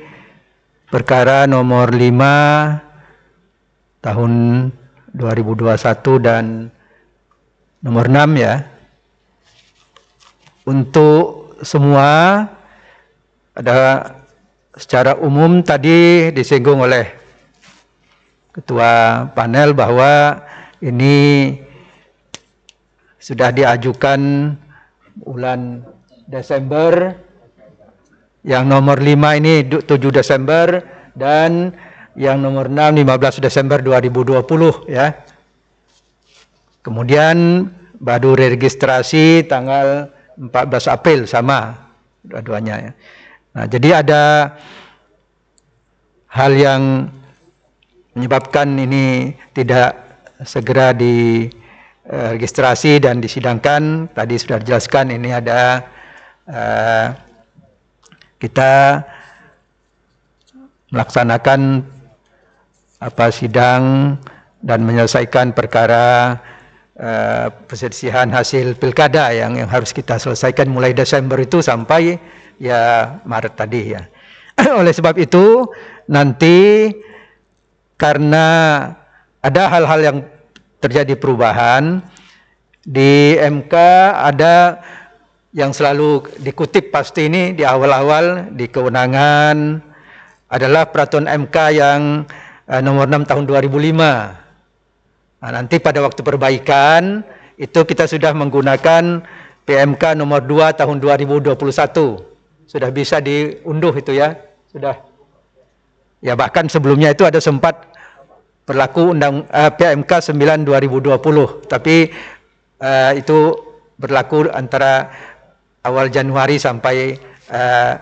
perkara 0.91 1.47
nomor 1.47 1.95
5 1.95 4.03
tahun 4.03 4.33
2021 5.15 6.19
dan 6.23 6.71
nomor 7.83 8.07
6 8.11 8.43
ya. 8.43 8.55
Untuk 10.67 11.55
semua 11.63 12.43
ada 13.55 13.79
secara 14.75 15.15
umum 15.23 15.63
tadi 15.63 16.29
disinggung 16.35 16.83
oleh 16.83 17.07
ketua 18.51 19.25
panel 19.33 19.73
bahwa 19.73 20.43
ini 20.83 21.55
sudah 23.23 23.55
diajukan 23.55 24.53
bulan 25.17 25.81
Desember 26.27 27.15
yang 28.47 28.67
nomor 28.67 28.99
5 28.99 29.39
ini 29.39 29.63
7 29.67 29.87
Desember 30.11 30.83
dan 31.15 31.75
yang 32.15 32.43
nomor 32.43 32.71
6 32.71 33.03
15 33.03 33.43
Desember 33.43 33.83
2020 33.83 34.91
ya. 34.91 35.15
Kemudian 36.83 37.67
baru 37.99 38.35
registrasi 38.39 39.43
tanggal 39.51 40.11
14 40.39 40.93
April 40.93 41.27
sama 41.27 41.75
dua-duanya 42.23 42.75
ya. 42.79 42.93
Nah, 43.57 43.65
jadi 43.67 44.05
ada 44.05 44.53
hal 46.29 46.53
yang 46.53 47.09
menyebabkan 48.13 48.77
ini 48.77 49.33
tidak 49.57 49.97
segera 50.45 50.93
diregistrasi 50.93 53.01
dan 53.01 53.25
disidangkan. 53.25 54.13
Tadi 54.13 54.37
sudah 54.37 54.61
dijelaskan 54.61 55.17
ini 55.17 55.33
ada 55.33 55.96
uh, 56.51 57.07
kita 58.39 59.03
melaksanakan 60.91 61.83
apa 63.03 63.27
sidang 63.29 64.17
dan 64.65 64.83
menyelesaikan 64.83 65.53
perkara 65.53 66.39
uh, 66.97 67.47
perselisihan 67.69 68.33
hasil 68.33 68.79
pilkada 68.81 69.31
yang 69.35 69.59
yang 69.59 69.69
harus 69.69 69.93
kita 69.93 70.17
selesaikan 70.17 70.71
mulai 70.73 70.97
Desember 70.97 71.37
itu 71.37 71.61
sampai 71.61 72.17
ya 72.57 73.15
Maret 73.29 73.55
tadi 73.55 73.81
ya. 73.95 74.03
Oleh 74.81 74.93
sebab 74.97 75.21
itu 75.21 75.69
nanti 76.09 76.89
karena 78.01 78.47
ada 79.45 79.63
hal-hal 79.69 80.01
yang 80.01 80.19
terjadi 80.81 81.17
perubahan 81.17 82.01
di 82.87 83.35
MK 83.37 83.75
ada 84.15 84.79
yang 85.57 85.73
selalu 85.73 86.37
dikutip 86.45 86.93
pasti 86.93 87.33
ini 87.33 87.57
di 87.57 87.65
awal-awal 87.65 88.53
di 88.53 88.69
kewenangan 88.69 89.81
adalah 90.53 90.93
peraturan 90.93 91.25
MK 91.49 91.57
yang 91.73 92.29
uh, 92.69 92.81
nomor 92.85 93.09
6 93.09 93.25
tahun 93.25 93.45
2005. 93.49 93.97
Nah, 95.41 95.51
nanti 95.51 95.81
pada 95.81 96.05
waktu 96.05 96.21
perbaikan 96.21 97.25
itu 97.57 97.89
kita 97.89 98.05
sudah 98.05 98.37
menggunakan 98.37 99.25
PMK 99.65 100.13
nomor 100.13 100.45
2 100.45 100.77
tahun 100.77 101.01
2021. 101.01 101.57
sudah 102.67 102.91
bisa 102.91 103.23
diunduh 103.23 103.95
itu 103.95 104.11
ya, 104.11 104.37
sudah. 104.69 104.99
Ya 106.19 106.35
bahkan 106.35 106.67
sebelumnya 106.67 107.15
itu 107.15 107.23
ada 107.23 107.39
sempat 107.39 107.95
berlaku 108.67 109.15
undang 109.15 109.47
uh, 109.49 109.71
PMK 109.73 110.37
9 110.37 110.67
2020, 110.69 111.71
tapi 111.71 112.11
uh, 112.83 113.15
itu 113.15 113.55
berlaku 113.97 114.51
antara 114.53 115.09
awal 115.87 116.11
Januari 116.11 116.59
sampai 116.59 117.15
uh, 117.51 117.93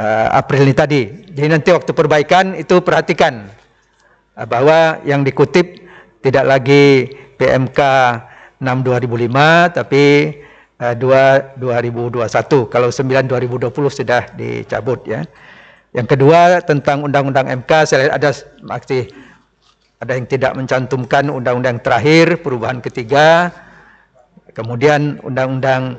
uh, 0.00 0.28
April 0.34 0.66
ini 0.66 0.74
tadi. 0.74 1.02
Jadi 1.30 1.48
nanti 1.48 1.70
waktu 1.70 1.92
perbaikan 1.94 2.58
itu 2.58 2.82
perhatikan 2.82 3.46
uh, 4.34 4.46
bahwa 4.50 4.98
yang 5.06 5.22
dikutip 5.22 5.78
tidak 6.20 6.44
lagi 6.44 7.14
PMK 7.38 7.80
6 8.60 8.66
2005 8.66 9.78
tapi 9.78 10.04
uh, 10.82 10.94
2 10.96 11.60
2021. 11.62 12.72
Kalau 12.72 12.88
9 12.90 13.70
2020 13.70 13.70
sudah 13.70 14.22
dicabut 14.34 15.06
ya. 15.06 15.22
Yang 15.90 16.06
kedua 16.14 16.62
tentang 16.62 17.02
undang-undang 17.02 17.50
MK 17.50 17.70
saya 17.82 18.06
lihat 18.06 18.14
ada 18.22 18.30
masih 18.62 19.10
ada 20.00 20.16
yang 20.16 20.24
tidak 20.30 20.54
mencantumkan 20.54 21.28
undang-undang 21.28 21.82
terakhir 21.82 22.40
perubahan 22.40 22.78
ketiga. 22.78 23.50
Kemudian 24.54 25.18
undang-undang 25.22 25.98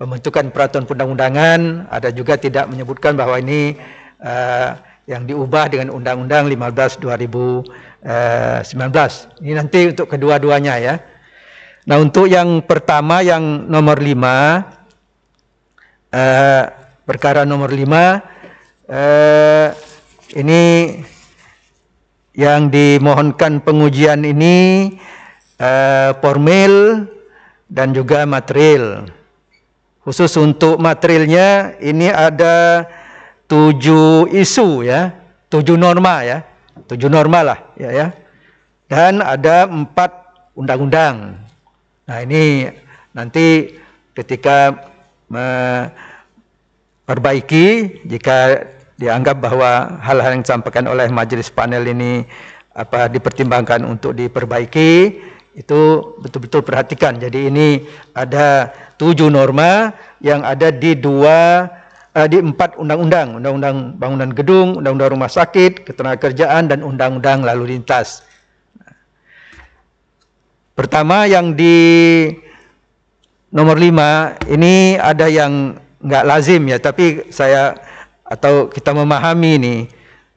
pembentukan 0.00 0.48
peraturan 0.48 0.88
perundang-undangan 0.88 1.92
ada 1.92 2.08
juga 2.08 2.40
tidak 2.40 2.72
menyebutkan 2.72 3.12
bahwa 3.20 3.36
ini 3.36 3.76
uh, 4.24 4.80
yang 5.04 5.28
diubah 5.28 5.68
dengan 5.68 5.92
undang-undang 5.92 6.48
15 6.48 7.04
2019. 7.04 8.08
Ini 9.44 9.52
nanti 9.52 9.92
untuk 9.92 10.08
kedua-duanya 10.08 10.74
ya. 10.80 10.94
Nah, 11.84 11.98
untuk 11.98 12.30
yang 12.30 12.64
pertama 12.64 13.20
yang 13.20 13.68
nomor 13.68 13.98
5 13.98 14.14
uh, 16.14 16.64
perkara 17.04 17.42
nomor 17.42 17.74
5 17.74 18.30
eh, 18.86 19.68
ini 20.38 20.62
yang 22.34 22.70
dimohonkan 22.70 23.62
pengujian 23.62 24.22
ini 24.22 24.90
eh, 25.58 26.10
formil 26.22 27.06
dan 27.66 27.90
juga 27.90 28.26
material. 28.26 29.10
Khusus 30.10 30.34
untuk 30.42 30.82
materialnya 30.82 31.78
ini 31.78 32.10
ada 32.10 32.82
tujuh 33.46 34.26
isu 34.34 34.82
ya, 34.82 35.14
tujuh 35.46 35.78
norma 35.78 36.26
ya, 36.26 36.42
tujuh 36.90 37.06
norma 37.06 37.46
lah 37.46 37.62
ya 37.78 37.94
ya. 37.94 38.10
Dan 38.90 39.22
ada 39.22 39.70
empat 39.70 40.10
undang-undang. 40.58 41.38
Nah 42.10 42.18
ini 42.26 42.74
nanti 43.14 43.78
ketika 44.10 44.90
memperbaiki 45.30 48.02
jika 48.02 48.66
dianggap 48.98 49.38
bahwa 49.38 49.94
hal-hal 50.02 50.34
yang 50.34 50.42
disampaikan 50.42 50.90
oleh 50.90 51.06
majelis 51.06 51.54
panel 51.54 51.86
ini 51.86 52.26
apa 52.74 53.06
dipertimbangkan 53.06 53.86
untuk 53.86 54.18
diperbaiki 54.18 55.22
itu 55.60 55.80
betul-betul 56.24 56.64
perhatikan. 56.64 57.20
Jadi 57.20 57.52
ini 57.52 57.84
ada 58.16 58.72
tujuh 58.96 59.28
norma 59.28 59.92
yang 60.24 60.40
ada 60.40 60.72
di 60.72 60.96
dua 60.96 61.68
uh, 62.16 62.26
di 62.26 62.40
empat 62.40 62.80
undang-undang, 62.80 63.36
undang-undang 63.36 63.76
bangunan 64.00 64.32
gedung, 64.32 64.80
undang-undang 64.80 65.12
rumah 65.12 65.28
sakit, 65.28 65.84
ketenagakerjaan 65.84 66.72
dan 66.72 66.80
undang-undang 66.80 67.44
lalu 67.44 67.76
lintas. 67.76 68.24
Pertama 70.72 71.28
yang 71.28 71.52
di 71.52 71.76
nomor 73.52 73.76
lima 73.76 74.40
ini 74.48 74.96
ada 74.96 75.28
yang 75.28 75.76
nggak 76.00 76.24
lazim 76.24 76.64
ya, 76.72 76.80
tapi 76.80 77.28
saya 77.28 77.76
atau 78.24 78.72
kita 78.72 78.96
memahami 78.96 79.50
ini 79.60 79.76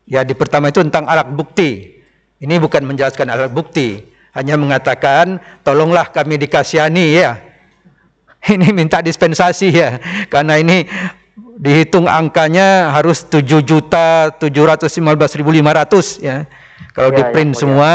ya 0.04 0.28
di 0.28 0.36
pertama 0.36 0.68
itu 0.68 0.84
tentang 0.84 1.08
alat 1.08 1.32
bukti. 1.32 1.96
Ini 2.44 2.60
bukan 2.60 2.84
menjelaskan 2.84 3.32
alat 3.32 3.56
bukti, 3.56 4.04
hanya 4.34 4.58
mengatakan 4.58 5.40
tolonglah 5.62 6.10
kami 6.10 6.42
dikasihani 6.42 7.06
ya. 7.18 7.40
Ini 8.44 8.76
minta 8.76 9.00
dispensasi 9.00 9.72
ya, 9.72 10.04
karena 10.28 10.60
ini 10.60 10.84
dihitung 11.56 12.12
angkanya 12.12 12.92
harus 12.92 13.24
7 13.24 13.64
juta 13.64 14.36
715.500 14.36 16.20
ya. 16.20 16.44
Kalau 16.92 17.10
ya, 17.10 17.16
di 17.16 17.24
print 17.32 17.56
ya, 17.56 17.60
semua 17.64 17.94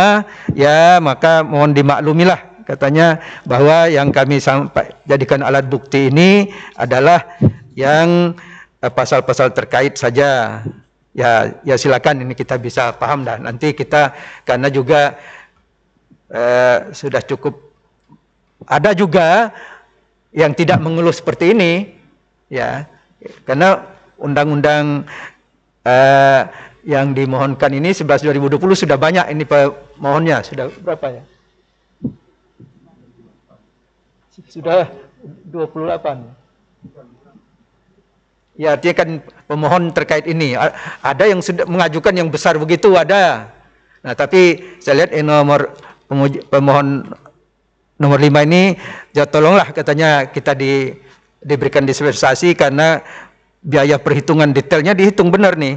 ya. 0.56 0.96
ya 0.96 1.04
maka 1.04 1.44
mohon 1.44 1.76
dimaklumilah 1.76 2.64
katanya 2.64 3.20
bahwa 3.44 3.92
yang 3.92 4.08
kami 4.08 4.40
sampai 4.40 4.96
jadikan 5.04 5.44
alat 5.44 5.68
bukti 5.68 6.08
ini 6.08 6.48
adalah 6.80 7.28
yang 7.76 8.32
Eh, 8.78 8.92
pasal-pasal 8.94 9.50
terkait 9.58 9.98
saja 9.98 10.62
ya 11.10 11.30
ya 11.66 11.74
silakan 11.74 12.22
ini 12.22 12.30
kita 12.38 12.54
bisa 12.62 12.94
paham 12.94 13.26
dah 13.26 13.34
nanti 13.34 13.74
kita 13.74 14.14
karena 14.46 14.70
juga 14.70 15.18
eh, 16.32 16.78
sudah 16.92 17.22
cukup. 17.24 17.56
Ada 18.68 18.92
juga 18.92 19.52
yang 20.34 20.52
tidak 20.52 20.78
mengeluh 20.82 21.14
seperti 21.14 21.56
ini 21.56 21.94
ya. 22.52 22.84
Karena 23.44 23.82
undang-undang 24.20 25.08
eh, 25.84 26.42
yang 26.86 27.12
dimohonkan 27.12 27.74
ini 27.74 27.92
11 27.92 28.24
2020 28.24 28.82
sudah 28.86 28.96
banyak 28.96 29.26
ini 29.34 29.44
pemohonnya 29.44 30.40
sudah 30.46 30.70
berapa 30.80 31.20
ya? 31.20 31.22
Sudah 34.48 34.88
28 35.50 36.38
Ya 38.58 38.74
artinya 38.74 38.94
kan 38.98 39.08
pemohon 39.46 39.94
terkait 39.94 40.26
ini. 40.26 40.58
Ada 40.98 41.30
yang 41.30 41.38
sudah 41.38 41.62
mengajukan 41.62 42.10
yang 42.10 42.26
besar 42.26 42.58
begitu 42.58 42.98
ada. 42.98 43.54
Nah 44.02 44.18
tapi 44.18 44.74
saya 44.82 45.06
lihat 45.06 45.14
eh, 45.14 45.22
nomor 45.22 45.78
pemohon 46.48 47.04
nomor 47.98 48.18
lima 48.18 48.42
ini 48.42 48.74
ya 49.12 49.28
tolonglah 49.28 49.70
katanya 49.76 50.28
kita 50.28 50.56
di, 50.56 50.94
diberikan 51.42 51.84
dispensasi 51.84 52.56
karena 52.56 53.02
biaya 53.62 53.98
perhitungan 53.98 54.54
detailnya 54.54 54.94
dihitung 54.94 55.28
benar 55.34 55.58
nih 55.58 55.76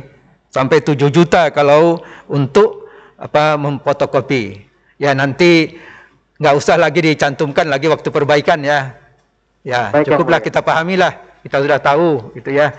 sampai 0.51 0.83
7 0.83 1.07
juta 1.09 1.49
kalau 1.49 2.03
untuk 2.27 2.81
apa 3.21 3.55
memfotokopi. 3.55 4.67
Ya 5.01 5.13
nanti 5.17 5.77
nggak 6.37 6.55
usah 6.57 6.77
lagi 6.77 7.01
dicantumkan 7.01 7.69
lagi 7.69 7.89
waktu 7.89 8.09
perbaikan 8.09 8.61
ya. 8.61 8.97
Ya 9.61 9.93
cukuplah 9.93 10.41
kita 10.41 10.61
pahamilah 10.61 11.41
kita 11.45 11.57
sudah 11.61 11.79
tahu 11.81 12.33
gitu 12.37 12.53
ya. 12.53 12.73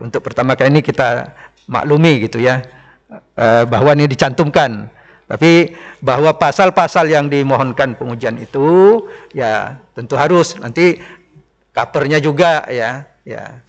Untuk 0.00 0.24
pertama 0.24 0.56
kali 0.56 0.74
ini 0.74 0.80
kita 0.82 1.30
maklumi 1.70 2.26
gitu 2.26 2.42
ya 2.42 2.64
eh, 3.36 3.64
bahwa 3.68 3.92
ini 3.92 4.08
dicantumkan. 4.08 4.88
Tapi 5.24 5.72
bahwa 6.04 6.36
pasal-pasal 6.36 7.08
yang 7.08 7.32
dimohonkan 7.32 7.96
pengujian 7.96 8.36
itu 8.36 9.00
ya 9.32 9.80
tentu 9.96 10.20
harus 10.20 10.52
nanti 10.60 11.00
covernya 11.72 12.20
juga 12.20 12.68
ya 12.68 13.08
ya. 13.24 13.64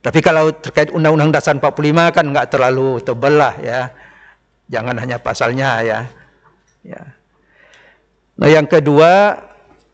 Tapi 0.00 0.24
kalau 0.24 0.54
terkait 0.56 0.88
Undang-Undang 0.88 1.36
Dasar 1.36 1.52
45 1.60 2.16
kan 2.16 2.24
nggak 2.32 2.48
terlalu 2.48 3.02
tebal 3.04 3.34
lah 3.36 3.54
ya. 3.60 3.92
Jangan 4.72 4.96
hanya 4.96 5.20
pasalnya 5.20 5.84
ya. 5.84 5.98
Ya. 6.80 7.02
Nah 8.40 8.48
yang 8.48 8.64
kedua 8.64 9.36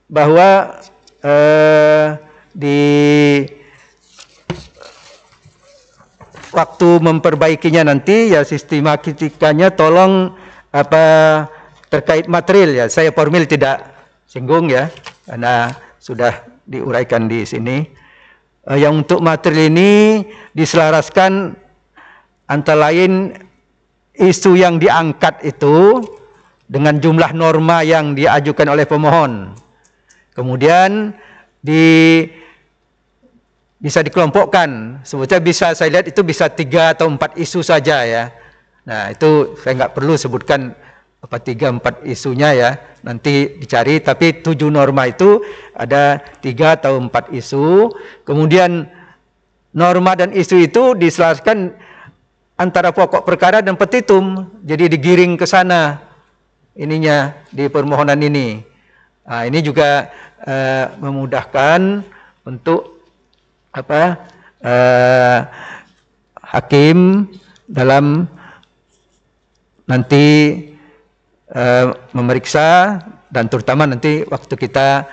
bahwa 0.07 0.79
eh, 1.25 2.07
di 2.55 2.79
waktu 6.55 6.89
memperbaikinya 7.03 7.91
nanti 7.91 8.31
ya 8.31 8.47
sistematikanya 8.47 9.75
tolong 9.75 10.39
apa 10.75 11.05
terkait 11.87 12.27
material 12.27 12.75
ya 12.75 12.87
saya 12.91 13.14
formil 13.14 13.47
tidak 13.47 13.87
singgung 14.27 14.66
ya 14.66 14.91
karena 15.22 15.70
sudah 16.03 16.43
diuraikan 16.66 17.31
di 17.31 17.47
sini 17.47 17.87
uh, 18.66 18.75
yang 18.75 19.07
untuk 19.07 19.22
material 19.22 19.70
ini 19.70 20.27
diselaraskan 20.51 21.55
antara 22.51 22.91
lain 22.91 23.39
isu 24.18 24.59
yang 24.59 24.83
diangkat 24.83 25.47
itu 25.47 26.03
dengan 26.66 26.99
jumlah 26.99 27.31
norma 27.31 27.87
yang 27.87 28.18
diajukan 28.18 28.66
oleh 28.66 28.83
pemohon 28.83 29.55
kemudian 30.35 31.14
di 31.62 32.27
bisa 33.85 34.01
dikelompokkan. 34.01 35.01
Sebetulnya 35.05 35.45
bisa 35.45 35.66
saya 35.77 36.01
lihat 36.01 36.09
itu 36.09 36.25
bisa 36.25 36.49
tiga 36.49 36.97
atau 36.97 37.05
empat 37.12 37.37
isu 37.37 37.61
saja 37.61 38.01
ya. 38.09 38.33
Nah 38.85 39.12
itu 39.12 39.57
saya 39.61 39.72
nggak 39.85 39.95
perlu 39.97 40.14
sebutkan 40.16 40.76
apa 41.24 41.37
tiga 41.41 41.72
empat 41.72 42.05
isunya 42.05 42.53
ya. 42.53 42.70
Nanti 43.05 43.57
dicari. 43.57 44.01
Tapi 44.01 44.45
tujuh 44.45 44.68
norma 44.68 45.09
itu 45.09 45.41
ada 45.72 46.20
tiga 46.45 46.76
atau 46.76 47.01
empat 47.01 47.32
isu. 47.32 47.93
Kemudian 48.28 48.89
norma 49.72 50.12
dan 50.16 50.32
isu 50.37 50.61
itu 50.61 50.93
diselaraskan 50.97 51.72
antara 52.61 52.93
pokok 52.93 53.24
perkara 53.24 53.64
dan 53.64 53.76
petitum. 53.76 54.53
Jadi 54.64 54.93
digiring 54.93 55.41
ke 55.41 55.49
sana 55.49 56.01
ininya 56.76 57.32
di 57.49 57.70
permohonan 57.72 58.20
ini. 58.20 58.61
Nah, 59.24 59.49
ini 59.49 59.64
juga 59.64 60.12
uh, 60.45 60.93
memudahkan 61.01 62.05
untuk 62.45 63.01
apa 63.74 64.22
eh, 64.62 65.39
hakim 66.39 67.26
dalam 67.66 68.30
nanti 69.85 70.26
eh, 71.53 71.87
memeriksa 72.16 72.99
dan 73.28 73.49
terutama 73.53 73.85
nanti 73.85 74.24
waktu 74.28 74.55
kita 74.57 75.05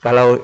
kalau 0.00 0.40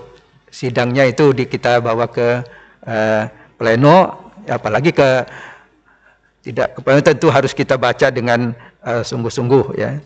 sidangnya 0.52 1.08
itu 1.08 1.32
di 1.32 1.48
kita 1.48 1.80
bawa 1.80 2.06
ke 2.10 2.44
eh, 2.84 3.22
pleno 3.56 4.30
apalagi 4.44 4.92
ke 4.92 5.24
tidak 6.44 6.76
ke 6.76 6.80
pleno 6.84 7.00
tentu 7.00 7.32
harus 7.32 7.56
kita 7.56 7.80
baca 7.80 8.12
dengan 8.12 8.52
eh, 8.84 9.02
sungguh-sungguh 9.02 9.80
ya. 9.80 9.96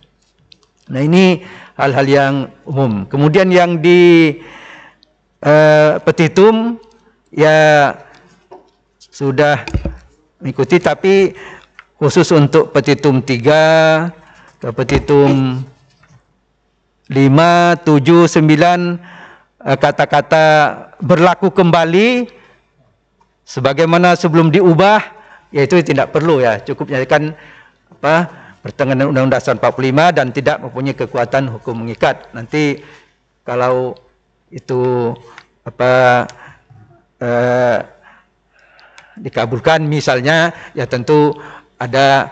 Nah 0.88 1.04
ini 1.04 1.44
hal-hal 1.76 2.06
yang 2.09 2.34
umum. 2.64 3.04
Kemudian 3.04 3.52
yang 3.52 3.76
di 3.84 4.32
petitum 6.02 6.80
ya 7.30 7.92
sudah 8.98 9.62
mengikuti 10.40 10.80
tapi 10.80 11.36
khusus 11.99 12.30
untuk 12.30 12.70
petitum 12.70 13.18
3 13.20 14.62
ke 14.62 14.68
petitum 14.70 15.62
5, 17.11 17.11
7, 17.11 17.82
9 17.82 19.74
kata-kata 19.82 20.44
berlaku 21.03 21.51
kembali 21.51 22.30
sebagaimana 23.42 24.14
sebelum 24.14 24.55
diubah 24.55 25.03
yaitu 25.51 25.82
tidak 25.82 26.14
perlu 26.14 26.38
ya 26.38 26.62
cukup 26.62 26.86
nyatakan 26.86 27.34
apa 27.99 28.14
bertentangan 28.62 29.11
Undang-Undang 29.11 29.40
Dasar 29.40 29.55
45 29.59 30.16
dan 30.18 30.26
tidak 30.34 30.57
mempunyai 30.61 30.94
kekuatan 30.94 31.49
hukum 31.49 31.86
mengikat. 31.86 32.28
Nanti 32.34 32.82
kalau 33.46 33.96
itu 34.53 35.14
apa 35.64 36.24
eh, 37.22 37.78
dikabulkan 39.18 39.88
misalnya 39.88 40.53
ya 40.76 40.84
tentu 40.84 41.32
ada 41.79 42.31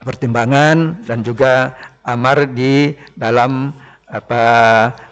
pertimbangan 0.00 1.02
dan 1.04 1.22
juga 1.26 1.74
amar 2.06 2.46
di 2.50 2.94
dalam 3.18 3.74
apa 4.06 4.44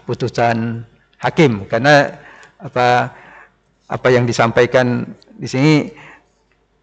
putusan 0.07 0.87
hakim. 1.18 1.66
Karena 1.66 2.14
apa 2.62 3.11
apa 3.91 4.09
yang 4.09 4.24
disampaikan 4.24 5.05
di 5.35 5.47
sini 5.51 5.74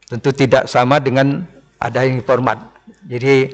tentu 0.05 0.35
tidak 0.35 0.67
sama 0.67 0.99
dengan 0.99 1.47
ada 1.81 2.03
yang 2.03 2.21
format 2.21 2.71
jadi 3.07 3.49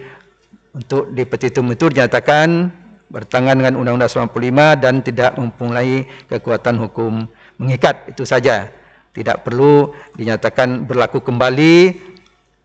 untuk 0.76 1.14
di 1.14 1.24
petitum 1.24 1.70
itu 1.72 1.90
dinyatakan 1.90 2.70
bertangan 3.08 3.56
dengan 3.56 3.80
Undang-Undang 3.80 4.30
95 4.30 4.84
dan 4.84 4.94
tidak 5.00 5.32
mempunyai 5.40 6.06
kekuatan 6.28 6.76
hukum 6.78 7.26
mengikat. 7.58 8.12
Itu 8.12 8.28
saja. 8.28 8.70
Tidak 9.16 9.42
perlu 9.42 9.96
dinyatakan 10.14 10.86
berlaku 10.86 11.26
kembali 11.26 11.76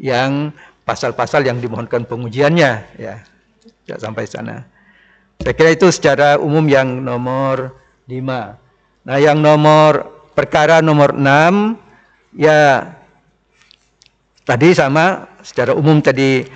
yang 0.03 0.51
pasal-pasal 0.83 1.47
yang 1.47 1.63
dimohonkan 1.63 2.03
pengujiannya 2.05 2.73
ya. 2.99 3.23
Tidak 3.87 3.99
sampai 4.03 4.27
sana. 4.27 4.67
Saya 5.39 5.55
kira 5.55 5.71
itu 5.71 5.87
secara 5.95 6.39
umum 6.43 6.67
yang 6.67 7.03
nomor 7.03 7.79
5. 8.11 9.07
Nah, 9.07 9.19
yang 9.19 9.39
nomor 9.39 10.11
perkara 10.35 10.83
nomor 10.83 11.15
6 11.15 11.79
ya 12.35 12.91
tadi 14.43 14.75
sama 14.75 15.29
secara 15.45 15.77
umum 15.77 16.01
tadi 16.03 16.47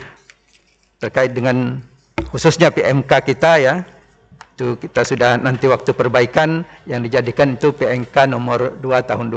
terkait 0.96 1.36
dengan 1.36 1.82
khususnya 2.32 2.72
PMK 2.72 3.10
kita 3.26 3.52
ya 3.60 3.74
itu 4.56 4.80
kita 4.80 5.04
sudah 5.04 5.36
nanti 5.36 5.68
waktu 5.68 5.92
perbaikan 5.92 6.64
yang 6.88 7.04
dijadikan 7.04 7.60
itu 7.60 7.76
PMK 7.76 8.32
nomor 8.32 8.72
2 8.80 9.04
tahun 9.04 9.28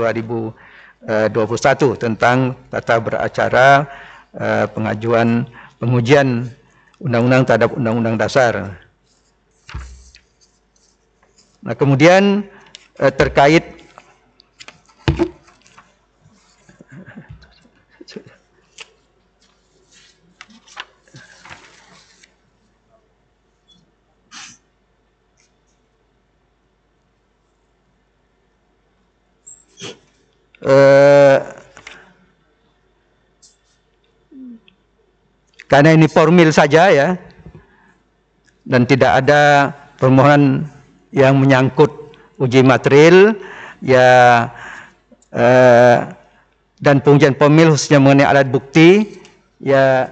2021 1.00 1.96
tentang 1.96 2.52
tata 2.68 3.00
beracara 3.00 3.88
eh, 4.36 4.66
pengajuan 4.68 5.48
pengujian 5.80 6.44
undang-undang 7.00 7.48
terhadap 7.48 7.72
undang-undang 7.72 8.20
dasar. 8.20 8.76
Nah, 11.64 11.72
kemudian 11.72 12.44
eh, 13.00 13.12
terkait 13.16 13.79
eh, 30.64 31.36
karena 35.70 35.94
ini 35.94 36.06
formil 36.10 36.50
saja 36.50 36.90
ya. 36.90 37.08
Dan 38.60 38.86
tidak 38.86 39.24
ada 39.24 39.72
permohonan 39.98 40.68
yang 41.10 41.34
menyangkut 41.38 41.90
uji 42.38 42.62
material 42.62 43.34
ya 43.82 44.08
eh, 45.34 45.96
dan 46.80 46.96
pengujian 47.04 47.36
formil 47.36 47.76
khususnya 47.76 48.00
mengenai 48.00 48.28
alat 48.28 48.48
bukti 48.48 49.20
ya 49.60 50.08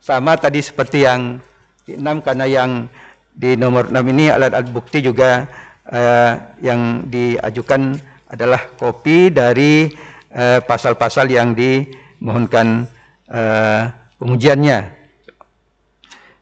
sama 0.00 0.40
tadi 0.40 0.64
seperti 0.64 1.04
yang 1.04 1.42
di 1.84 2.00
enam 2.00 2.24
karena 2.24 2.48
yang 2.48 2.88
di 3.36 3.54
nomor 3.54 3.92
enam 3.92 4.04
ini 4.08 4.32
alat-alat 4.32 4.72
bukti 4.72 5.04
juga 5.04 5.44
eh, 5.92 6.32
yang 6.64 7.04
diajukan 7.12 8.00
adalah 8.30 8.70
kopi 8.78 9.34
dari 9.34 9.90
eh, 10.30 10.60
pasal-pasal 10.62 11.26
uh, 11.26 11.34
yang 11.34 11.50
dimohonkan 11.58 12.86
uh, 13.26 13.90
pengujiannya. 14.22 14.94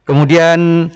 Kemudian 0.04 0.92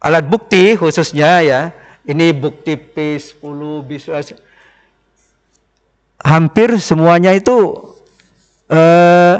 alat 0.00 0.24
bukti 0.24 0.72
khususnya 0.72 1.44
ya, 1.44 1.60
ini 2.08 2.32
bukti 2.32 2.80
P10 2.80 3.60
bisa 3.84 4.24
hampir 6.24 6.80
semuanya 6.80 7.36
itu 7.36 7.92
uh, 8.72 9.34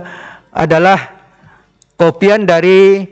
adalah 0.53 1.17
kopian 1.97 2.45
dari 2.45 3.09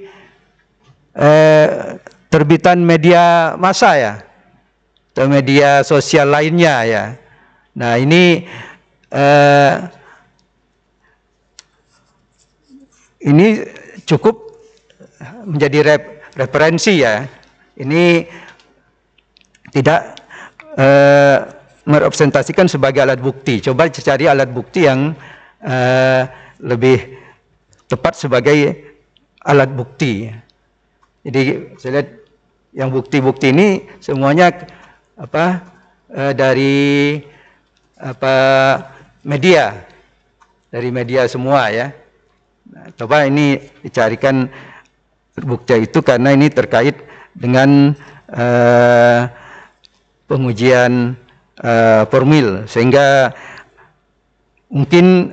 uh, 1.16 1.98
terbitan 2.30 2.84
media 2.84 3.56
massa 3.58 3.96
ya 3.96 4.14
atau 5.16 5.32
media 5.32 5.80
sosial 5.80 6.28
lainnya 6.28 6.84
ya. 6.84 7.04
Nah 7.80 7.96
ini 7.96 8.44
eh, 9.08 9.74
ini 13.24 13.64
cukup 14.04 14.60
menjadi 15.48 15.78
rep, 15.88 16.04
referensi 16.36 17.00
ya. 17.00 17.24
Ini 17.80 18.28
tidak 19.72 20.20
eh, 20.76 21.38
merepresentasikan 21.88 22.68
sebagai 22.68 23.00
alat 23.00 23.16
bukti. 23.16 23.64
Coba 23.64 23.88
cari 23.88 24.28
alat 24.28 24.52
bukti 24.52 24.84
yang 24.84 25.16
eh, 25.64 26.28
lebih 26.60 27.16
tepat 27.88 28.20
sebagai 28.20 28.84
alat 29.40 29.72
bukti. 29.72 30.28
Jadi 31.24 31.72
saya 31.80 32.04
lihat 32.04 32.08
yang 32.76 32.92
bukti-bukti 32.92 33.56
ini 33.56 33.88
semuanya 34.04 34.75
apa 35.16 35.64
uh, 36.12 36.32
dari 36.36 37.18
apa 37.96 38.36
media. 39.24 39.84
Dari 40.68 40.92
media 40.92 41.24
semua 41.24 41.72
ya. 41.72 41.88
Nah, 42.68 42.92
coba 42.98 43.24
ini 43.24 43.56
dicarikan 43.80 44.50
bukti 45.40 45.88
itu 45.88 46.04
karena 46.04 46.36
ini 46.36 46.52
terkait 46.52 47.00
dengan 47.32 47.96
uh, 48.28 49.20
pengujian 50.28 51.16
uh, 51.64 52.02
formil. 52.12 52.68
Sehingga 52.68 53.32
mungkin 54.68 55.32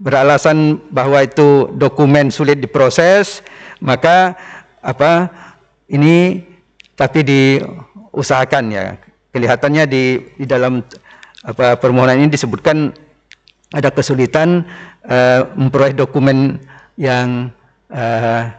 beralasan 0.00 0.80
bahwa 0.88 1.20
itu 1.20 1.68
dokumen 1.76 2.32
sulit 2.32 2.56
diproses 2.56 3.44
maka 3.84 4.32
apa 4.80 5.28
ini 5.92 6.40
tapi 6.96 7.20
diusahakan 7.20 8.64
ya 8.72 8.96
kelihatannya 9.30 9.84
di, 9.86 10.04
di 10.36 10.46
dalam 10.46 10.82
apa 11.40 11.80
permohonan 11.80 12.20
ini 12.20 12.28
disebutkan 12.32 12.92
ada 13.70 13.88
kesulitan 13.94 14.66
uh, 15.06 15.46
memperoleh 15.54 15.94
dokumen 15.94 16.58
yang 16.98 17.54
uh, 17.88 18.50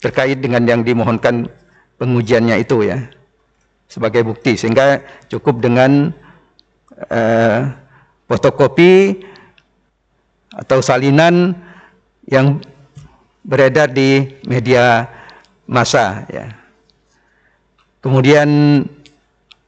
terkait 0.00 0.40
dengan 0.40 0.64
yang 0.66 0.80
dimohonkan 0.82 1.46
pengujiannya 2.00 2.58
itu 2.58 2.82
ya 2.88 2.98
sebagai 3.86 4.24
bukti 4.24 4.56
sehingga 4.56 5.04
cukup 5.28 5.60
dengan 5.60 6.10
uh, 7.12 7.70
fotokopi 8.26 9.22
atau 10.56 10.80
salinan 10.80 11.52
yang 12.24 12.58
beredar 13.44 13.92
di 13.92 14.40
media 14.48 15.06
massa 15.68 16.24
ya. 16.32 16.61
Kemudian 18.02 18.82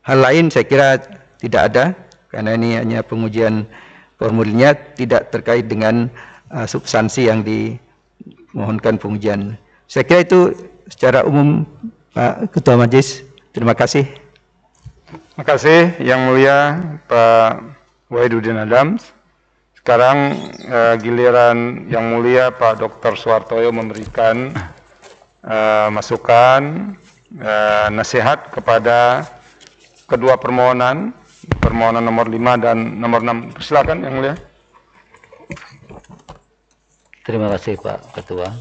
hal 0.02 0.18
lain 0.18 0.50
saya 0.50 0.66
kira 0.66 0.98
tidak 1.38 1.62
ada 1.70 1.84
karena 2.34 2.58
ini 2.58 2.74
hanya 2.74 3.00
pengujian 3.06 3.62
formulirnya 4.18 4.74
tidak 4.98 5.30
terkait 5.30 5.70
dengan 5.70 6.10
uh, 6.50 6.66
substansi 6.66 7.30
yang 7.30 7.46
dimohonkan 7.46 8.98
pengujian. 8.98 9.54
Saya 9.86 10.02
kira 10.02 10.26
itu 10.26 10.40
secara 10.90 11.22
umum 11.22 11.62
Pak 12.10 12.50
Ketua 12.50 12.74
Majelis. 12.74 13.22
Terima 13.54 13.74
kasih. 13.78 14.02
Terima 15.34 15.44
kasih 15.46 15.94
Yang 16.02 16.20
Mulia 16.26 16.58
Pak 17.06 17.62
Wahidudin 18.10 18.58
Adams. 18.58 19.14
Sekarang 19.78 20.34
uh, 20.66 20.94
giliran 20.98 21.86
Yang 21.86 22.04
Mulia 22.10 22.44
Pak 22.50 22.82
Dr. 22.82 23.14
Suwartoyo 23.14 23.70
memberikan 23.70 24.50
uh, 25.46 25.86
masukan, 25.94 26.94
uh, 27.38 27.88
nasihat 27.90 28.50
kepada 28.52 29.26
kedua 30.06 30.36
permohonan, 30.38 31.14
permohonan 31.58 32.04
nomor 32.04 32.28
5 32.28 32.64
dan 32.64 32.76
nomor 33.00 33.20
6. 33.24 33.62
Silakan 33.62 34.04
Yang 34.04 34.14
Mulia. 34.14 34.34
Terima 37.24 37.48
kasih 37.56 37.80
Pak 37.80 38.12
Ketua. 38.20 38.52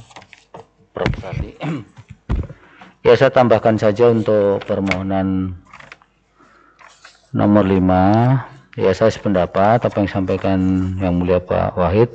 Prof. 0.95 1.09
ya 3.05 3.13
saya 3.19 3.31
tambahkan 3.33 3.75
saja 3.75 4.13
untuk 4.13 4.63
permohonan 4.63 5.57
nomor 7.33 7.65
5 7.65 8.53
Ya 8.73 8.89
saya 8.97 9.13
sependapat 9.13 9.85
apa 9.85 9.95
yang 10.01 10.09
disampaikan 10.09 10.59
yang 10.97 11.21
mulia 11.21 11.37
Pak 11.37 11.77
Wahid 11.77 12.09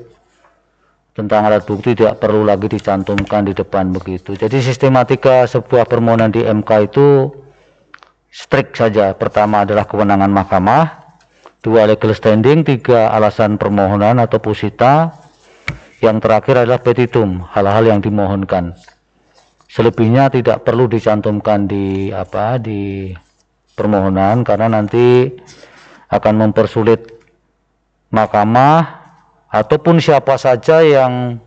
tentang 1.19 1.51
alat 1.51 1.67
bukti 1.67 1.99
tidak 1.99 2.23
perlu 2.23 2.47
lagi 2.47 2.71
dicantumkan 2.71 3.51
di 3.51 3.51
depan 3.51 3.91
begitu. 3.91 4.39
Jadi 4.39 4.63
sistematika 4.63 5.51
sebuah 5.51 5.91
permohonan 5.91 6.31
di 6.31 6.47
MK 6.47 6.71
itu 6.87 7.27
strict 8.31 8.79
saja. 8.79 9.19
Pertama 9.19 9.67
adalah 9.67 9.83
kewenangan 9.83 10.31
mahkamah, 10.31 11.19
dua 11.59 11.91
legal 11.91 12.15
standing, 12.15 12.63
tiga 12.63 13.11
alasan 13.11 13.59
permohonan 13.59 14.23
atau 14.23 14.39
posita, 14.39 15.11
yang 15.99 16.23
terakhir 16.23 16.63
adalah 16.63 16.79
petitum, 16.79 17.43
hal-hal 17.51 17.83
yang 17.83 17.99
dimohonkan. 17.99 18.79
Selebihnya 19.67 20.31
tidak 20.31 20.63
perlu 20.63 20.87
dicantumkan 20.87 21.67
di 21.67 22.15
apa 22.15 22.63
di 22.63 23.11
permohonan 23.75 24.47
karena 24.47 24.71
nanti 24.71 25.35
akan 26.15 26.35
mempersulit 26.47 27.11
mahkamah 28.15 28.98
ataupun 29.49 30.01
siapa 30.01 30.37
saja 30.37 30.85
yang 30.85 31.41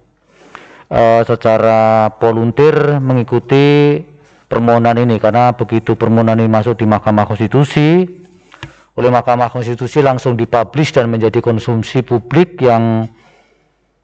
uh, 0.89 1.21
secara 1.25 2.09
volunteer 2.17 2.97
mengikuti 2.97 3.97
permohonan 4.49 4.99
ini. 4.99 5.21
Karena 5.21 5.53
begitu 5.53 5.95
permohonan 5.95 6.41
ini 6.41 6.49
masuk 6.51 6.75
di 6.81 6.85
Mahkamah 6.89 7.25
Konstitusi 7.29 8.21
oleh 8.91 9.07
Mahkamah 9.07 9.47
Konstitusi 9.47 10.03
langsung 10.03 10.35
dipublish 10.35 10.91
dan 10.91 11.07
menjadi 11.07 11.39
konsumsi 11.39 12.03
publik 12.03 12.59
yang 12.59 13.07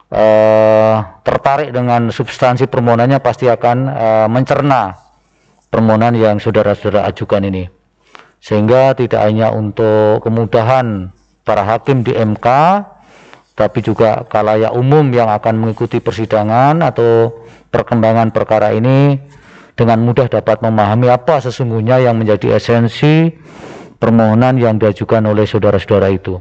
uh, 0.08 0.96
tertarik 1.28 1.76
dengan 1.76 2.08
substansi 2.08 2.72
permohonannya 2.72 3.20
pasti 3.20 3.52
akan 3.52 3.78
uh, 3.92 4.28
mencerna 4.32 4.96
permohonan 5.68 6.16
yang 6.16 6.40
saudara-saudara 6.40 7.04
ajukan 7.12 7.44
ini. 7.52 7.68
Sehingga 8.40 8.96
tidak 8.96 9.28
hanya 9.28 9.52
untuk 9.52 10.24
kemudahan 10.24 11.12
para 11.44 11.68
hakim 11.68 12.08
di 12.08 12.16
MK 12.16 12.48
tapi 13.58 13.82
juga 13.82 14.22
kalayak 14.30 14.70
umum 14.78 15.10
yang 15.10 15.34
akan 15.34 15.58
mengikuti 15.58 15.98
persidangan 15.98 16.78
atau 16.86 17.42
perkembangan 17.74 18.30
perkara 18.30 18.70
ini 18.70 19.18
dengan 19.74 20.06
mudah 20.06 20.30
dapat 20.30 20.62
memahami 20.62 21.10
apa 21.10 21.42
sesungguhnya 21.42 22.06
yang 22.06 22.22
menjadi 22.22 22.62
esensi 22.62 23.34
permohonan 23.98 24.62
yang 24.62 24.78
diajukan 24.78 25.26
oleh 25.26 25.50
saudara-saudara 25.50 26.14
itu. 26.14 26.38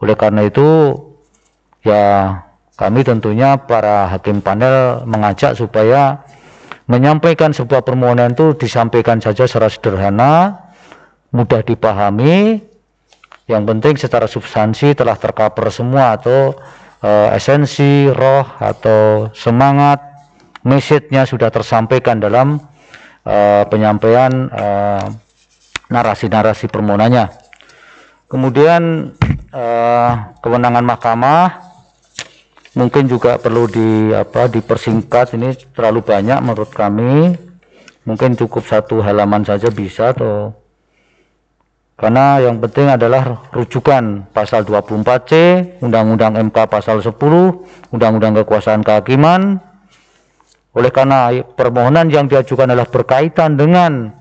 Oleh 0.00 0.16
karena 0.16 0.48
itu 0.48 0.96
ya 1.84 2.40
kami 2.80 3.04
tentunya 3.04 3.60
para 3.60 4.08
hakim 4.08 4.40
panel 4.40 5.04
mengajak 5.04 5.52
supaya 5.60 6.24
menyampaikan 6.88 7.52
sebuah 7.52 7.84
permohonan 7.84 8.32
itu 8.32 8.56
disampaikan 8.56 9.20
saja 9.20 9.44
secara 9.44 9.68
sederhana 9.68 10.56
mudah 11.36 11.60
dipahami 11.60 12.64
yang 13.50 13.66
penting 13.66 13.98
secara 13.98 14.30
substansi 14.30 14.94
telah 14.94 15.18
tercover 15.18 15.74
semua 15.74 16.14
atau 16.14 16.54
uh, 17.02 17.34
esensi 17.34 18.06
roh 18.06 18.46
atau 18.62 19.28
semangat 19.34 19.98
message-nya 20.62 21.26
sudah 21.26 21.50
tersampaikan 21.50 22.22
dalam 22.22 22.62
uh, 23.26 23.64
penyampaian 23.66 24.46
uh, 24.54 25.04
narasi-narasi 25.90 26.70
permohonannya. 26.70 27.26
Kemudian 28.30 29.10
kewenangan 30.38 30.86
mahkamah 30.86 31.66
mungkin 32.78 33.10
juga 33.10 33.42
perlu 33.42 33.66
di 33.66 34.14
apa 34.14 34.46
dipersingkat. 34.46 35.34
Ini 35.34 35.74
terlalu 35.74 36.06
banyak 36.06 36.38
menurut 36.38 36.70
kami. 36.70 37.34
Mungkin 38.06 38.38
cukup 38.38 38.70
satu 38.70 39.02
halaman 39.02 39.42
saja 39.42 39.66
bisa 39.74 40.14
atau 40.14 40.54
karena 42.00 42.40
yang 42.40 42.56
penting 42.64 42.88
adalah 42.88 43.44
rujukan 43.52 44.24
pasal 44.32 44.64
24C, 44.64 45.32
Undang-Undang 45.84 46.48
MK 46.48 46.56
pasal 46.64 47.04
10, 47.04 47.12
Undang-Undang 47.92 48.40
Kekuasaan 48.40 48.80
Kehakiman. 48.80 49.60
Oleh 50.72 50.88
karena 50.88 51.28
permohonan 51.44 52.08
yang 52.08 52.24
diajukan 52.24 52.72
adalah 52.72 52.88
berkaitan 52.88 53.60
dengan 53.60 54.16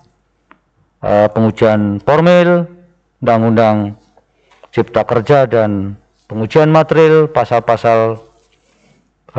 uh, 1.00 1.32
pengujian 1.32 2.04
formil, 2.04 2.68
Undang-Undang 3.24 3.96
Cipta 4.76 5.08
Kerja 5.08 5.48
dan 5.48 5.96
pengujian 6.28 6.68
material, 6.68 7.32
pasal-pasal 7.32 8.20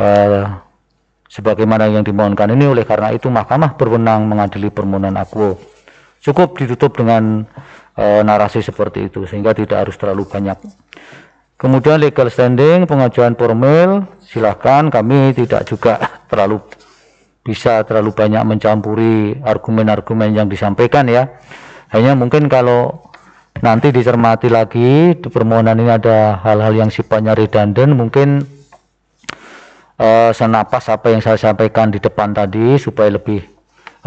uh, 0.01 0.41
sebagaimana 1.29 1.93
yang 1.93 2.01
dimohonkan 2.01 2.57
ini 2.57 2.73
oleh 2.73 2.89
karena 2.89 3.13
itu 3.13 3.29
mahkamah 3.29 3.77
berwenang 3.77 4.25
mengadili 4.25 4.73
permohonan 4.73 5.13
aku 5.21 5.55
cukup 6.21 6.53
ditutup 6.57 6.93
dengan 6.95 7.43
e, 7.95 8.05
narasi 8.23 8.63
seperti 8.63 9.11
itu 9.11 9.27
sehingga 9.27 9.51
tidak 9.55 9.87
harus 9.87 9.95
terlalu 9.97 10.27
banyak. 10.27 10.57
Kemudian 11.61 12.01
legal 12.01 12.25
standing 12.33 12.89
pengajuan 12.89 13.37
formil 13.37 14.09
silahkan 14.25 14.89
kami 14.89 15.37
tidak 15.37 15.69
juga 15.69 16.01
terlalu 16.31 16.61
bisa 17.41 17.81
terlalu 17.85 18.13
banyak 18.13 18.43
mencampuri 18.45 19.37
argumen-argumen 19.41 20.33
yang 20.33 20.47
disampaikan 20.49 21.09
ya. 21.09 21.29
Hanya 21.91 22.15
mungkin 22.15 22.47
kalau 22.47 23.11
nanti 23.59 23.91
dicermati 23.91 24.47
lagi 24.47 25.17
permohonan 25.19 25.75
ini 25.75 25.91
ada 25.91 26.39
hal-hal 26.39 26.71
yang 26.71 26.89
sifatnya 26.89 27.35
redundant 27.35 27.91
mungkin 27.93 28.47
uh, 30.01 30.31
senapas 30.31 30.87
apa 30.87 31.11
yang 31.11 31.19
saya 31.19 31.37
sampaikan 31.37 31.91
di 31.91 31.99
depan 31.99 32.31
tadi 32.31 32.79
supaya 32.79 33.11
lebih 33.13 33.43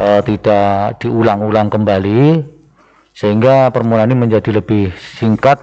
uh, 0.00 0.24
tidak 0.24 0.98
diulang-ulang 1.04 1.68
kembali 1.68 2.53
sehingga 3.14 3.70
permulaan 3.70 4.10
ini 4.10 4.26
menjadi 4.26 4.50
lebih 4.58 4.90
singkat 5.16 5.62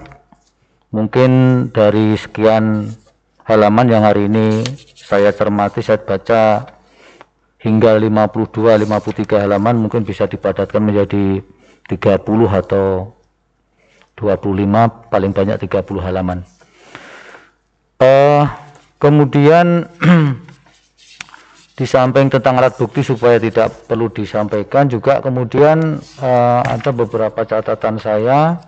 mungkin 0.96 1.68
dari 1.76 2.16
sekian 2.16 2.96
halaman 3.44 3.92
yang 3.92 4.08
hari 4.08 4.32
ini 4.32 4.64
saya 4.96 5.36
cermati 5.36 5.84
saya 5.84 6.00
baca 6.00 6.64
hingga 7.60 8.00
52 8.00 8.88
53 8.88 9.44
halaman 9.44 9.76
mungkin 9.78 10.08
bisa 10.08 10.26
dipadatkan 10.32 10.80
menjadi 10.80 11.44
30 11.92 12.24
atau 12.48 13.12
25 14.16 15.12
paling 15.12 15.32
banyak 15.34 15.58
30 15.60 16.08
halaman. 16.08 16.46
Uh, 18.02 18.48
kemudian 18.98 19.90
di 21.76 21.86
samping 21.88 22.28
tentang 22.28 22.60
alat 22.60 22.76
bukti 22.76 23.02
supaya 23.02 23.40
tidak 23.40 23.88
perlu 23.88 24.12
disampaikan 24.12 24.92
juga. 24.92 25.24
Kemudian 25.24 26.00
uh, 26.20 26.62
ada 26.66 26.92
beberapa 26.92 27.42
catatan 27.44 27.96
saya. 27.98 28.60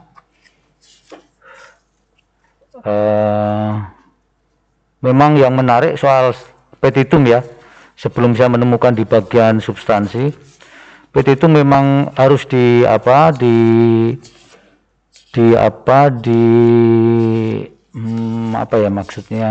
Uh, 2.84 3.80
memang 5.00 5.40
yang 5.40 5.56
menarik 5.56 5.96
soal 6.00 6.36
petitum 6.80 7.24
ya. 7.28 7.44
Sebelum 7.94 8.34
saya 8.34 8.50
menemukan 8.50 8.98
di 8.98 9.06
bagian 9.06 9.62
substansi 9.62 10.54
petitum 11.14 11.54
memang 11.54 12.10
harus 12.18 12.44
di 12.50 12.82
apa 12.90 13.30
di 13.30 13.58
di 15.30 15.46
apa 15.54 16.10
di 16.10 16.46
hmm, 17.94 18.58
apa 18.58 18.76
ya 18.82 18.90
maksudnya 18.90 19.50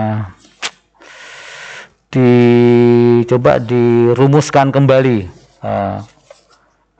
dicoba 2.13 3.57
dirumuskan 3.57 4.69
kembali 4.69 5.25
uh, 5.65 6.05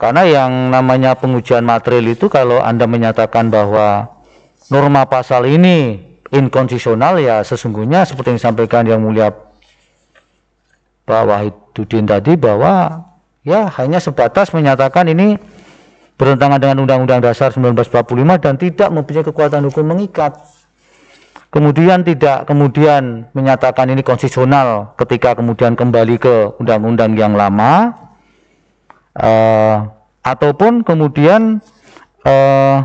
karena 0.01 0.23
yang 0.25 0.51
namanya 0.73 1.13
pengujian 1.13 1.61
material 1.61 2.17
itu 2.17 2.25
kalau 2.27 2.59
anda 2.59 2.89
menyatakan 2.89 3.53
bahwa 3.53 4.09
norma 4.73 5.05
pasal 5.05 5.45
ini 5.45 6.01
inkonstitusional 6.33 7.21
ya 7.21 7.45
sesungguhnya 7.45 8.09
seperti 8.09 8.33
yang 8.33 8.39
disampaikan 8.41 8.83
yang 8.89 9.05
mulia 9.05 9.29
Pak 11.03 11.23
Wahidudin 11.29 12.09
tadi 12.09 12.33
bahwa 12.33 13.05
ya 13.45 13.69
hanya 13.77 14.01
sebatas 14.01 14.49
menyatakan 14.49 15.05
ini 15.11 15.37
bertentangan 16.15 16.59
dengan 16.63 16.77
Undang-Undang 16.87 17.21
Dasar 17.21 17.51
1945 17.51 18.39
dan 18.39 18.53
tidak 18.55 18.89
mempunyai 18.89 19.25
kekuatan 19.27 19.61
hukum 19.67 19.83
mengikat. 19.83 20.39
Kemudian 21.53 22.01
tidak 22.01 22.49
kemudian 22.49 23.29
menyatakan 23.37 23.85
ini 23.93 24.01
konstitusional 24.01 24.97
ketika 24.97 25.37
kemudian 25.37 25.77
kembali 25.77 26.17
ke 26.17 26.57
undang-undang 26.57 27.13
yang 27.13 27.37
lama, 27.37 27.93
uh, 29.21 29.85
ataupun 30.25 30.81
kemudian 30.81 31.61
uh, 32.25 32.81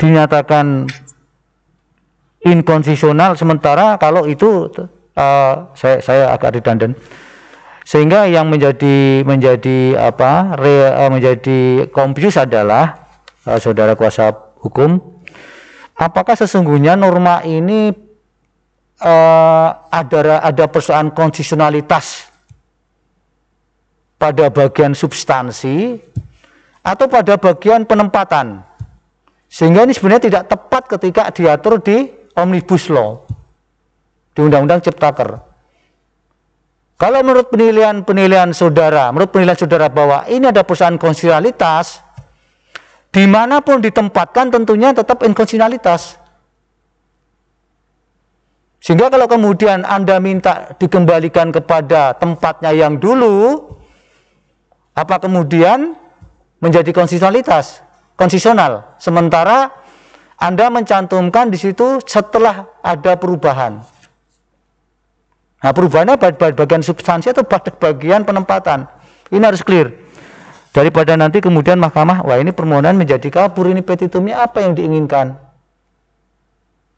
dinyatakan 0.00 0.88
inkonstitusional 2.48 3.36
sementara 3.36 4.00
kalau 4.00 4.24
itu 4.24 4.72
uh, 5.20 5.68
saya 5.76 6.00
saya 6.00 6.32
agak 6.32 6.56
redundant. 6.56 6.96
Sehingga 7.84 8.30
yang 8.30 8.48
menjadi 8.48 9.20
menjadi 9.26 10.00
apa 10.00 10.56
re, 10.56 10.88
uh, 10.88 11.10
menjadi 11.12 11.90
confuse 11.92 12.40
adalah 12.40 13.01
uh, 13.46 13.58
saudara 13.58 13.94
kuasa 13.98 14.32
hukum 14.62 14.98
apakah 15.98 16.34
sesungguhnya 16.34 16.98
norma 16.98 17.42
ini 17.46 17.92
uh, 19.02 19.68
ada 19.90 20.42
ada 20.42 20.64
persoalan 20.68 21.14
konstitusionalitas 21.14 22.30
pada 24.18 24.50
bagian 24.50 24.94
substansi 24.94 25.98
atau 26.82 27.06
pada 27.06 27.38
bagian 27.38 27.86
penempatan? 27.86 28.62
Sehingga 29.52 29.84
ini 29.84 29.92
sebenarnya 29.92 30.32
tidak 30.32 30.44
tepat 30.48 30.82
ketika 30.96 31.28
diatur 31.28 31.76
di 31.82 32.08
omnibus 32.32 32.88
law 32.88 33.20
di 34.32 34.40
undang-undang 34.40 34.80
ciptaker 34.80 35.52
kalau 37.02 37.18
menurut 37.26 37.50
penilaian-penilaian 37.50 38.54
saudara, 38.54 39.10
menurut 39.10 39.34
penilaian 39.34 39.58
saudara 39.58 39.90
bahwa 39.90 40.22
ini 40.30 40.46
ada 40.46 40.62
perusahaan 40.62 40.94
konstitusionalitas, 40.94 41.98
di 43.12 43.24
mana 43.28 43.60
pun 43.60 43.84
ditempatkan 43.84 44.48
tentunya 44.48 44.96
tetap 44.96 45.20
inkonstitusionalitas. 45.20 46.16
Sehingga 48.82 49.12
kalau 49.12 49.30
kemudian 49.30 49.86
Anda 49.86 50.18
minta 50.18 50.74
dikembalikan 50.74 51.54
kepada 51.54 52.18
tempatnya 52.18 52.74
yang 52.74 52.98
dulu, 52.98 53.70
apa 54.96 55.22
kemudian 55.22 55.94
menjadi 56.58 56.90
konstitusionalitas, 56.90 57.84
konstitusional. 58.18 58.96
Sementara 58.98 59.70
Anda 60.40 60.66
mencantumkan 60.72 61.52
di 61.52 61.60
situ 61.60 62.02
setelah 62.02 62.66
ada 62.82 63.14
perubahan. 63.14 63.86
Nah 65.62 65.70
perubahannya 65.70 66.18
bagian 66.58 66.82
substansi 66.82 67.30
atau 67.30 67.46
bagian 67.78 68.26
penempatan. 68.26 68.90
Ini 69.30 69.46
harus 69.46 69.62
clear. 69.62 69.94
Daripada 70.72 71.12
nanti 71.20 71.44
kemudian 71.44 71.76
mahkamah, 71.76 72.24
wah 72.24 72.40
ini 72.40 72.48
permohonan 72.48 72.96
menjadi 72.96 73.28
kabur, 73.28 73.68
ini 73.68 73.84
petitumnya 73.84 74.40
apa 74.40 74.64
yang 74.64 74.72
diinginkan. 74.72 75.36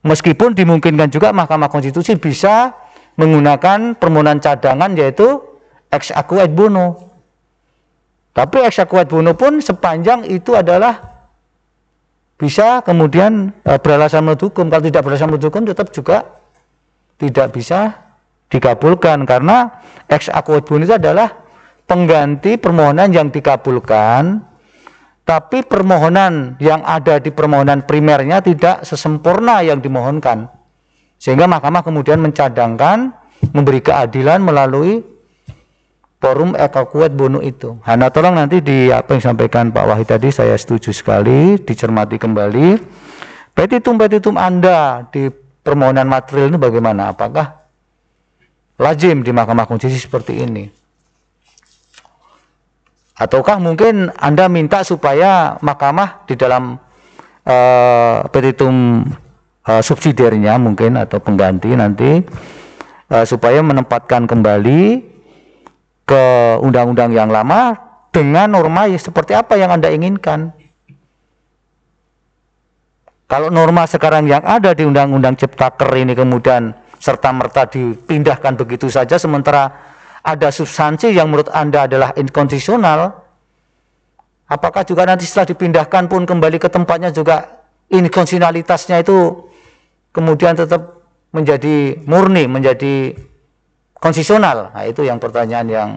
Meskipun 0.05 0.53
dimungkinkan 0.53 1.09
juga 1.09 1.33
Mahkamah 1.33 1.72
Konstitusi 1.72 2.14
bisa 2.20 2.77
menggunakan 3.16 3.97
permohonan 3.97 4.37
cadangan 4.37 4.93
yaitu 4.95 5.41
ex 5.89 6.12
aequo 6.12 6.45
et 6.45 6.53
bono. 6.53 7.09
Tapi 8.37 8.68
ex 8.68 8.85
aequo 8.85 9.01
et 9.01 9.09
bono 9.09 9.33
pun 9.33 9.64
sepanjang 9.64 10.29
itu 10.29 10.53
adalah 10.53 11.25
bisa 12.37 12.85
kemudian 12.85 13.49
e, 13.64 13.72
beralasan 13.81 14.29
menurut 14.29 14.53
hukum. 14.53 14.68
Kalau 14.68 14.85
tidak 14.85 15.03
beralasan 15.09 15.33
menurut 15.33 15.49
hukum 15.49 15.64
tetap 15.64 15.89
juga 15.89 16.37
tidak 17.16 17.57
bisa 17.57 17.97
dikabulkan 18.53 19.25
karena 19.25 19.72
ex 20.12 20.29
aquodbun 20.29 20.85
itu 20.85 20.93
adalah 21.01 21.44
pengganti 21.85 22.57
permohonan 22.57 23.12
yang 23.12 23.28
dikabulkan 23.28 24.41
tapi 25.24 25.64
permohonan 25.64 26.61
yang 26.61 26.85
ada 26.85 27.16
di 27.16 27.32
permohonan 27.32 27.89
primernya 27.89 28.45
tidak 28.45 28.85
sesempurna 28.85 29.64
yang 29.64 29.80
dimohonkan 29.80 30.53
sehingga 31.16 31.49
mahkamah 31.49 31.80
kemudian 31.80 32.20
mencadangkan 32.20 33.16
memberi 33.57 33.80
keadilan 33.80 34.45
melalui 34.45 35.01
forum 36.24 36.57
ekakuat 36.57 37.12
bono 37.12 37.45
itu. 37.45 37.76
Hana 37.85 38.09
tolong 38.09 38.41
nanti 38.41 38.64
di 38.64 38.89
apa 38.89 39.12
yang 39.12 39.20
disampaikan 39.20 39.68
Pak 39.68 39.85
Wahid 39.85 40.09
tadi 40.09 40.32
saya 40.32 40.57
setuju 40.57 40.93
sekali 40.93 41.61
dicermati 41.61 42.16
kembali. 42.16 42.68
Petitum 43.53 44.01
petitum 44.01 44.41
Anda 44.41 45.05
di 45.12 45.28
permohonan 45.64 46.09
material 46.09 46.57
itu 46.57 46.61
bagaimana? 46.61 47.12
Apakah 47.12 47.64
lazim 48.80 49.22
di 49.22 49.30
Mahkamah 49.30 49.68
Konstitusi 49.68 50.03
seperti 50.03 50.43
ini. 50.43 50.66
Ataukah 53.15 53.62
mungkin 53.62 54.11
Anda 54.19 54.51
minta 54.51 54.83
supaya 54.83 55.55
mahkamah 55.62 56.27
di 56.27 56.35
dalam 56.35 56.75
uh, 57.47 58.27
petitum 58.27 59.07
uh, 59.71 59.83
subsidiarnya 59.83 60.59
mungkin 60.59 60.99
atau 60.99 61.23
pengganti 61.23 61.79
nanti 61.79 62.19
uh, 63.15 63.23
supaya 63.23 63.62
menempatkan 63.62 64.27
kembali 64.27 65.15
ke 66.03 66.25
undang-undang 66.59 67.15
yang 67.15 67.31
lama 67.31 67.79
dengan 68.11 68.51
norma 68.51 68.91
seperti 68.91 69.31
apa 69.39 69.62
yang 69.62 69.71
Anda 69.71 69.95
inginkan. 69.95 70.51
Kalau 73.31 73.49
norma 73.49 73.87
sekarang 73.89 74.29
yang 74.29 74.45
ada 74.45 74.77
di 74.77 74.85
Undang-Undang 74.85 75.41
Ciptaker 75.41 75.89
ini 75.97 76.12
kemudian 76.12 76.77
serta-merta 77.01 77.67
dipindahkan 77.73 78.53
begitu 78.61 78.93
saja 78.93 79.17
sementara 79.17 79.94
ada 80.25 80.49
substansi 80.49 81.12
yang 81.12 81.29
menurut 81.29 81.53
Anda 81.53 81.85
adalah 81.85 82.16
inkonstitusional, 82.16 83.12
apakah 84.49 84.83
juga 84.89 85.05
nanti 85.05 85.29
setelah 85.29 85.53
dipindahkan 85.53 86.09
pun 86.09 86.25
kembali 86.25 86.57
ke 86.57 86.72
tempatnya 86.72 87.12
juga 87.12 87.61
inkonstitusionalitasnya 87.93 89.05
itu 89.05 89.45
kemudian 90.16 90.57
tetap 90.57 91.05
menjadi 91.29 92.01
murni, 92.09 92.49
menjadi 92.49 93.12
konstitusional? 94.01 94.72
Nah, 94.72 94.89
itu 94.89 95.05
yang 95.05 95.20
pertanyaan 95.20 95.68
yang 95.68 95.91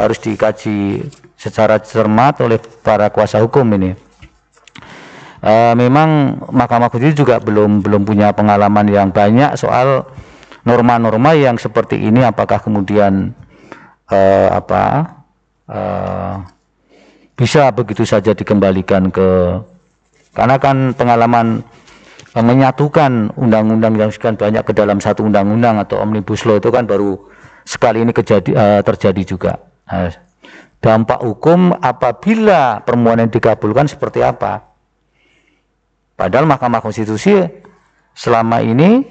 harus 0.00 0.18
dikaji 0.18 1.04
secara 1.36 1.78
cermat 1.84 2.40
oleh 2.40 2.56
para 2.80 3.12
kuasa 3.12 3.44
hukum 3.44 3.68
ini. 3.76 3.92
Uh, 5.44 5.76
memang 5.76 6.40
Mahkamah 6.48 6.88
Konstitusi 6.88 7.20
juga 7.20 7.36
belum 7.36 7.84
belum 7.84 8.08
punya 8.08 8.32
pengalaman 8.32 8.88
yang 8.88 9.12
banyak 9.12 9.60
soal 9.60 10.08
norma-norma 10.64 11.36
yang 11.36 11.60
seperti 11.60 12.00
ini 12.00 12.24
apakah 12.24 12.58
kemudian 12.60 13.36
uh, 14.08 14.48
apa 14.52 14.84
uh, 15.68 16.34
bisa 17.36 17.68
begitu 17.72 18.08
saja 18.08 18.32
dikembalikan 18.32 19.12
ke 19.12 19.60
karena 20.34 20.56
kan 20.58 20.96
pengalaman 20.96 21.60
uh, 22.34 22.44
menyatukan 22.44 23.36
undang-undang 23.36 23.94
yang 24.00 24.10
sekian 24.10 24.34
banyak 24.40 24.64
ke 24.64 24.72
dalam 24.72 24.98
satu 24.98 25.28
undang-undang 25.28 25.78
atau 25.78 26.00
omnibus 26.00 26.48
law 26.48 26.56
itu 26.56 26.72
kan 26.72 26.88
baru 26.88 27.20
sekali 27.64 28.04
ini 28.04 28.12
kejadi, 28.12 28.50
uh, 28.56 28.80
terjadi 28.84 29.22
juga. 29.24 29.52
Nah, 29.88 30.12
dampak 30.80 31.20
hukum 31.24 31.72
apabila 31.80 32.84
permohonan 32.84 33.32
dikabulkan 33.32 33.88
seperti 33.88 34.20
apa? 34.20 34.64
Padahal 36.14 36.46
Mahkamah 36.46 36.84
Konstitusi 36.84 37.34
selama 38.14 38.62
ini 38.62 39.02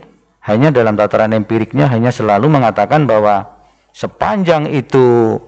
hanya 0.44 0.76
dalam 0.76 1.00
tataran 1.00 1.32
empiriknya 1.32 1.88
hanya 1.88 2.12
selalu 2.12 2.52
mengatakan 2.52 3.08
bahwa 3.08 3.48
sepanjang 3.96 4.68
itu 4.68 5.40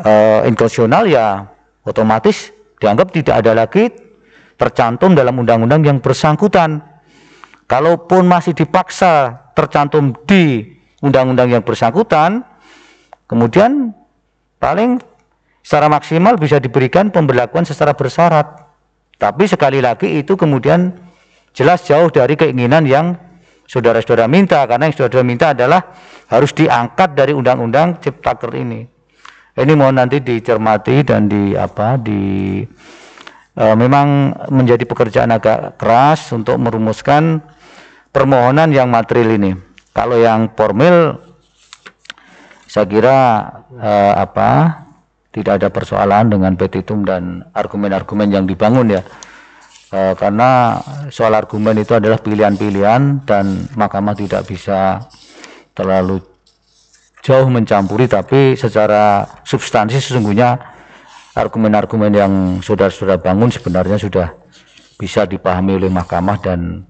uh, 0.00 0.40
inkonstitusional 0.48 1.04
ya 1.04 1.44
otomatis 1.84 2.48
dianggap 2.80 3.12
tidak 3.12 3.44
ada 3.44 3.52
lagi 3.52 3.92
tercantum 4.58 5.12
dalam 5.12 5.38
undang-undang 5.38 5.84
yang 5.86 5.98
bersangkutan. 6.00 6.82
Kalaupun 7.68 8.24
masih 8.24 8.56
dipaksa 8.56 9.44
tercantum 9.52 10.16
di 10.24 10.64
undang-undang 11.04 11.52
yang 11.52 11.60
bersangkutan, 11.60 12.40
kemudian 13.28 13.92
paling 14.56 14.98
secara 15.60 15.92
maksimal 15.92 16.40
bisa 16.40 16.56
diberikan 16.56 17.12
pemberlakuan 17.12 17.68
secara 17.68 17.92
bersyarat. 17.92 18.66
Tapi 19.20 19.44
sekali 19.44 19.84
lagi 19.84 20.16
itu 20.16 20.32
kemudian 20.32 20.96
jelas 21.52 21.84
jauh 21.84 22.08
dari 22.08 22.40
keinginan 22.40 22.88
yang 22.88 23.20
saudara-saudara 23.68 24.24
minta 24.24 24.64
karena 24.64 24.88
yang 24.88 24.96
saudara 24.96 25.20
minta 25.20 25.52
adalah 25.52 25.92
harus 26.32 26.56
diangkat 26.56 27.12
dari 27.12 27.36
undang-undang 27.36 28.00
ciptaker 28.00 28.48
ini. 28.56 28.88
Ini 29.58 29.72
mohon 29.76 30.00
nanti 30.00 30.22
dicermati 30.24 31.02
dan 31.04 31.28
di 31.28 31.52
apa 31.52 31.98
di 31.98 32.62
e, 33.58 33.64
memang 33.74 34.32
menjadi 34.54 34.86
pekerjaan 34.86 35.34
agak 35.34 35.76
keras 35.76 36.30
untuk 36.30 36.56
merumuskan 36.62 37.42
permohonan 38.14 38.70
yang 38.70 38.88
material 38.88 39.34
ini. 39.34 39.52
Kalau 39.92 40.16
yang 40.16 40.54
formil 40.54 41.18
saya 42.70 42.86
kira 42.86 43.18
e, 43.74 43.90
apa 44.14 44.50
tidak 45.34 45.58
ada 45.58 45.68
persoalan 45.74 46.30
dengan 46.30 46.54
petitum 46.54 47.02
dan 47.02 47.42
argumen-argumen 47.50 48.30
yang 48.30 48.44
dibangun 48.46 48.94
ya 48.94 49.02
e, 49.92 50.00
karena 50.16 50.80
soal 51.12 51.32
argumen 51.36 51.76
itu 51.80 51.96
adalah 51.96 52.20
pilihan-pilihan 52.20 53.24
dan 53.24 53.68
mahkamah 53.74 54.14
tidak 54.16 54.48
bisa 54.48 55.04
terlalu 55.76 56.20
jauh 57.22 57.48
mencampuri 57.50 58.06
tapi 58.06 58.54
secara 58.54 59.26
substansi 59.42 59.98
sesungguhnya 60.00 60.56
argumen-argumen 61.36 62.12
yang 62.14 62.32
saudara-saudara 62.64 63.20
bangun 63.20 63.50
sebenarnya 63.52 63.98
sudah 64.00 64.34
bisa 64.98 65.26
dipahami 65.28 65.78
oleh 65.78 65.90
mahkamah 65.90 66.36
dan 66.42 66.82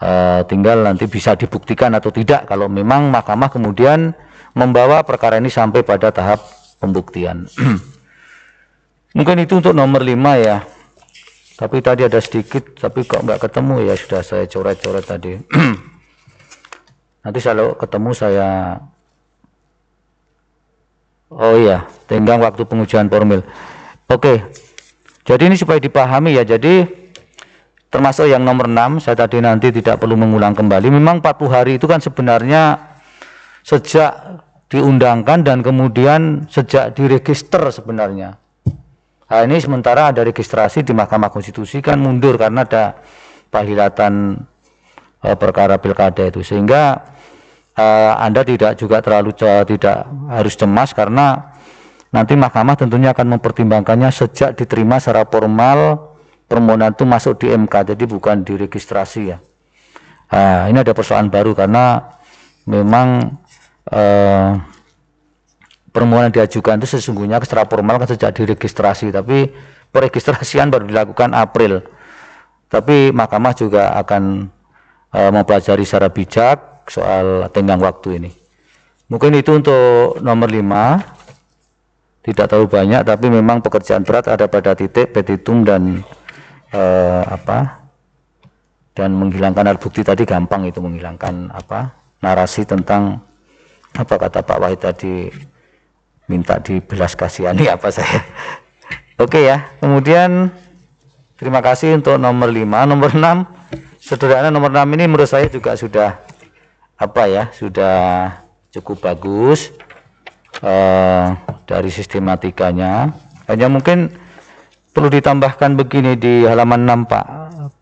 uh, 0.00 0.40
tinggal 0.48 0.80
nanti 0.80 1.04
bisa 1.04 1.36
dibuktikan 1.36 1.92
atau 1.92 2.08
tidak 2.08 2.48
kalau 2.48 2.68
memang 2.68 3.12
mahkamah 3.12 3.52
kemudian 3.52 4.16
membawa 4.56 5.04
perkara 5.04 5.36
ini 5.36 5.52
sampai 5.52 5.84
pada 5.84 6.08
tahap 6.08 6.40
pembuktian. 6.80 7.44
Mungkin 9.16 9.36
itu 9.44 9.60
untuk 9.60 9.76
nomor 9.76 10.00
5 10.00 10.16
ya. 10.40 10.64
Tapi 11.56 11.80
tadi 11.80 12.04
ada 12.04 12.20
sedikit, 12.20 12.76
tapi 12.76 13.08
kok 13.08 13.24
nggak 13.24 13.40
ketemu 13.48 13.88
ya 13.88 13.94
sudah 13.96 14.20
saya 14.20 14.44
coret-coret 14.44 15.04
tadi. 15.08 15.32
Nanti 17.24 17.38
kalau 17.40 17.72
ketemu 17.74 18.10
saya 18.12 18.48
Oh 21.26 21.58
iya, 21.58 21.82
tenggang 22.06 22.38
waktu 22.38 22.62
pengujian 22.62 23.10
formil. 23.10 23.42
Oke. 24.06 24.46
Jadi 25.26 25.50
ini 25.50 25.58
supaya 25.58 25.82
dipahami 25.82 26.38
ya. 26.38 26.46
Jadi 26.46 26.86
termasuk 27.90 28.30
yang 28.30 28.46
nomor 28.46 28.70
6 28.70 29.02
saya 29.02 29.18
tadi 29.18 29.42
nanti 29.42 29.74
tidak 29.74 29.98
perlu 29.98 30.14
mengulang 30.14 30.54
kembali. 30.54 30.86
Memang 30.86 31.18
40 31.18 31.50
hari 31.50 31.72
itu 31.82 31.90
kan 31.90 31.98
sebenarnya 31.98 32.78
sejak 33.66 34.38
diundangkan 34.70 35.42
dan 35.42 35.66
kemudian 35.66 36.46
sejak 36.46 36.94
diregister 36.94 37.74
sebenarnya. 37.74 38.38
Nah, 39.26 39.42
ini 39.42 39.58
sementara 39.58 40.14
ada 40.14 40.22
registrasi 40.22 40.86
di 40.86 40.94
Mahkamah 40.94 41.34
Konstitusi 41.34 41.82
kan 41.82 41.98
mundur 41.98 42.38
karena 42.38 42.62
ada 42.62 42.94
pahilatan 43.50 44.38
e, 45.18 45.28
perkara 45.34 45.82
pilkada 45.82 46.30
itu 46.30 46.46
sehingga 46.46 47.02
uh, 47.76 48.12
Anda 48.18 48.42
tidak 48.42 48.80
juga 48.80 49.04
terlalu 49.04 49.36
tidak 49.68 50.08
harus 50.32 50.54
cemas 50.56 50.90
karena 50.96 51.52
nanti 52.10 52.34
mahkamah 52.34 52.74
tentunya 52.74 53.12
akan 53.12 53.36
mempertimbangkannya 53.36 54.08
sejak 54.10 54.56
diterima 54.56 54.96
secara 54.96 55.28
formal 55.28 56.12
permohonan 56.48 56.96
itu 56.96 57.04
masuk 57.04 57.44
di 57.44 57.52
MK 57.52 57.94
jadi 57.94 58.04
bukan 58.08 58.42
diregistrasi 58.42 59.22
ya. 59.34 59.38
Nah, 60.26 60.66
ini 60.66 60.82
ada 60.82 60.90
persoalan 60.90 61.30
baru 61.30 61.54
karena 61.54 62.02
memang 62.66 63.38
uh, 63.94 64.58
permohonan 65.96 66.28
diajukan 66.28 66.76
itu 66.76 67.00
sesungguhnya 67.00 67.40
secara 67.40 67.64
formal 67.64 67.96
kan 67.96 68.12
sejak 68.12 68.36
diregistrasi 68.36 69.08
tapi 69.08 69.48
peregistrasian 69.88 70.68
baru 70.68 70.84
dilakukan 70.84 71.32
April 71.32 71.80
tapi 72.68 73.14
mahkamah 73.14 73.56
juga 73.56 73.96
akan 73.96 74.52
uh, 75.16 75.30
mempelajari 75.32 75.88
secara 75.88 76.12
bijak 76.12 76.76
soal 76.90 77.50
tenggang 77.50 77.82
waktu 77.82 78.22
ini. 78.22 78.30
Mungkin 79.06 79.38
itu 79.38 79.54
untuk 79.54 80.18
nomor 80.22 80.50
5. 80.50 81.14
Tidak 82.26 82.46
terlalu 82.50 82.66
banyak 82.66 83.06
tapi 83.06 83.30
memang 83.30 83.62
pekerjaan 83.62 84.02
berat 84.02 84.26
ada 84.26 84.50
pada 84.50 84.74
titik 84.74 85.14
petitum 85.14 85.62
dan 85.62 86.02
eh, 86.74 87.22
apa? 87.22 87.86
Dan 88.98 89.14
menghilangkan 89.14 89.62
alat 89.62 89.78
bukti 89.78 90.02
tadi 90.02 90.26
gampang 90.26 90.66
itu 90.66 90.82
menghilangkan 90.82 91.54
apa? 91.54 91.94
narasi 92.16 92.66
tentang 92.66 93.22
apa 93.94 94.14
kata 94.18 94.42
Pak 94.42 94.58
Wahid 94.58 94.80
tadi 94.82 95.30
minta 96.26 96.58
dibelas 96.58 97.14
kasihani 97.14 97.70
apa 97.70 97.90
saya. 97.90 98.22
Oke 99.22 99.46
ya. 99.46 99.70
Kemudian 99.82 100.50
terima 101.38 101.64
kasih 101.64 101.96
untuk 101.98 102.18
nomor 102.20 102.50
5, 102.52 102.62
nomor 102.90 103.10
6 103.14 103.56
sederhana 104.06 104.54
nomor 104.54 104.70
6 104.70 104.86
ini 104.94 105.04
menurut 105.10 105.26
saya 105.26 105.50
juga 105.50 105.74
sudah 105.74 106.14
apa 106.94 107.26
ya 107.26 107.50
sudah 107.50 108.30
cukup 108.70 109.02
bagus 109.02 109.74
uh, 110.62 111.34
dari 111.66 111.90
sistematikanya 111.90 113.10
hanya 113.50 113.66
mungkin 113.66 114.14
perlu 114.94 115.10
ditambahkan 115.10 115.74
begini 115.74 116.14
di 116.14 116.46
halaman 116.46 116.86
6 116.86 117.10
Pak 117.10 117.26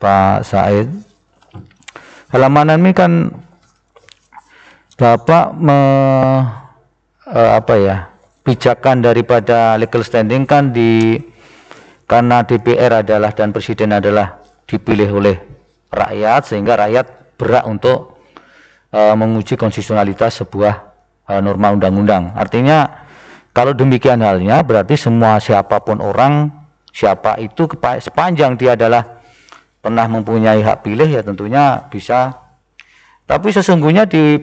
Pak 0.00 0.36
Said 0.48 0.88
halaman 2.32 2.72
ini 2.80 2.96
kan 2.96 3.12
Bapak 4.94 5.52
me, 5.58 5.78
uh, 7.26 7.50
apa 7.58 7.74
ya 7.76 7.96
pijakan 8.44 9.00
daripada 9.00 9.74
legal 9.80 10.04
standing 10.04 10.44
kan 10.44 10.70
di 10.70 11.16
karena 12.04 12.44
DPR 12.44 13.00
adalah 13.00 13.32
dan 13.32 13.50
presiden 13.50 13.96
adalah 13.96 14.44
dipilih 14.68 15.08
oleh 15.08 15.36
rakyat 15.88 16.52
sehingga 16.52 16.76
rakyat 16.76 17.36
berhak 17.40 17.64
untuk 17.64 18.20
uh, 18.92 19.16
menguji 19.16 19.56
konstitusionalitas 19.56 20.44
sebuah 20.44 20.74
uh, 21.32 21.40
norma 21.40 21.72
undang-undang. 21.72 22.36
Artinya 22.36 22.84
kalau 23.56 23.72
demikian 23.72 24.20
halnya 24.20 24.60
berarti 24.60 25.00
semua 25.00 25.40
siapa 25.40 25.80
pun 25.80 26.04
orang 26.04 26.52
siapa 26.92 27.40
itu 27.40 27.64
sepanjang 27.80 28.60
dia 28.60 28.76
adalah 28.76 29.24
pernah 29.80 30.04
mempunyai 30.04 30.60
hak 30.60 30.84
pilih 30.84 31.08
ya 31.08 31.24
tentunya 31.24 31.80
bisa. 31.88 32.36
Tapi 33.24 33.48
sesungguhnya 33.56 34.04
di 34.04 34.36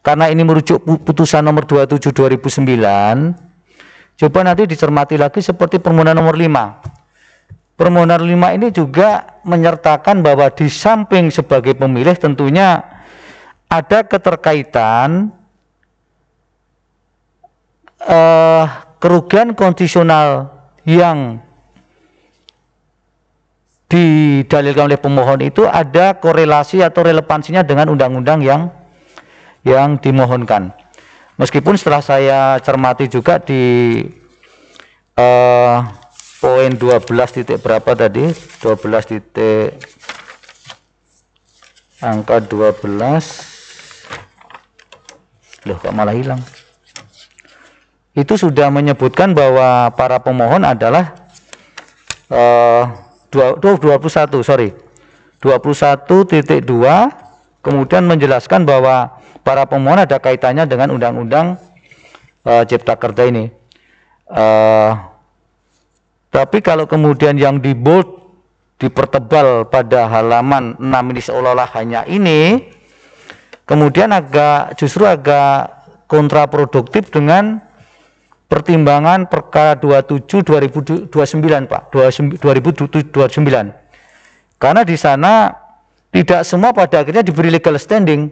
karena 0.00 0.32
ini 0.32 0.42
merujuk 0.44 0.80
putusan 1.04 1.44
nomor 1.44 1.68
27 1.68 2.12
2009 2.12 2.64
coba 4.16 4.38
nanti 4.44 4.62
dicermati 4.68 5.16
lagi 5.20 5.44
seperti 5.44 5.76
permohonan 5.76 6.16
nomor 6.16 6.36
5 6.36 7.76
permohonan 7.76 8.20
5 8.24 8.56
ini 8.56 8.68
juga 8.72 9.40
menyertakan 9.44 10.24
bahwa 10.24 10.48
di 10.52 10.68
samping 10.72 11.28
sebagai 11.28 11.76
pemilih 11.76 12.16
tentunya 12.16 12.80
ada 13.68 14.04
keterkaitan 14.04 15.32
uh, 18.04 18.64
kerugian 19.00 19.52
kondisional 19.52 20.48
yang 20.84 21.40
didalilkan 23.90 24.86
oleh 24.86 25.00
pemohon 25.00 25.40
itu 25.42 25.66
ada 25.66 26.14
korelasi 26.14 26.80
atau 26.80 27.02
relevansinya 27.02 27.66
dengan 27.66 27.90
undang-undang 27.90 28.38
yang 28.40 28.70
yang 29.66 30.00
dimohonkan. 30.00 30.72
Meskipun 31.40 31.76
setelah 31.76 32.04
saya 32.04 32.40
cermati 32.60 33.08
juga 33.08 33.40
di 33.40 34.04
uh, 35.16 35.78
poin 36.40 36.72
12 36.76 37.36
titik 37.40 37.60
berapa 37.64 37.96
tadi? 37.96 38.28
12 38.32 39.10
titik 39.10 39.80
angka 42.00 42.40
12 42.44 43.50
Loh 45.68 45.76
kok 45.76 45.92
malah 45.92 46.16
hilang? 46.16 46.40
Itu 48.16 48.40
sudah 48.40 48.72
menyebutkan 48.72 49.36
bahwa 49.36 49.92
para 49.92 50.16
pemohon 50.20 50.64
adalah 50.64 51.12
uh, 52.32 52.88
21, 53.28 54.00
sorry. 54.40 54.72
21.2 55.40 56.68
kemudian 57.64 58.04
menjelaskan 58.04 58.64
bahwa 58.64 59.19
para 59.42 59.64
pemohon 59.66 60.04
ada 60.04 60.20
kaitannya 60.20 60.64
dengan 60.68 60.94
undang-undang 60.94 61.56
uh, 62.44 62.62
Cipta 62.64 62.96
Kerja 62.96 63.28
ini. 63.28 63.50
Uh, 64.30 64.94
tapi 66.30 66.62
kalau 66.62 66.86
kemudian 66.86 67.34
yang 67.34 67.58
di 67.58 67.74
bold 67.74 68.06
dipertebal 68.78 69.66
pada 69.68 70.06
halaman 70.08 70.78
6 70.78 71.10
ini 71.12 71.20
seolah-olah 71.20 71.68
hanya 71.76 72.06
ini, 72.06 72.70
kemudian 73.66 74.14
agak 74.14 74.78
justru 74.78 75.04
agak 75.04 75.68
kontraproduktif 76.06 77.10
dengan 77.10 77.60
pertimbangan 78.50 79.26
perkara 79.30 79.76
27 79.78 80.42
2029 80.42 81.10
Pak. 81.70 81.82
2029 81.90 83.80
karena 84.60 84.82
di 84.84 84.96
sana 84.98 85.54
tidak 86.10 86.42
semua 86.42 86.74
pada 86.74 87.00
akhirnya 87.00 87.22
diberi 87.22 87.48
legal 87.48 87.78
standing 87.78 88.28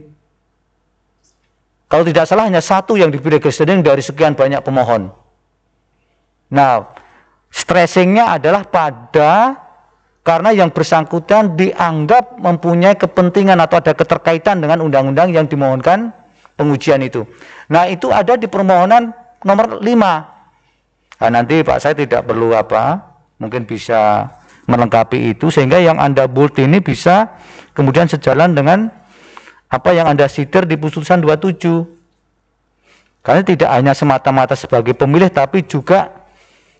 kalau 1.88 2.04
tidak 2.04 2.28
salah 2.28 2.46
hanya 2.46 2.60
satu 2.60 2.94
yang 2.94 3.08
diberi 3.08 3.40
legal 3.40 3.52
standing 3.52 3.80
dari 3.80 4.04
sekian 4.04 4.36
banyak 4.36 4.60
pemohon 4.62 5.10
nah 6.52 6.88
stressingnya 7.52 8.36
adalah 8.36 8.64
pada 8.68 9.56
karena 10.28 10.52
yang 10.52 10.68
bersangkutan 10.68 11.56
dianggap 11.56 12.36
mempunyai 12.36 13.00
kepentingan 13.00 13.56
atau 13.64 13.80
ada 13.80 13.96
keterkaitan 13.96 14.60
dengan 14.60 14.84
undang-undang 14.84 15.32
yang 15.32 15.48
dimohonkan 15.48 16.12
pengujian 16.60 17.00
itu. 17.00 17.24
Nah, 17.72 17.88
itu 17.88 18.12
ada 18.12 18.36
di 18.36 18.44
permohonan 18.44 19.08
nomor 19.40 19.80
5. 19.80 19.88
Nah, 21.24 21.30
nanti 21.32 21.64
Pak 21.64 21.78
saya 21.80 21.96
tidak 21.96 22.28
perlu 22.28 22.52
apa, 22.52 23.00
mungkin 23.40 23.64
bisa 23.64 24.28
melengkapi 24.68 25.32
itu 25.32 25.48
sehingga 25.48 25.80
yang 25.80 25.96
Anda 25.96 26.28
bold 26.28 26.60
ini 26.60 26.84
bisa 26.84 27.40
kemudian 27.72 28.04
sejalan 28.04 28.52
dengan 28.52 28.92
apa 29.68 29.92
yang 29.92 30.08
Anda 30.08 30.28
sitir 30.28 30.64
di 30.64 30.80
putusan 30.80 31.20
27. 31.20 31.84
Karena 33.20 33.42
tidak 33.44 33.70
hanya 33.70 33.92
semata-mata 33.92 34.56
sebagai 34.56 34.96
pemilih 34.96 35.28
tapi 35.28 35.60
juga 35.68 36.08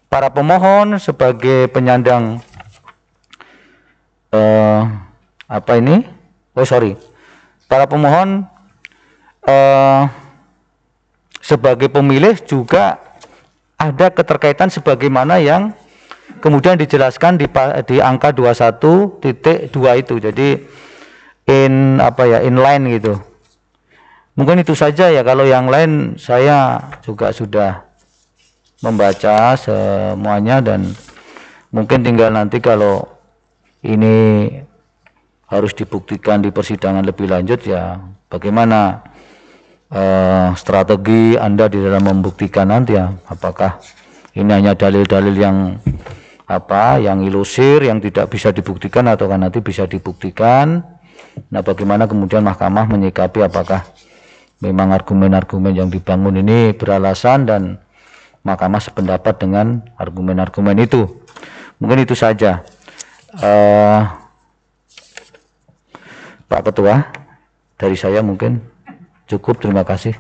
para 0.09 0.32
pemohon 0.32 0.97
sebagai 0.97 1.69
penyandang 1.69 2.40
uh, 4.32 4.82
apa 5.44 5.73
ini? 5.77 6.09
Oh 6.56 6.65
sorry, 6.65 6.97
para 7.69 7.85
pemohon 7.85 8.48
uh, 9.44 10.02
sebagai 11.44 11.93
pemilih 11.93 12.40
juga 12.48 12.97
ada 13.78 14.10
keterkaitan 14.10 14.73
sebagaimana 14.73 15.39
yang 15.39 15.77
kemudian 16.43 16.74
dijelaskan 16.81 17.39
di, 17.39 17.47
di 17.86 18.02
angka 18.02 18.35
21.2 18.35 19.23
itu. 20.02 20.15
Jadi 20.19 20.48
in 21.49 21.99
apa 21.99 22.29
ya 22.29 22.39
inline 22.45 23.01
gitu. 23.01 23.16
Mungkin 24.39 24.62
itu 24.62 24.77
saja 24.77 25.11
ya. 25.11 25.25
Kalau 25.27 25.43
yang 25.49 25.66
lain 25.66 26.15
saya 26.20 26.79
juga 27.03 27.35
sudah 27.35 27.83
membaca 28.85 29.59
semuanya 29.59 30.62
dan 30.62 30.95
mungkin 31.75 32.07
tinggal 32.07 32.31
nanti 32.31 32.62
kalau 32.62 33.03
ini 33.83 34.47
harus 35.49 35.73
dibuktikan 35.75 36.45
di 36.45 36.53
persidangan 36.53 37.03
lebih 37.03 37.27
lanjut 37.27 37.65
ya 37.65 37.97
bagaimana 38.29 39.01
uh, 39.91 40.53
strategi 40.53 41.35
Anda 41.35 41.66
di 41.66 41.81
dalam 41.81 42.05
membuktikan 42.07 42.70
nanti 42.70 42.95
ya. 42.95 43.11
Apakah 43.27 43.81
ini 44.37 44.53
hanya 44.53 44.77
dalil-dalil 44.79 45.35
yang 45.35 45.81
apa 46.49 46.97
yang 47.03 47.20
ilusir 47.20 47.85
yang 47.85 48.01
tidak 48.01 48.33
bisa 48.33 48.55
dibuktikan 48.55 49.05
atau 49.11 49.29
kan 49.29 49.45
nanti 49.45 49.61
bisa 49.61 49.85
dibuktikan 49.85 50.81
nah 51.48 51.62
bagaimana 51.62 52.10
kemudian 52.10 52.43
mahkamah 52.43 52.90
menyikapi 52.90 53.47
apakah 53.47 53.86
memang 54.59 54.90
argumen-argumen 54.90 55.74
yang 55.74 55.89
dibangun 55.89 56.43
ini 56.43 56.74
beralasan 56.74 57.47
dan 57.47 57.62
mahkamah 58.43 58.82
sependapat 58.82 59.39
dengan 59.39 59.82
argumen-argumen 59.98 60.78
itu. 60.82 61.06
Mungkin 61.78 62.02
itu 62.02 62.19
saja. 62.19 62.66
Uh, 63.39 64.02
Pak 66.48 66.73
Ketua, 66.73 67.05
dari 67.77 67.94
saya 67.94 68.24
mungkin 68.24 68.59
cukup. 69.28 69.62
Terima 69.62 69.85
kasih. 69.85 70.16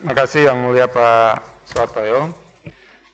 Terima 0.00 0.14
kasih 0.16 0.50
Yang 0.50 0.58
Mulia 0.60 0.86
Pak 0.90 1.44
Suwartoyo. 1.70 2.34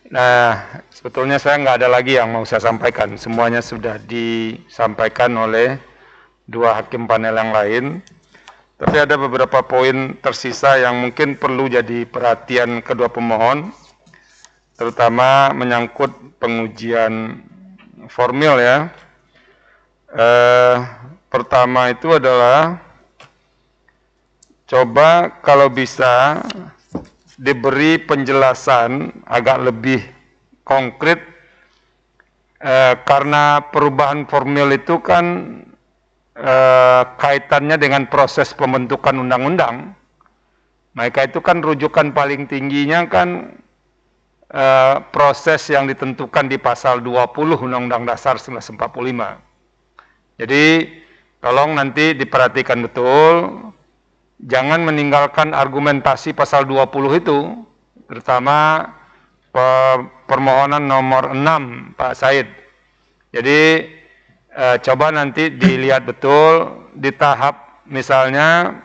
Nah, 0.06 0.62
sebetulnya 0.88 1.36
saya 1.36 1.59
nggak 1.60 1.82
ada 1.82 1.88
lagi 1.90 2.16
yang 2.16 2.30
mau 2.30 2.47
saya 2.47 2.62
sampaikan. 2.62 3.18
Semuanya 3.18 3.60
sudah 3.60 3.98
disampaikan 4.06 5.34
oleh 5.34 5.76
dua 6.47 6.78
hakim 6.78 7.10
panel 7.10 7.35
yang 7.35 7.52
lain. 7.52 7.85
Tapi 8.77 8.97
ada 9.01 9.16
beberapa 9.16 9.64
poin 9.64 10.20
tersisa 10.20 10.77
yang 10.77 11.01
mungkin 11.01 11.40
perlu 11.40 11.64
jadi 11.64 12.05
perhatian 12.05 12.85
kedua 12.85 13.09
pemohon, 13.09 13.73
terutama 14.77 15.48
menyangkut 15.56 16.12
pengujian 16.36 17.40
formil 18.12 18.60
ya. 18.60 18.93
Eh, 20.12 20.77
pertama 21.32 21.89
itu 21.89 22.20
adalah 22.20 22.77
coba 24.68 25.40
kalau 25.40 25.73
bisa 25.73 26.44
diberi 27.40 27.97
penjelasan 27.97 29.09
agak 29.24 29.73
lebih 29.73 30.05
konkret 30.68 31.20
eh, 32.60 32.94
karena 33.09 33.64
perubahan 33.73 34.28
formil 34.28 34.68
itu 34.77 35.01
kan 35.01 35.24
eh, 36.37 37.03
kaitannya 37.17 37.77
dengan 37.81 38.07
proses 38.07 38.53
pembentukan 38.53 39.17
undang-undang, 39.17 39.97
maka 40.93 41.29
itu 41.29 41.41
kan 41.41 41.61
rujukan 41.65 42.13
paling 42.13 42.49
tingginya 42.49 43.09
kan 43.09 43.57
eh, 44.53 44.97
proses 45.13 45.65
yang 45.73 45.89
ditentukan 45.89 46.49
di 46.49 46.61
pasal 46.61 47.01
20 47.01 47.57
Undang-Undang 47.57 48.05
Dasar 48.09 48.37
1945. 48.37 48.77
Jadi 50.37 50.65
tolong 51.41 51.77
nanti 51.77 52.13
diperhatikan 52.13 52.85
betul, 52.85 53.33
jangan 54.45 54.85
meninggalkan 54.85 55.57
argumentasi 55.57 56.37
pasal 56.37 56.69
20 56.69 57.21
itu, 57.25 57.65
terutama 58.09 58.93
permohonan 60.29 60.85
nomor 60.85 61.33
6 61.33 61.97
Pak 61.97 62.13
Said. 62.13 62.49
Jadi 63.33 63.89
eh, 64.57 64.77
coba 64.81 65.12
nanti 65.12 65.53
dilihat 65.53 66.09
betul 66.09 66.89
di 66.97 67.12
tahap 67.12 67.85
misalnya 67.87 68.81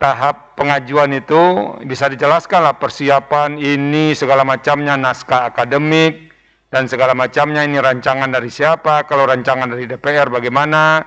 tahap 0.00 0.56
pengajuan 0.56 1.12
itu 1.12 1.76
bisa 1.84 2.08
dijelaskan 2.08 2.64
lah 2.64 2.74
persiapan 2.80 3.60
ini 3.60 4.16
segala 4.16 4.42
macamnya 4.42 4.96
naskah 4.96 5.52
akademik 5.52 6.32
dan 6.72 6.88
segala 6.88 7.12
macamnya 7.12 7.62
ini 7.62 7.76
rancangan 7.76 8.32
dari 8.32 8.48
siapa 8.48 9.04
kalau 9.04 9.28
rancangan 9.28 9.68
dari 9.68 9.84
DPR 9.84 10.32
bagaimana 10.32 11.04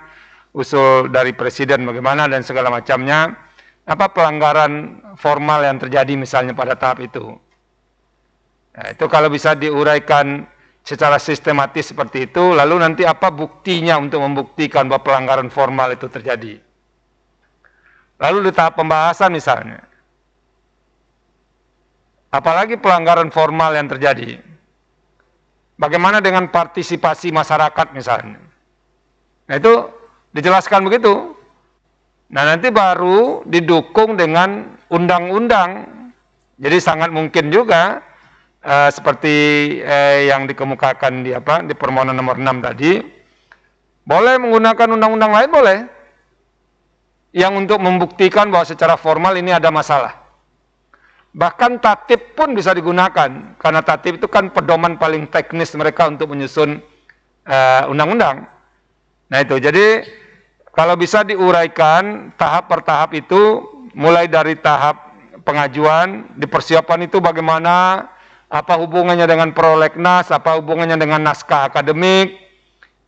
usul 0.52 1.08
dari 1.12 1.32
presiden 1.32 1.88
bagaimana 1.88 2.28
dan 2.28 2.44
segala 2.44 2.72
macamnya. 2.72 3.36
Apa 3.82 4.14
pelanggaran 4.14 5.02
formal 5.18 5.66
yang 5.66 5.82
terjadi 5.82 6.14
misalnya 6.14 6.53
pada 6.53 6.78
tahap 6.78 7.02
itu? 7.02 7.34
Nah, 8.72 8.88
itu 8.94 9.06
kalau 9.10 9.28
bisa 9.28 9.58
diuraikan 9.58 10.45
secara 10.82 11.22
sistematis 11.22 11.94
seperti 11.94 12.30
itu, 12.30 12.53
lalu 12.58 12.82
nanti 12.82 13.06
apa 13.06 13.30
buktinya 13.30 14.02
untuk 14.02 14.22
membuktikan 14.22 14.90
bahwa 14.90 15.06
pelanggaran 15.06 15.49
formal 15.53 15.94
itu 15.94 16.10
terjadi. 16.10 16.58
Lalu 18.22 18.38
di 18.49 18.52
tahap 18.53 18.78
pembahasan 18.78 19.34
misalnya, 19.34 19.82
apalagi 22.30 22.78
pelanggaran 22.78 23.34
formal 23.34 23.74
yang 23.74 23.90
terjadi, 23.90 24.38
bagaimana 25.82 26.22
dengan 26.22 26.49
partisipasi 26.49 27.34
masyarakat 27.34 27.88
misalnya. 27.98 28.41
Nah 29.49 29.56
itu 29.58 29.90
dijelaskan 30.38 30.86
begitu. 30.86 31.34
Nah 32.32 32.44
nanti 32.45 32.70
baru 32.70 33.41
didukung 33.49 34.16
dengan 34.16 34.78
undang-undang. 34.94 35.90
Jadi 36.62 36.78
sangat 36.78 37.10
mungkin 37.10 37.49
juga 37.49 38.06
uh, 38.66 38.90
seperti 38.94 39.36
uh, 39.82 40.18
yang 40.26 40.46
dikemukakan 40.46 41.26
di 41.26 41.34
apa 41.34 41.66
di 41.66 41.74
permohonan 41.74 42.16
nomor 42.18 42.38
6 42.38 42.68
tadi 42.68 43.22
boleh 44.02 44.36
menggunakan 44.42 44.98
undang-undang 44.98 45.32
lain 45.32 45.50
boleh. 45.52 45.80
Yang 47.32 47.54
untuk 47.64 47.80
membuktikan 47.80 48.52
bahwa 48.52 48.68
secara 48.68 49.00
formal 49.00 49.40
ini 49.40 49.56
ada 49.56 49.72
masalah. 49.72 50.20
Bahkan 51.32 51.80
tatip 51.80 52.36
pun 52.36 52.52
bisa 52.52 52.76
digunakan 52.76 53.56
karena 53.56 53.80
tatip 53.80 54.20
itu 54.20 54.28
kan 54.28 54.52
pedoman 54.52 55.00
paling 55.00 55.32
teknis 55.32 55.72
mereka 55.80 56.12
untuk 56.12 56.28
menyusun 56.36 56.84
eh, 57.48 57.84
undang-undang. 57.88 58.44
Uh, 58.44 59.32
nah 59.32 59.40
itu. 59.48 59.56
Jadi 59.64 60.04
kalau 60.76 61.00
bisa 61.00 61.24
diuraikan 61.24 62.36
tahap 62.36 62.68
per 62.68 62.84
tahap 62.84 63.16
itu 63.16 63.64
mulai 63.96 64.28
dari 64.28 64.60
tahap 64.60 65.16
pengajuan 65.48 66.36
dipersiapkan 66.36 67.00
itu 67.08 67.24
bagaimana 67.24 68.11
apa 68.52 68.76
hubungannya 68.76 69.23
dengan 69.23 69.56
prolegnas, 69.56 70.28
apa 70.28 70.60
hubungannya 70.60 70.99
dengan 70.99 71.23
naskah 71.23 71.72
akademik. 71.72 72.36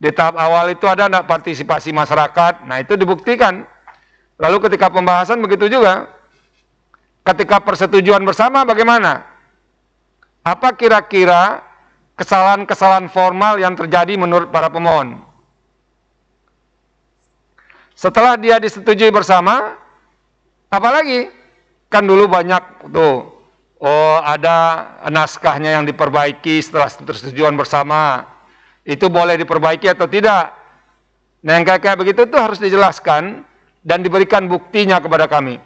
Di 0.00 0.08
tahap 0.08 0.40
awal 0.40 0.72
itu 0.72 0.88
ada 0.88 1.06
enggak 1.06 1.28
partisipasi 1.28 1.92
masyarakat, 1.92 2.64
nah 2.64 2.80
itu 2.80 2.96
dibuktikan. 2.96 3.68
Lalu 4.40 4.56
ketika 4.64 4.88
pembahasan 4.88 5.44
begitu 5.44 5.68
juga. 5.68 6.08
Ketika 7.24 7.60
persetujuan 7.60 8.24
bersama 8.24 8.68
bagaimana? 8.68 9.24
Apa 10.44 10.76
kira-kira 10.76 11.64
kesalahan-kesalahan 12.20 13.08
formal 13.08 13.56
yang 13.56 13.72
terjadi 13.76 14.16
menurut 14.20 14.52
para 14.52 14.68
pemohon? 14.68 15.24
Setelah 17.96 18.36
dia 18.36 18.60
disetujui 18.60 19.08
bersama, 19.08 19.80
apalagi? 20.68 21.32
Kan 21.88 22.04
dulu 22.04 22.28
banyak 22.28 22.92
tuh 22.92 23.33
oh 23.84 24.16
ada 24.24 24.88
naskahnya 25.12 25.76
yang 25.76 25.84
diperbaiki 25.84 26.64
setelah 26.64 26.88
persetujuan 26.88 27.52
bersama, 27.52 28.24
itu 28.88 29.12
boleh 29.12 29.36
diperbaiki 29.36 29.92
atau 29.92 30.08
tidak. 30.08 30.56
Nah 31.44 31.60
yang 31.60 31.68
kayak, 31.68 31.84
-kaya 31.84 31.96
begitu 32.00 32.24
itu 32.24 32.36
harus 32.40 32.56
dijelaskan 32.56 33.44
dan 33.84 34.00
diberikan 34.00 34.48
buktinya 34.48 34.96
kepada 34.96 35.28
kami. 35.28 35.60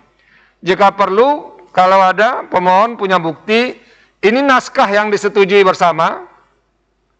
Jika 0.67 0.91
perlu, 0.91 1.55
kalau 1.71 2.03
ada 2.03 2.43
pemohon 2.51 2.99
punya 2.99 3.23
bukti, 3.23 3.79
ini 4.27 4.41
naskah 4.43 4.91
yang 4.91 5.15
disetujui 5.15 5.63
bersama 5.63 6.27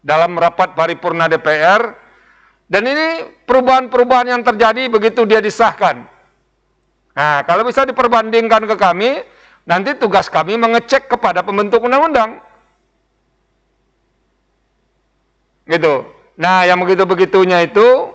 dalam 0.03 0.35
rapat 0.35 0.75
paripurna 0.75 1.31
DPR, 1.31 1.95
dan 2.67 2.83
ini 2.83 3.07
perubahan-perubahan 3.47 4.35
yang 4.35 4.41
terjadi 4.43 4.91
begitu 4.91 5.23
dia 5.23 5.39
disahkan. 5.39 6.03
Nah, 7.15 7.43
kalau 7.47 7.63
bisa 7.63 7.87
diperbandingkan 7.87 8.67
ke 8.67 8.75
kami, 8.75 9.23
Nanti 9.69 9.93
tugas 10.01 10.25
kami 10.33 10.57
mengecek 10.57 11.05
kepada 11.05 11.45
pembentuk 11.45 11.85
undang-undang. 11.85 12.41
Gitu. 15.69 16.09
Nah, 16.41 16.65
yang 16.65 16.81
begitu-begitunya 16.81 17.69
itu 17.69 18.09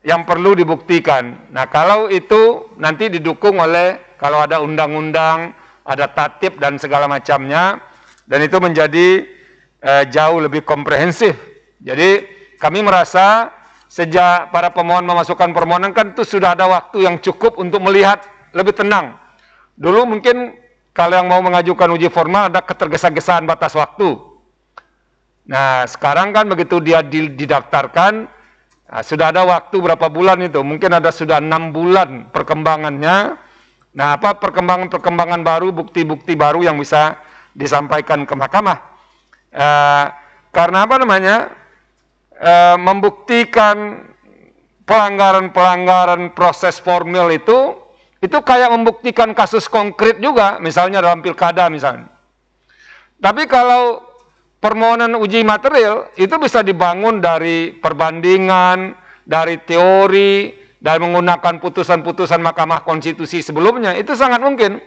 yang 0.00 0.24
perlu 0.24 0.56
dibuktikan. 0.56 1.52
Nah, 1.52 1.68
kalau 1.68 2.08
itu 2.08 2.72
nanti 2.80 3.12
didukung 3.12 3.60
oleh 3.60 4.16
kalau 4.16 4.40
ada 4.40 4.64
undang-undang, 4.64 5.52
ada 5.84 6.08
tatip 6.08 6.56
dan 6.56 6.80
segala 6.80 7.04
macamnya, 7.04 7.84
dan 8.24 8.40
itu 8.40 8.56
menjadi 8.56 9.28
eh, 9.84 10.04
jauh 10.08 10.40
lebih 10.40 10.64
komprehensif. 10.64 11.36
Jadi 11.84 12.24
kami 12.56 12.80
merasa 12.80 13.52
sejak 13.92 14.48
para 14.48 14.72
pemohon 14.72 15.04
memasukkan 15.04 15.52
permohonan 15.52 15.92
kan 15.92 16.16
itu 16.16 16.24
sudah 16.24 16.56
ada 16.56 16.64
waktu 16.64 17.04
yang 17.04 17.20
cukup 17.20 17.60
untuk 17.60 17.84
melihat 17.84 18.24
lebih 18.56 18.72
tenang. 18.72 19.16
Dulu 19.76 20.08
mungkin 20.08 20.67
kalau 20.98 21.14
yang 21.14 21.30
mau 21.30 21.38
mengajukan 21.38 21.94
uji 21.94 22.10
formal 22.10 22.50
ada 22.50 22.58
ketergesa-gesaan 22.58 23.46
batas 23.46 23.78
waktu. 23.78 24.18
Nah, 25.46 25.86
sekarang 25.86 26.34
kan 26.34 26.50
begitu 26.50 26.82
dia 26.82 27.06
didaftarkan, 27.06 28.26
nah, 28.90 29.02
sudah 29.06 29.30
ada 29.30 29.46
waktu 29.46 29.78
berapa 29.78 30.10
bulan 30.10 30.42
itu, 30.42 30.58
mungkin 30.66 30.98
ada 30.98 31.14
sudah 31.14 31.38
enam 31.38 31.70
bulan 31.70 32.34
perkembangannya. 32.34 33.38
Nah, 33.94 34.08
apa 34.18 34.42
perkembangan-perkembangan 34.42 35.46
baru, 35.46 35.70
bukti-bukti 35.70 36.34
baru 36.34 36.66
yang 36.66 36.74
bisa 36.82 37.14
disampaikan 37.54 38.26
ke 38.26 38.34
mahkamah. 38.34 38.78
Uh, 39.54 40.10
karena 40.50 40.82
apa 40.82 40.98
namanya? 40.98 41.36
Uh, 42.38 42.78
membuktikan 42.78 44.06
pelanggaran-pelanggaran 44.82 46.34
proses 46.34 46.78
formil 46.78 47.30
itu 47.30 47.77
itu 48.18 48.38
kayak 48.42 48.74
membuktikan 48.74 49.30
kasus 49.30 49.70
konkret 49.70 50.18
juga, 50.18 50.58
misalnya 50.58 50.98
dalam 50.98 51.22
pilkada 51.22 51.70
misalnya. 51.70 52.10
Tapi 53.18 53.46
kalau 53.46 54.02
permohonan 54.58 55.14
uji 55.18 55.46
material 55.46 56.10
itu 56.18 56.34
bisa 56.38 56.66
dibangun 56.66 57.22
dari 57.22 57.74
perbandingan, 57.78 58.94
dari 59.22 59.62
teori, 59.62 60.54
dan 60.78 61.02
menggunakan 61.02 61.58
putusan-putusan 61.58 62.42
Mahkamah 62.42 62.86
Konstitusi 62.86 63.42
sebelumnya, 63.42 63.94
itu 63.94 64.14
sangat 64.14 64.42
mungkin. 64.42 64.78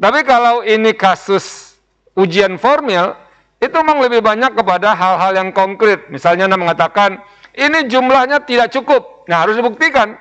Tapi 0.00 0.20
kalau 0.24 0.64
ini 0.64 0.96
kasus 0.96 1.76
ujian 2.16 2.56
formil, 2.56 3.12
itu 3.60 3.76
memang 3.76 4.00
lebih 4.00 4.24
banyak 4.24 4.56
kepada 4.56 4.96
hal-hal 4.96 5.36
yang 5.36 5.52
konkret. 5.52 6.08
Misalnya 6.08 6.48
Anda 6.48 6.56
mengatakan, 6.56 7.20
ini 7.52 7.84
jumlahnya 7.92 8.40
tidak 8.48 8.72
cukup. 8.72 9.28
Nah, 9.28 9.44
harus 9.44 9.60
dibuktikan. 9.60 10.16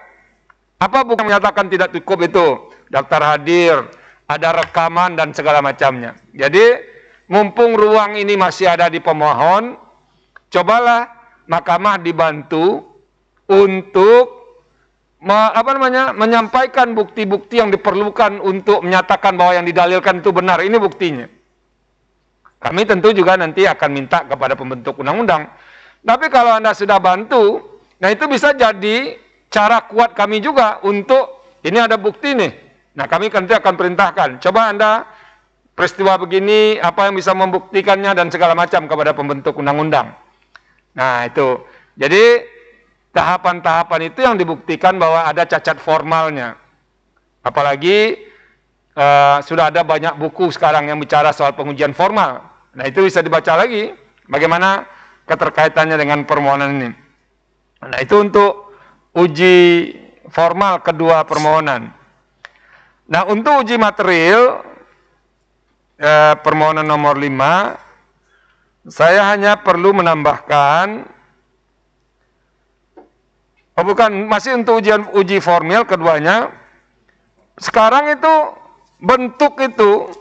Apa 0.79 1.03
bukan 1.03 1.27
menyatakan 1.27 1.67
tidak 1.67 1.91
cukup 1.91 2.31
itu? 2.31 2.47
Daftar 2.87 3.35
hadir, 3.35 3.91
ada 4.25 4.49
rekaman 4.63 5.19
dan 5.19 5.35
segala 5.35 5.59
macamnya. 5.59 6.15
Jadi 6.31 6.79
mumpung 7.27 7.75
ruang 7.75 8.15
ini 8.15 8.39
masih 8.39 8.71
ada 8.71 8.87
di 8.87 9.03
pemohon, 9.03 9.75
cobalah 10.47 11.11
mahkamah 11.51 11.99
dibantu 11.99 12.95
untuk 13.51 14.25
me, 15.19 15.35
apa 15.35 15.69
namanya 15.75 16.15
menyampaikan 16.15 16.95
bukti-bukti 16.95 17.59
yang 17.59 17.69
diperlukan 17.75 18.39
untuk 18.39 18.79
menyatakan 18.87 19.35
bahwa 19.35 19.59
yang 19.59 19.67
didalilkan 19.67 20.23
itu 20.23 20.31
benar. 20.31 20.63
Ini 20.63 20.79
buktinya. 20.79 21.27
Kami 22.59 22.81
tentu 22.87 23.11
juga 23.11 23.35
nanti 23.35 23.67
akan 23.67 23.89
minta 23.91 24.23
kepada 24.23 24.55
pembentuk 24.55 24.99
undang-undang. 24.99 25.47
Tapi 25.99 26.31
kalau 26.31 26.59
Anda 26.59 26.71
sudah 26.71 26.99
bantu, 26.99 27.59
nah 27.99 28.11
itu 28.11 28.27
bisa 28.27 28.55
jadi 28.55 29.15
cara 29.49 29.85
kuat 29.89 30.13
kami 30.13 30.39
juga 30.39 30.79
untuk 30.85 31.43
ini 31.65 31.77
ada 31.81 31.97
bukti 31.99 32.37
nih. 32.37 32.51
Nah 32.95 33.05
kami 33.09 33.27
nanti 33.29 33.53
akan 33.53 33.73
perintahkan. 33.75 34.29
Coba 34.39 34.71
anda 34.71 35.05
peristiwa 35.75 36.15
begini 36.21 36.79
apa 36.79 37.09
yang 37.09 37.15
bisa 37.17 37.35
membuktikannya 37.35 38.11
dan 38.15 38.27
segala 38.31 38.55
macam 38.55 38.85
kepada 38.85 39.11
pembentuk 39.11 39.57
undang-undang. 39.59 40.15
Nah 40.95 41.27
itu. 41.27 41.63
Jadi 41.99 42.43
tahapan-tahapan 43.11 44.01
itu 44.13 44.19
yang 44.23 44.35
dibuktikan 44.39 44.95
bahwa 44.95 45.27
ada 45.27 45.43
cacat 45.43 45.81
formalnya. 45.81 46.55
Apalagi 47.43 48.29
uh, 48.95 49.39
sudah 49.43 49.71
ada 49.71 49.83
banyak 49.83 50.15
buku 50.19 50.51
sekarang 50.53 50.87
yang 50.87 50.99
bicara 50.99 51.31
soal 51.31 51.55
pengujian 51.55 51.91
formal. 51.91 52.45
Nah 52.75 52.85
itu 52.85 53.03
bisa 53.03 53.19
dibaca 53.23 53.55
lagi 53.57 53.91
bagaimana 54.29 54.85
keterkaitannya 55.25 55.97
dengan 55.97 56.23
permohonan 56.23 56.71
ini. 56.79 56.89
Nah 57.79 57.99
itu 57.99 58.15
untuk 58.19 58.68
uji 59.15 59.57
formal 60.29 60.81
kedua 60.85 61.25
permohonan. 61.25 61.89
Nah, 63.09 63.25
untuk 63.25 63.65
uji 63.65 63.81
material 63.81 64.61
eh, 65.97 66.33
permohonan 66.39 66.85
nomor 66.85 67.17
5 67.17 67.89
saya 68.89 69.21
hanya 69.33 69.59
perlu 69.59 69.93
menambahkan 69.93 71.19
Oh 73.79 73.87
bukan, 73.87 74.27
masih 74.27 74.59
untuk 74.59 74.83
ujian 74.83 75.07
uji 75.15 75.39
formal 75.39 75.87
keduanya. 75.87 76.51
Sekarang 77.55 78.11
itu 78.11 78.51
bentuk 78.99 79.55
itu 79.55 80.11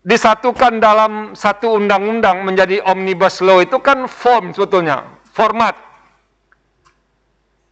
disatukan 0.00 0.80
dalam 0.80 1.36
satu 1.36 1.76
undang-undang 1.76 2.48
menjadi 2.48 2.80
omnibus 2.88 3.44
law 3.44 3.60
itu 3.60 3.76
kan 3.76 4.08
form 4.08 4.56
sebetulnya, 4.56 5.04
format. 5.36 5.76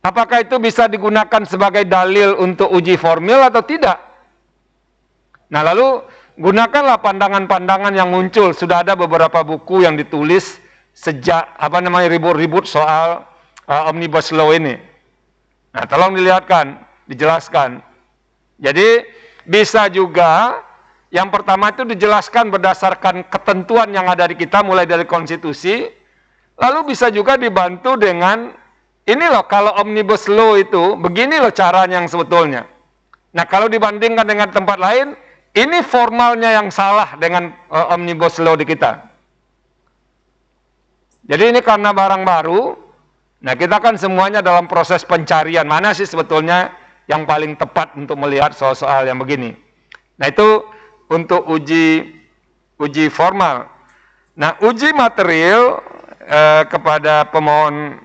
Apakah 0.01 0.49
itu 0.49 0.57
bisa 0.57 0.89
digunakan 0.89 1.45
sebagai 1.45 1.85
dalil 1.85 2.33
untuk 2.41 2.73
uji 2.73 2.97
formil 2.97 3.37
atau 3.45 3.61
tidak? 3.61 4.01
Nah 5.53 5.61
lalu 5.61 6.01
gunakanlah 6.41 7.05
pandangan-pandangan 7.05 7.93
yang 7.93 8.09
muncul. 8.09 8.57
Sudah 8.57 8.81
ada 8.81 8.97
beberapa 8.97 9.45
buku 9.45 9.85
yang 9.85 10.01
ditulis 10.01 10.57
sejak 10.97 11.53
apa 11.61 11.85
namanya 11.85 12.09
ribut-ribut 12.09 12.65
soal 12.65 13.29
uh, 13.69 13.83
omnibus 13.93 14.33
law 14.33 14.49
ini. 14.57 14.81
Nah 15.77 15.85
tolong 15.85 16.17
dilihatkan, 16.17 16.81
dijelaskan. 17.05 17.85
Jadi 18.57 19.05
bisa 19.45 19.93
juga 19.93 20.65
yang 21.13 21.29
pertama 21.29 21.77
itu 21.77 21.85
dijelaskan 21.85 22.49
berdasarkan 22.49 23.29
ketentuan 23.29 23.93
yang 23.93 24.09
ada 24.09 24.25
di 24.31 24.39
kita 24.39 24.65
mulai 24.65 24.89
dari 24.89 25.05
konstitusi. 25.05 25.93
Lalu 26.57 26.93
bisa 26.93 27.13
juga 27.13 27.37
dibantu 27.37 27.97
dengan 28.01 28.53
ini 29.11 29.27
loh 29.27 29.43
kalau 29.51 29.75
omnibus 29.83 30.31
law 30.31 30.55
itu 30.55 30.95
begini 30.95 31.43
loh 31.43 31.51
caranya 31.51 31.99
yang 31.99 32.07
sebetulnya. 32.07 32.71
Nah 33.35 33.45
kalau 33.47 33.67
dibandingkan 33.67 34.23
dengan 34.23 34.55
tempat 34.55 34.79
lain, 34.79 35.19
ini 35.59 35.83
formalnya 35.83 36.55
yang 36.55 36.71
salah 36.71 37.19
dengan 37.19 37.51
uh, 37.75 37.91
omnibus 37.91 38.39
law 38.39 38.55
di 38.55 38.63
kita. 38.63 39.03
Jadi 41.27 41.51
ini 41.51 41.61
karena 41.63 41.91
barang 41.91 42.23
baru, 42.23 42.75
nah 43.43 43.55
kita 43.59 43.83
kan 43.83 43.99
semuanya 43.99 44.43
dalam 44.43 44.71
proses 44.71 45.03
pencarian 45.03 45.67
mana 45.67 45.91
sih 45.91 46.07
sebetulnya 46.07 46.75
yang 47.11 47.27
paling 47.27 47.59
tepat 47.59 47.95
untuk 47.99 48.15
melihat 48.15 48.55
soal-soal 48.55 49.07
yang 49.07 49.19
begini. 49.19 49.55
Nah 50.19 50.31
itu 50.31 50.63
untuk 51.11 51.47
uji 51.51 52.15
uji 52.79 53.11
formal. 53.11 53.67
Nah 54.39 54.55
uji 54.63 54.95
material 54.95 55.83
eh, 56.23 56.63
kepada 56.71 57.27
pemohon 57.31 57.99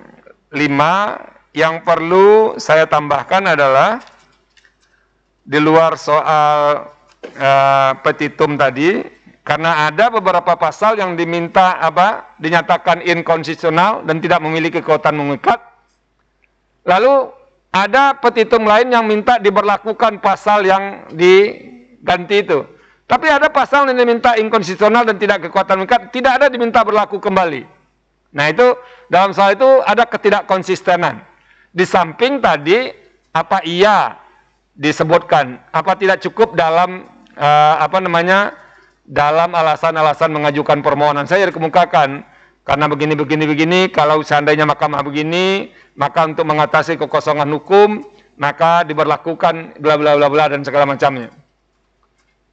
lima 0.56 1.20
yang 1.52 1.84
perlu 1.84 2.56
saya 2.56 2.88
tambahkan 2.88 3.44
adalah 3.56 4.00
di 5.46 5.60
luar 5.62 6.00
soal 6.00 6.90
uh, 7.38 7.92
petitum 8.02 8.56
tadi 8.58 9.04
karena 9.46 9.88
ada 9.92 10.10
beberapa 10.10 10.58
pasal 10.58 10.98
yang 10.98 11.14
diminta 11.14 11.78
apa 11.78 12.34
dinyatakan 12.42 13.06
inkonstitusional 13.06 14.02
dan 14.08 14.18
tidak 14.18 14.42
memiliki 14.42 14.82
kekuatan 14.82 15.22
mengikat. 15.22 15.62
Lalu 16.82 17.30
ada 17.70 18.18
petitum 18.18 18.66
lain 18.66 18.90
yang 18.90 19.06
minta 19.06 19.38
diberlakukan 19.38 20.18
pasal 20.18 20.66
yang 20.66 21.06
diganti 21.14 22.42
itu. 22.42 22.66
Tapi 23.06 23.30
ada 23.30 23.54
pasal 23.54 23.86
yang 23.86 24.02
diminta 24.02 24.34
inkonstitusional 24.34 25.06
dan 25.06 25.22
tidak 25.22 25.46
kekuatan 25.46 25.86
mengikat 25.86 26.10
tidak 26.10 26.42
ada 26.42 26.50
diminta 26.50 26.82
berlaku 26.82 27.22
kembali 27.22 27.85
Nah 28.36 28.52
itu 28.52 28.76
dalam 29.08 29.32
soal 29.32 29.56
itu 29.56 29.70
ada 29.88 30.04
ketidakkonsistenan. 30.04 31.24
Di 31.72 31.88
samping 31.88 32.44
tadi 32.44 32.92
apa 33.32 33.64
iya 33.64 34.20
disebutkan, 34.76 35.60
apa 35.72 35.96
tidak 35.96 36.20
cukup 36.20 36.60
dalam 36.60 37.08
uh, 37.40 37.76
apa 37.80 38.04
namanya 38.04 38.52
dalam 39.08 39.56
alasan-alasan 39.56 40.34
mengajukan 40.36 40.84
permohonan 40.84 41.30
saya 41.30 41.48
dikemukakan 41.48 42.26
karena 42.66 42.86
begini 42.90 43.14
begini 43.14 43.46
begini 43.46 43.80
kalau 43.94 44.26
seandainya 44.26 44.66
mahkamah 44.66 45.06
begini 45.06 45.70
maka 45.94 46.26
untuk 46.26 46.50
mengatasi 46.50 46.98
kekosongan 46.98 47.48
hukum 47.54 48.02
maka 48.36 48.84
diberlakukan 48.84 49.80
bla 49.80 49.96
bla 49.96 50.18
bla 50.20 50.28
bla 50.28 50.46
dan 50.52 50.66
segala 50.66 50.84
macamnya. 50.90 51.32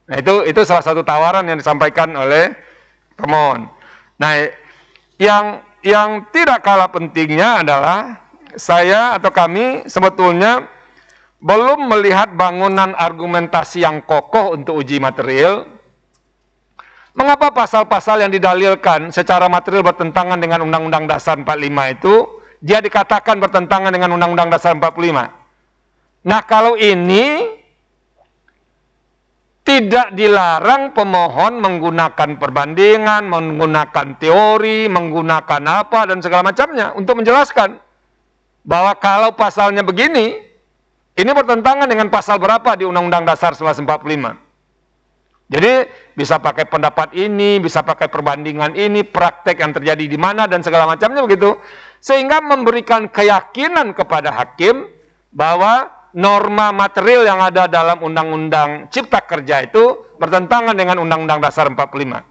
Nah 0.06 0.16
itu 0.20 0.46
itu 0.46 0.60
salah 0.62 0.84
satu 0.84 1.02
tawaran 1.02 1.48
yang 1.48 1.58
disampaikan 1.58 2.12
oleh 2.14 2.54
pemohon. 3.16 3.66
Nah 4.20 4.46
yang 5.18 5.64
yang 5.82 6.30
tidak 6.30 6.62
kalah 6.62 6.88
pentingnya 6.90 7.66
adalah 7.66 8.22
saya 8.54 9.18
atau 9.18 9.30
kami 9.34 9.86
sebetulnya 9.90 10.66
belum 11.42 11.90
melihat 11.90 12.30
bangunan 12.38 12.94
argumentasi 12.94 13.82
yang 13.82 13.98
kokoh 14.06 14.54
untuk 14.54 14.78
uji 14.78 15.02
material. 15.02 15.66
Mengapa 17.12 17.52
pasal-pasal 17.52 18.24
yang 18.24 18.32
didalilkan 18.32 19.12
secara 19.12 19.44
material 19.50 19.84
bertentangan 19.84 20.40
dengan 20.40 20.64
Undang-Undang 20.64 21.04
Dasar 21.10 21.36
45 21.36 21.94
itu 21.98 22.14
dia 22.62 22.78
dikatakan 22.80 23.36
bertentangan 23.36 23.92
dengan 23.92 24.16
Undang-Undang 24.16 24.48
Dasar 24.48 24.72
45? 24.78 25.28
Nah, 26.22 26.40
kalau 26.46 26.78
ini 26.78 27.58
tidak 29.62 30.10
dilarang 30.18 30.90
pemohon 30.90 31.62
menggunakan 31.62 32.34
perbandingan, 32.34 33.30
menggunakan 33.30 34.18
teori, 34.18 34.90
menggunakan 34.90 35.62
apa 35.62 36.10
dan 36.10 36.18
segala 36.18 36.50
macamnya 36.50 36.90
untuk 36.98 37.22
menjelaskan 37.22 37.78
bahwa 38.66 38.94
kalau 38.98 39.30
pasalnya 39.38 39.86
begini, 39.86 40.42
ini 41.14 41.30
bertentangan 41.30 41.86
dengan 41.86 42.10
pasal 42.10 42.42
berapa 42.42 42.74
di 42.74 42.82
Undang-Undang 42.86 43.22
Dasar 43.22 43.54
1945. 43.54 44.50
Jadi 45.52 45.72
bisa 46.16 46.40
pakai 46.40 46.64
pendapat 46.64 47.12
ini, 47.12 47.60
bisa 47.60 47.84
pakai 47.84 48.08
perbandingan 48.08 48.72
ini, 48.72 49.04
praktek 49.04 49.60
yang 49.60 49.76
terjadi 49.76 50.08
di 50.08 50.16
mana 50.16 50.48
dan 50.48 50.64
segala 50.64 50.88
macamnya 50.88 51.20
begitu. 51.22 51.54
Sehingga 52.02 52.40
memberikan 52.40 53.06
keyakinan 53.06 53.92
kepada 53.94 54.32
hakim 54.32 54.88
bahwa 55.30 55.92
norma 56.12 56.70
material 56.72 57.24
yang 57.24 57.40
ada 57.40 57.68
dalam 57.68 58.00
Undang-Undang 58.04 58.92
Cipta 58.92 59.24
Kerja 59.24 59.64
itu 59.64 60.12
bertentangan 60.20 60.76
dengan 60.76 61.00
Undang-Undang 61.00 61.40
Dasar 61.40 61.68
45. 61.72 62.22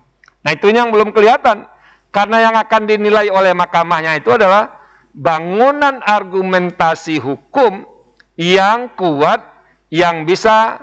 Nah, 0.42 0.52
itu 0.54 0.70
yang 0.70 0.90
belum 0.94 1.14
kelihatan. 1.14 1.70
Karena 2.12 2.52
yang 2.52 2.56
akan 2.60 2.92
dinilai 2.92 3.32
oleh 3.32 3.56
mahkamahnya 3.56 4.20
itu 4.20 4.36
adalah 4.36 4.84
bangunan 5.16 6.04
argumentasi 6.04 7.24
hukum 7.24 7.88
yang 8.36 8.92
kuat 9.00 9.40
yang 9.88 10.28
bisa 10.28 10.80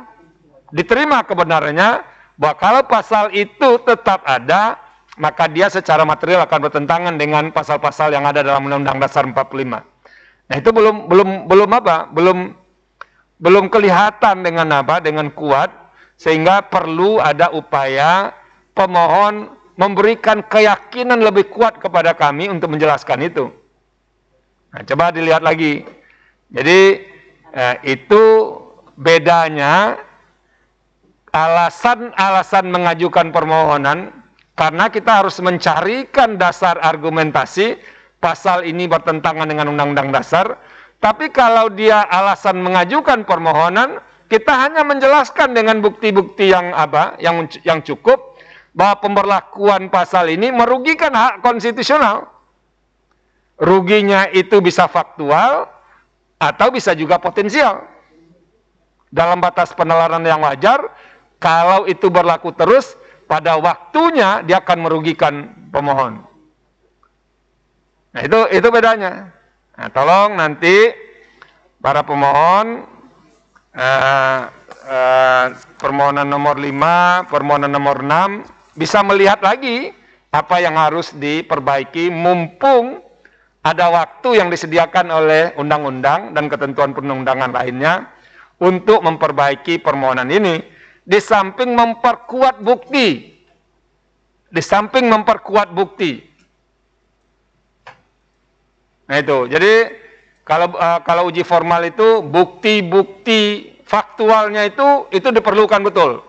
diterima 0.73 1.21
kebenarannya 1.29 2.01
bahwa 2.41 2.57
kalau 2.57 2.83
pasal 2.89 3.29
itu 3.37 3.77
tetap 3.85 4.25
ada, 4.25 4.81
maka 5.21 5.53
dia 5.53 5.69
secara 5.69 6.09
material 6.09 6.49
akan 6.49 6.61
bertentangan 6.65 7.15
dengan 7.21 7.53
pasal-pasal 7.53 8.09
yang 8.09 8.25
ada 8.25 8.41
dalam 8.41 8.65
Undang-Undang 8.65 8.99
Dasar 9.05 9.29
45. 9.29 9.85
Nah, 10.49 10.57
itu 10.57 10.71
belum 10.73 11.13
belum 11.13 11.29
belum 11.45 11.71
apa? 11.77 12.09
Belum 12.09 12.57
belum 13.39 13.71
kelihatan 13.71 14.43
dengan 14.43 14.83
apa? 14.83 14.99
Dengan 14.99 15.31
kuat 15.31 15.71
sehingga 16.19 16.67
perlu 16.67 17.23
ada 17.23 17.55
upaya 17.55 18.35
pemohon 18.75 19.55
memberikan 19.79 20.43
keyakinan 20.43 21.23
lebih 21.23 21.47
kuat 21.55 21.79
kepada 21.79 22.15
kami 22.19 22.51
untuk 22.51 22.75
menjelaskan 22.75 23.23
itu. 23.23 23.47
Nah, 24.75 24.83
coba 24.83 25.15
dilihat 25.15 25.47
lagi. 25.47 25.87
Jadi 26.51 26.81
eh, 27.55 27.77
itu 27.87 28.25
bedanya 28.99 30.03
alasan-alasan 31.31 32.67
mengajukan 32.67 33.31
permohonan 33.31 34.11
karena 34.59 34.91
kita 34.91 35.23
harus 35.23 35.39
mencarikan 35.39 36.35
dasar 36.35 36.83
argumentasi 36.83 37.79
pasal 38.19 38.67
ini 38.67 38.91
bertentangan 38.91 39.47
dengan 39.47 39.71
undang-undang 39.71 40.11
dasar 40.11 40.59
tapi 40.99 41.31
kalau 41.31 41.71
dia 41.71 42.03
alasan 42.07 42.59
mengajukan 42.63 43.23
permohonan 43.23 44.03
kita 44.29 44.53
hanya 44.53 44.85
menjelaskan 44.85 45.57
dengan 45.57 45.81
bukti-bukti 45.81 46.53
yang 46.53 46.75
apa 46.75 47.17
yang 47.23 47.49
yang 47.65 47.81
cukup 47.81 48.37
bahwa 48.77 49.01
pemberlakuan 49.01 49.89
pasal 49.89 50.29
ini 50.29 50.53
merugikan 50.53 51.15
hak 51.15 51.41
konstitusional 51.41 52.29
ruginya 53.59 54.29
itu 54.31 54.61
bisa 54.61 54.87
faktual 54.87 55.67
atau 56.39 56.69
bisa 56.71 56.95
juga 56.95 57.19
potensial 57.19 57.83
dalam 59.09 59.41
batas 59.41 59.73
penalaran 59.73 60.23
yang 60.23 60.45
wajar 60.45 60.93
kalau 61.39 61.87
itu 61.87 62.11
berlaku 62.11 62.51
terus, 62.51 62.99
pada 63.31 63.55
waktunya 63.63 64.43
dia 64.43 64.59
akan 64.59 64.79
merugikan 64.83 65.55
pemohon. 65.71 66.27
Nah, 68.11 68.23
itu 68.27 68.39
itu 68.51 68.69
bedanya. 68.75 69.31
Nah, 69.79 69.95
tolong 69.95 70.35
nanti 70.35 70.91
para 71.79 72.03
pemohon 72.03 72.83
uh, 73.79 74.41
uh, 74.91 75.47
permohonan 75.79 76.27
nomor 76.27 76.59
5, 76.59 77.31
permohonan 77.31 77.71
nomor 77.71 78.03
6 78.03 78.75
bisa 78.75 79.07
melihat 79.07 79.39
lagi 79.39 79.95
apa 80.35 80.59
yang 80.59 80.75
harus 80.75 81.15
diperbaiki 81.15 82.11
mumpung 82.11 82.99
ada 83.63 83.87
waktu 83.95 84.43
yang 84.43 84.51
disediakan 84.51 85.15
oleh 85.15 85.55
undang-undang 85.55 86.35
dan 86.35 86.51
ketentuan 86.51 86.91
perundangan 86.91 87.55
lainnya 87.55 88.11
untuk 88.59 88.99
memperbaiki 89.07 89.79
permohonan 89.79 90.27
ini 90.27 90.59
di 91.07 91.23
samping 91.23 91.71
memperkuat 91.79 92.67
bukti. 92.67 93.31
Di 94.51 94.63
samping 94.65 95.07
memperkuat 95.07 95.71
bukti. 95.71 96.28
Nah 99.09 99.17
itu. 99.17 99.49
Jadi 99.49 99.73
kalau 100.45 100.73
uh, 100.77 101.01
kalau 101.03 101.33
uji 101.33 101.43
formal 101.43 101.81
itu 101.89 102.21
bukti-bukti 102.25 103.75
faktualnya 103.89 104.69
itu 104.69 105.09
itu 105.13 105.29
diperlukan 105.33 105.81
betul. 105.81 106.25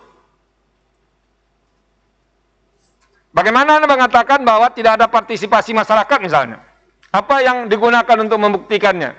Bagaimana 3.29 3.77
Anda 3.77 3.87
mengatakan 3.87 4.41
bahwa 4.41 4.73
tidak 4.73 4.97
ada 4.99 5.05
partisipasi 5.05 5.75
masyarakat 5.75 6.17
misalnya? 6.19 6.65
Apa 7.13 7.45
yang 7.45 7.69
digunakan 7.69 8.17
untuk 8.19 8.41
membuktikannya? 8.41 9.11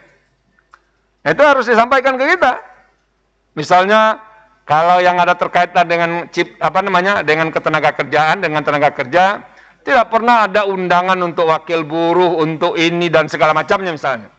Nah, 1.20 1.30
itu 1.30 1.42
harus 1.44 1.68
disampaikan 1.68 2.18
ke 2.18 2.24
kita. 2.34 2.58
Misalnya 3.54 4.18
kalau 4.66 5.02
yang 5.02 5.18
ada 5.18 5.34
terkaitan 5.34 5.86
dengan 5.86 6.10
chip 6.30 6.54
apa 6.62 6.80
namanya 6.82 7.26
dengan 7.26 7.50
ketenaga 7.50 7.90
kerjaan 7.96 8.38
dengan 8.38 8.62
tenaga 8.62 8.94
kerja 8.94 9.42
tidak 9.80 10.12
pernah 10.12 10.44
ada 10.44 10.68
undangan 10.68 11.16
untuk 11.24 11.48
wakil 11.48 11.84
buruh 11.88 12.40
untuk 12.40 12.76
ini 12.76 13.08
dan 13.08 13.26
segala 13.26 13.56
macamnya 13.56 13.92
misalnya. 13.96 14.30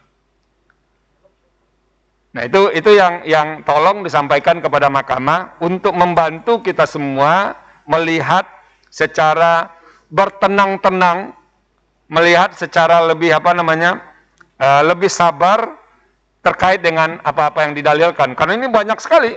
Nah 2.32 2.48
itu 2.48 2.72
itu 2.72 2.96
yang 2.96 3.26
yang 3.28 3.48
tolong 3.68 4.08
disampaikan 4.08 4.64
kepada 4.64 4.88
mahkamah 4.88 5.60
untuk 5.60 5.92
membantu 5.92 6.64
kita 6.64 6.88
semua 6.88 7.60
melihat 7.84 8.48
secara 8.88 9.68
bertenang-tenang, 10.08 11.36
melihat 12.08 12.56
secara 12.56 13.04
lebih 13.04 13.36
apa 13.36 13.52
namanya 13.52 14.00
uh, 14.64 14.84
lebih 14.88 15.12
sabar 15.12 15.76
terkait 16.40 16.80
dengan 16.80 17.20
apa-apa 17.28 17.68
yang 17.68 17.74
didalilkan. 17.76 18.32
Karena 18.34 18.54
ini 18.64 18.68
banyak 18.72 19.00
sekali 19.04 19.36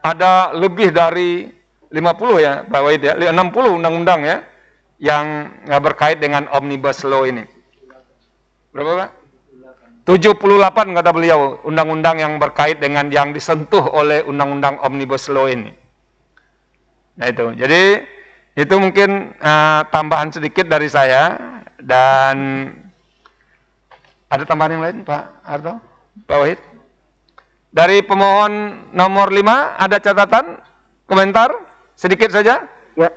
ada 0.00 0.56
lebih 0.56 0.94
dari 0.94 1.50
50 1.88 2.44
ya 2.44 2.64
Pak 2.68 2.80
Wahid 2.84 3.02
ya, 3.04 3.14
60 3.32 3.76
undang-undang 3.80 4.20
ya 4.24 4.44
yang 4.98 5.54
berkait 5.82 6.18
dengan 6.18 6.50
Omnibus 6.50 7.06
Law 7.06 7.24
ini. 7.26 7.46
Berapa 8.74 8.92
Pak? 9.06 9.10
78 10.08 10.96
kata 10.96 11.10
beliau 11.12 11.60
undang-undang 11.68 12.16
yang 12.16 12.40
berkait 12.40 12.80
dengan 12.80 13.12
yang 13.12 13.36
disentuh 13.36 13.84
oleh 13.92 14.24
undang-undang 14.24 14.80
Omnibus 14.80 15.28
Law 15.28 15.44
ini. 15.52 15.68
Nah 17.20 17.28
itu, 17.28 17.52
jadi 17.52 18.08
itu 18.56 18.74
mungkin 18.80 19.36
uh, 19.36 19.84
tambahan 19.92 20.32
sedikit 20.32 20.64
dari 20.64 20.88
saya 20.88 21.36
dan 21.76 22.36
ada 24.32 24.48
tambahan 24.48 24.80
yang 24.80 24.84
lain 24.88 24.98
Pak 25.04 25.22
Arto, 25.44 25.76
Pak 26.24 26.38
Wahid? 26.40 26.60
Dari 27.68 28.00
pemohon 28.00 28.88
nomor 28.96 29.28
5 29.28 29.44
ada 29.76 29.96
catatan, 30.00 30.56
komentar 31.04 31.52
sedikit 32.00 32.32
saja? 32.32 32.64
Ya, 32.96 33.12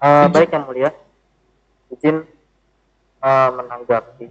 uh, 0.00 0.32
baik 0.32 0.48
yang 0.48 0.64
mulia. 0.64 0.90
Izin 1.92 2.24
uh, 3.20 3.50
menanggapi. 3.52 4.26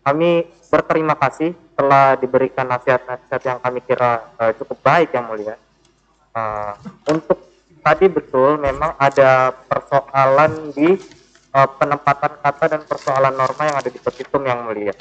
Kami 0.00 0.30
berterima 0.68 1.16
kasih 1.16 1.56
telah 1.74 2.16
diberikan 2.20 2.68
nasihat-nasihat 2.68 3.42
yang 3.42 3.58
kami 3.58 3.80
kira 3.84 4.30
uh, 4.36 4.52
cukup 4.56 4.78
baik 4.84 5.16
yang 5.16 5.26
mulia. 5.28 5.56
Uh, 6.30 6.76
untuk 7.10 7.50
tadi 7.80 8.06
betul 8.06 8.60
memang 8.60 8.94
ada 9.00 9.50
persoalan 9.66 10.70
di 10.76 10.94
uh, 11.56 11.68
penempatan 11.80 12.32
kata 12.38 12.64
dan 12.76 12.82
persoalan 12.86 13.34
norma 13.34 13.62
yang 13.66 13.76
ada 13.80 13.90
di 13.90 13.98
petitum 13.98 14.44
yang 14.46 14.62
mulia 14.62 14.94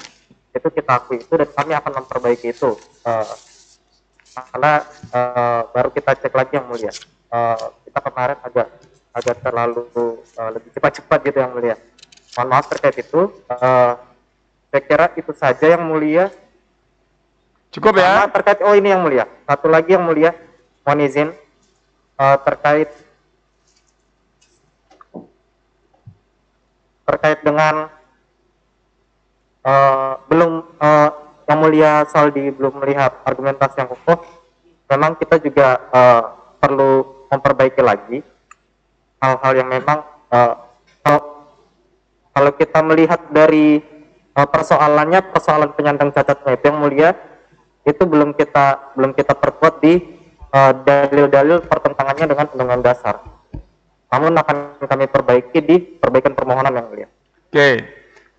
itu 0.50 0.68
kita 0.74 0.98
akui 0.98 1.22
itu 1.22 1.34
dan 1.38 1.50
kami 1.54 1.78
akan 1.78 1.91
memperbaiki 2.02 2.50
itu 2.50 2.74
uh, 3.06 3.36
karena 4.34 4.82
uh, 5.14 5.62
baru 5.70 5.90
kita 5.94 6.18
cek 6.18 6.34
lagi 6.34 6.58
yang 6.58 6.66
mulia 6.66 6.90
uh, 7.30 7.70
kita 7.86 8.00
kemarin 8.02 8.38
agak 8.41 8.68
agak 9.14 9.38
terlalu 9.46 10.09
uh, 10.38 10.50
lebih 10.54 10.70
cepat-cepat 10.76 11.20
gitu 11.26 11.38
yang 11.42 11.54
mulia. 11.56 11.76
Mohon 12.38 12.48
maaf 12.52 12.66
terkait 12.70 12.96
itu. 13.02 13.34
Uh, 13.50 13.94
saya 14.70 14.82
kira 14.86 15.06
itu 15.18 15.32
saja 15.34 15.66
yang 15.66 15.84
mulia. 15.88 16.30
Cukup 17.74 17.98
ya? 17.98 18.26
Sama 18.26 18.34
terkait 18.34 18.60
oh 18.62 18.74
ini 18.78 18.94
yang 18.94 19.02
mulia. 19.02 19.26
Satu 19.50 19.72
lagi 19.72 19.96
yang 19.98 20.06
mulia. 20.06 20.36
Mohon 20.86 21.00
izin. 21.06 21.30
Uh, 22.20 22.38
terkait 22.44 22.90
terkait 27.10 27.40
dengan 27.42 27.90
uh, 29.66 30.14
belum 30.30 30.62
uh, 30.78 31.10
yang 31.50 31.60
mulia 31.60 32.06
Saldi 32.06 32.54
belum 32.54 32.78
melihat 32.78 33.18
argumentasi 33.26 33.82
yang 33.82 33.90
kokoh, 33.90 34.22
memang 34.86 35.18
kita 35.18 35.42
juga 35.42 35.82
uh, 35.90 36.22
perlu 36.62 37.26
memperbaiki 37.34 37.82
lagi 37.82 38.22
hal-hal 39.18 39.54
yang 39.58 39.70
memang 39.74 40.06
uh, 40.34 40.54
kalau, 41.06 41.22
kalau 42.34 42.52
kita 42.58 42.80
melihat 42.86 43.22
dari 43.30 43.82
uh, 44.38 44.48
persoalannya 44.48 45.20
persoalan 45.34 45.74
penyandang 45.74 46.14
cacat 46.14 46.40
itu 46.46 46.66
yang 46.66 46.80
mulia 46.80 47.10
itu 47.88 48.04
belum 48.06 48.38
kita 48.38 48.96
belum 49.00 49.18
kita 49.18 49.34
perkuat 49.34 49.82
di 49.82 50.18
dalil-dalil 50.86 51.62
uh, 51.62 51.66
pertentangannya 51.70 52.26
dengan 52.26 52.46
undang-undang 52.50 52.82
dasar. 52.82 53.22
Namun 54.10 54.34
akan 54.34 54.82
kami 54.82 55.06
perbaiki 55.06 55.60
di 55.62 55.76
perbaikan 55.78 56.34
permohonan 56.34 56.74
yang 56.74 56.88
mulia. 56.90 57.06
Oke. 57.06 57.54
Okay. 57.54 57.76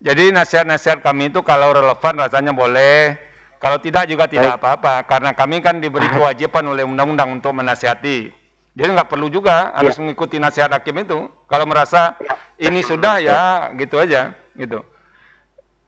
Jadi 0.01 0.33
nasihat-nasihat 0.33 1.05
kami 1.05 1.29
itu 1.29 1.45
kalau 1.45 1.77
relevan 1.77 2.17
rasanya 2.17 2.51
boleh, 2.51 3.15
kalau 3.61 3.77
tidak 3.77 4.09
juga 4.09 4.25
tidak 4.25 4.57
apa-apa. 4.57 5.05
Karena 5.05 5.31
kami 5.37 5.61
kan 5.61 5.77
diberi 5.77 6.09
kewajiban 6.17 6.65
oleh 6.65 6.81
undang-undang 6.81 7.29
untuk 7.37 7.53
menasihati. 7.53 8.40
Jadi 8.71 8.89
nggak 8.95 9.09
perlu 9.11 9.27
juga 9.27 9.75
harus 9.75 9.99
mengikuti 9.99 10.39
nasihat 10.39 10.71
hakim 10.71 11.03
itu. 11.03 11.27
Kalau 11.51 11.65
merasa 11.67 12.15
ini 12.55 12.79
sudah 12.79 13.19
ya 13.19 13.67
gitu 13.75 13.99
aja, 13.99 14.31
gitu. 14.55 14.79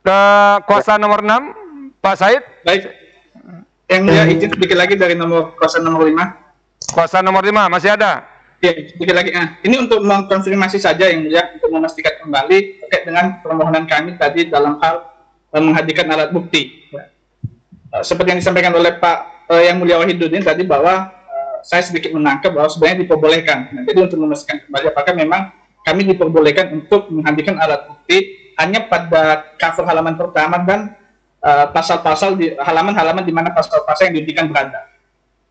Ke 0.04 0.20
kuasa 0.68 1.00
nomor 1.00 1.24
6, 1.24 2.04
Pak 2.04 2.16
Said. 2.20 2.44
Baik. 2.68 2.92
Yang 3.88 4.02
mulia 4.04 4.24
izin 4.28 4.50
sedikit 4.52 4.78
lagi 4.80 5.00
dari 5.00 5.16
nomor 5.16 5.56
kuasa 5.56 5.80
nomor 5.80 6.04
5. 6.04 6.92
Kuasa 6.92 7.24
nomor 7.24 7.44
5 7.48 7.72
masih 7.72 7.96
ada. 7.96 8.28
Ya, 8.60 8.72
sedikit 8.76 9.16
lagi. 9.16 9.32
Nah, 9.32 9.60
ini 9.64 9.76
untuk 9.76 10.04
mengkonfirmasi 10.04 10.80
saja 10.80 11.08
yang 11.08 11.24
mulia 11.24 11.52
untuk 11.56 11.72
memastikan 11.72 12.20
kembali 12.20 12.84
terkait 12.84 13.04
dengan 13.08 13.40
permohonan 13.44 13.88
kami 13.88 14.16
tadi 14.16 14.48
dalam 14.48 14.80
hal 14.84 15.08
eh, 15.56 15.60
menghadirkan 15.64 16.08
alat 16.12 16.32
bukti. 16.36 16.84
Ya. 16.92 17.12
Eh, 17.96 18.04
seperti 18.04 18.36
yang 18.36 18.40
disampaikan 18.40 18.76
oleh 18.76 18.96
Pak 19.00 19.48
eh, 19.52 19.72
yang 19.72 19.84
mulia 19.84 20.00
Wahiduddin 20.00 20.44
tadi 20.44 20.64
bahwa 20.68 21.12
saya 21.64 21.82
sedikit 21.82 22.12
menangkap 22.14 22.52
bahwa 22.52 22.70
sebenarnya 22.70 23.08
diperbolehkan. 23.08 23.58
Nah, 23.72 23.82
jadi 23.88 24.00
untuk 24.06 24.20
memastikan 24.20 24.62
kembali 24.68 24.86
apakah 24.92 25.14
memang 25.16 25.42
kami 25.84 26.02
diperbolehkan 26.16 26.72
untuk 26.76 27.12
menghadirkan 27.12 27.60
alat 27.60 27.88
bukti 27.88 28.52
hanya 28.60 28.86
pada 28.88 29.56
cover 29.58 29.84
halaman 29.88 30.16
pertama 30.16 30.62
dan 30.64 30.96
eh, 31.44 31.66
pasal-pasal 31.72 32.40
di 32.40 32.54
halaman-halaman 32.56 33.24
di 33.24 33.34
mana 33.34 33.52
pasal-pasal 33.52 34.12
yang 34.12 34.24
diberikan 34.24 34.48
berada. 34.52 34.92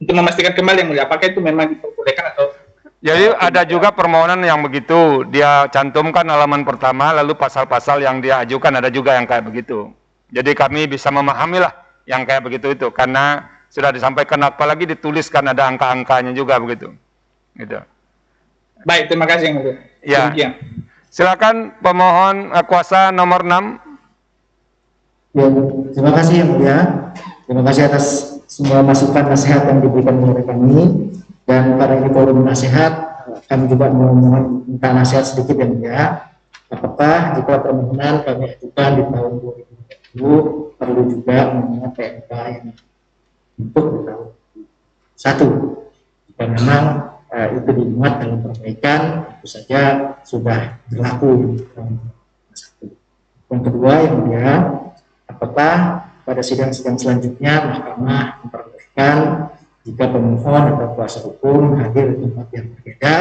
Untuk 0.02 0.18
memastikan 0.18 0.50
kembali 0.50 0.82
yang 0.82 0.88
mulia, 0.90 1.04
apakah 1.06 1.30
itu 1.30 1.38
memang 1.38 1.78
diperbolehkan 1.78 2.34
atau 2.34 2.50
Jadi 3.02 3.34
ada 3.34 3.66
juga 3.66 3.90
permohonan 3.90 4.38
yang 4.46 4.62
begitu, 4.62 5.26
dia 5.26 5.66
cantumkan 5.74 6.22
halaman 6.22 6.62
pertama, 6.62 7.10
lalu 7.10 7.34
pasal-pasal 7.34 7.98
yang 7.98 8.22
dia 8.22 8.46
ajukan 8.46 8.78
ada 8.78 8.86
juga 8.94 9.18
yang 9.18 9.26
kayak 9.26 9.42
begitu. 9.42 9.90
Jadi 10.30 10.54
kami 10.54 10.86
bisa 10.86 11.10
memahami 11.10 11.66
lah 11.66 11.74
yang 12.06 12.22
kayak 12.22 12.46
begitu 12.46 12.78
itu, 12.78 12.94
karena 12.94 13.51
sudah 13.72 13.88
disampaikan 13.88 14.36
apalagi 14.44 14.84
dituliskan 14.84 15.48
ada 15.48 15.64
angka-angkanya 15.64 16.36
juga 16.36 16.60
begitu. 16.60 16.92
Gitu. 17.56 17.80
Baik, 18.84 19.08
terima 19.08 19.24
kasih 19.24 19.44
yang 19.48 19.56
mulia. 19.64 19.76
Ya. 20.04 20.28
Demikian. 20.28 20.52
Silakan 21.08 21.56
pemohon 21.80 22.52
eh, 22.52 22.64
kuasa 22.68 23.08
nomor 23.08 23.40
6. 23.48 23.80
Ya, 25.32 25.46
terima 25.96 26.12
kasih 26.12 26.34
yang 26.44 26.48
mulia. 26.52 26.78
Terima 27.48 27.64
kasih 27.64 27.88
atas 27.88 28.36
semua 28.44 28.84
masukan 28.84 29.24
nasihat 29.24 29.64
yang 29.64 29.80
diberikan 29.80 30.20
oleh 30.20 30.44
kami 30.44 30.80
dan 31.48 31.80
pada 31.80 31.96
ini 31.96 32.12
forum 32.12 32.44
nasihat 32.44 32.92
kami 33.48 33.72
juga 33.72 33.88
memohon 33.88 34.68
minta 34.68 34.92
nasihat 34.92 35.24
sedikit 35.24 35.56
yang 35.56 35.80
mulia. 35.80 36.28
Apakah 36.68 37.40
jika 37.40 37.64
permohonan 37.64 38.20
kami 38.20 38.52
ajukan 38.52 38.90
di 39.00 39.02
tahun 39.08 39.32
2020 40.12 40.76
perlu 40.76 41.02
juga 41.08 41.36
memohon 41.56 41.90
PMK 41.96 42.32
yang 42.32 42.66
untuk 43.58 43.84
di 43.92 44.00
tahun 44.08 44.28
satu 45.16 45.48
jika 46.28 46.44
memang 46.48 46.84
eh, 47.30 47.48
itu 47.56 47.70
dimuat 47.72 48.18
dalam 48.18 48.42
perbaikan 48.42 49.00
tentu 49.28 49.46
saja 49.46 49.80
sudah 50.26 50.82
berlaku 50.90 51.58
2021. 51.70 53.52
Yang 53.52 53.62
kedua 53.68 53.92
yang 54.00 54.14
mulia 54.24 54.50
apakah 55.28 56.08
pada 56.22 56.42
sidang-sidang 56.42 56.96
selanjutnya 56.96 57.68
mahkamah 57.68 58.40
memperbolehkan 58.42 59.16
jika 59.82 60.04
pemohon 60.08 60.62
atau 60.78 60.88
kuasa 60.94 61.18
hukum 61.26 61.76
hadir 61.82 62.14
di 62.14 62.26
tempat 62.26 62.46
yang 62.54 62.66
berbeda 62.78 63.14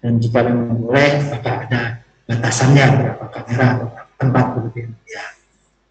dan 0.00 0.12
jika 0.16 0.38
memang 0.48 0.80
boleh 0.80 1.10
apakah 1.28 1.54
ada 1.68 1.82
batasannya 2.24 2.84
berapa 2.98 3.24
kamera 3.30 3.66
atau 3.76 3.88
tempat 4.16 4.44
mulia. 4.56 5.24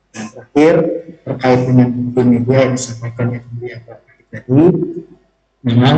Dan 0.10 0.26
terakhir 0.34 0.74
terkait 1.22 1.62
dengan 1.70 1.88
media 2.26 2.58
yang 2.66 2.74
disampaikan 2.74 3.26
yang 3.30 3.46
Fakih 3.86 4.26
tadi 4.34 4.64
memang 5.62 5.98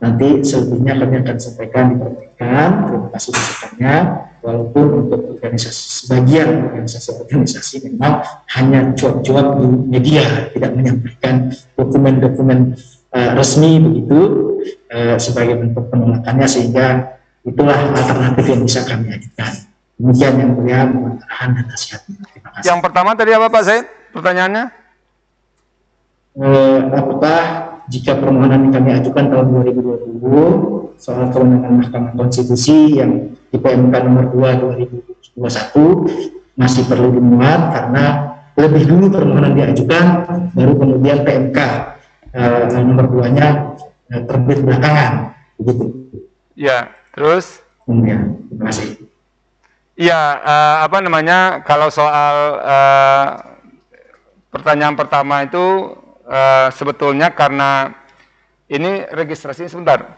nanti 0.00 0.28
selebihnya 0.40 0.96
kami 0.96 1.14
akan 1.20 1.36
sampaikan 1.36 1.84
di 1.92 1.96
perbaikan 2.00 2.68
terima 2.88 3.08
kasih 3.12 3.30
masukannya. 3.36 3.94
Walaupun 4.40 5.04
untuk 5.04 5.36
organisasi 5.36 6.08
sebagian 6.08 6.72
organisasi-organisasi 6.72 7.92
memang 7.92 8.24
hanya 8.56 8.96
cuap-cuap 8.96 9.60
di 9.60 9.68
media 9.68 10.48
tidak 10.56 10.72
menyampaikan 10.72 11.52
dokumen-dokumen 11.76 12.72
uh, 13.12 13.30
resmi 13.36 13.76
begitu 13.76 14.20
uh, 14.88 15.20
sebagai 15.20 15.60
bentuk 15.60 15.92
penolakannya 15.92 16.48
sehingga 16.48 17.20
itulah 17.44 17.76
alternatif 17.92 18.44
yang 18.48 18.62
bisa 18.64 18.80
kami 18.88 19.12
ajukan 19.12 19.69
demikian 20.00 20.34
yang 20.40 20.50
mulia 20.56 20.88
mohon 20.88 21.20
arahan 21.20 21.48
dan 21.60 21.64
nasihatnya 21.68 22.16
terima 22.24 22.48
kasih 22.56 22.64
Yang 22.72 22.80
pertama 22.80 23.10
tadi 23.12 23.30
apa 23.36 23.46
Pak 23.52 23.62
Said? 23.62 23.84
Pertanyaannya? 24.10 24.64
Eh, 26.40 26.78
apakah 26.94 27.40
jika 27.90 28.16
permohonan 28.16 28.70
yang 28.70 28.74
kami 28.80 28.90
ajukan 28.96 29.24
tahun 29.28 29.46
2020 29.60 30.94
soal 30.96 31.26
kewenangan 31.34 31.72
Mahkamah 31.84 32.12
Konstitusi 32.16 32.96
yang 33.02 33.34
di 33.50 33.58
PMK 33.58 33.94
nomor 34.06 34.30
2 34.30 35.36
2021 35.36 36.54
masih 36.54 36.82
perlu 36.86 37.10
dimuat 37.12 37.60
karena 37.74 38.04
lebih 38.54 38.82
dulu 38.86 39.10
permohonan 39.10 39.52
diajukan 39.58 40.04
baru 40.54 40.72
kemudian 40.78 41.18
PMK 41.26 41.58
eh, 42.32 42.64
nomor 42.78 43.06
2 43.10 43.36
nya 43.36 43.48
eh, 44.08 44.22
terbit 44.24 44.58
belakangan 44.64 45.34
begitu 45.58 45.84
Ya, 46.54 46.92
terus? 47.16 47.64
ya, 47.88 48.18
terima 48.52 48.64
kasih 48.68 49.09
Iya, 50.00 50.22
eh, 50.40 50.76
apa 50.88 50.96
namanya? 51.04 51.60
Kalau 51.60 51.92
soal 51.92 52.36
eh, 52.64 53.26
pertanyaan 54.48 54.96
pertama 54.96 55.44
itu 55.44 55.92
eh, 56.24 56.72
sebetulnya 56.72 57.28
karena 57.36 57.92
ini 58.72 59.04
registrasi 59.12 59.68
sebentar. 59.68 60.16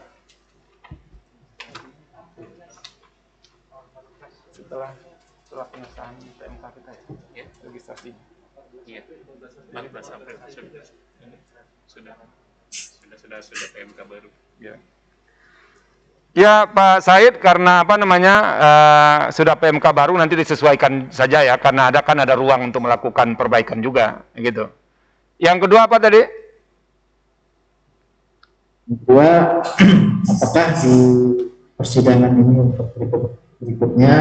Setelah 4.55 4.95
setelah 5.43 5.67
pengesahan 5.67 6.15
PMK 6.15 6.63
kita 6.79 6.91
ya, 7.35 7.45
registrasi. 7.67 8.15
Iya, 8.87 9.03
14 9.03 10.15
April 10.15 10.37
sudah 10.47 10.83
sudah 11.91 12.15
sudah 12.71 13.17
sudah 13.19 13.39
sudah 13.43 13.67
PMK 13.75 13.99
baru. 14.07 14.29
Ya. 14.63 14.79
Ya 16.33 16.65
Pak 16.65 17.05
Said 17.05 17.37
karena 17.37 17.85
apa 17.85 17.93
namanya 17.93 18.35
eh, 18.57 19.19
sudah 19.29 19.53
PMK 19.53 19.85
baru 19.93 20.17
nanti 20.17 20.33
disesuaikan 20.33 21.13
saja 21.13 21.45
ya 21.45 21.53
karena 21.61 21.93
ada 21.93 22.01
kan 22.01 22.17
ada 22.17 22.33
ruang 22.33 22.73
untuk 22.73 22.81
melakukan 22.81 23.37
perbaikan 23.37 23.77
juga 23.85 24.25
gitu. 24.33 24.65
Yang 25.37 25.69
kedua 25.69 25.85
apa 25.85 26.01
tadi? 26.01 26.25
Kedua, 28.83 29.61
apakah 30.33 30.67
di 30.81 30.95
persidangan 31.77 32.33
ini 32.33 32.55
untuk 32.65 32.89
berikut- 32.97 33.37
berikutnya 33.61 34.15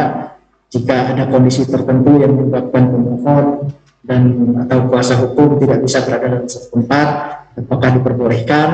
jika 0.68 1.16
ada 1.16 1.24
kondisi 1.32 1.64
tertentu 1.64 2.20
yang 2.20 2.36
menyebabkan 2.36 2.92
pemohon 2.92 3.72
dan 4.04 4.22
atau 4.68 4.78
kuasa 4.92 5.16
hukum 5.16 5.56
tidak 5.64 5.80
bisa 5.80 6.04
berada 6.04 6.28
dalam 6.28 6.48
satu 6.48 6.76
tempat, 6.76 7.08
apakah 7.56 7.88
diperbolehkan 8.00 8.68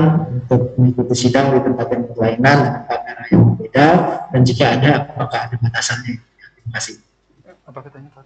untuk 0.45 0.75
mengikuti 0.79 1.15
sidang 1.27 1.51
di 1.55 1.61
tempat 1.63 1.87
yang 1.91 2.03
berlainan 2.15 2.59
dengan 2.63 2.83
kamera 2.87 3.23
yang 3.31 3.43
berbeda 3.53 3.87
dan 4.31 4.41
jika 4.47 4.65
ada 4.79 4.91
apakah 5.15 5.41
ada 5.51 5.57
batasannya? 5.59 6.15
Terima 6.19 6.71
kasih. 6.79 6.95
Apa 7.67 7.79
katanya 7.85 8.11
Pak? 8.15 8.25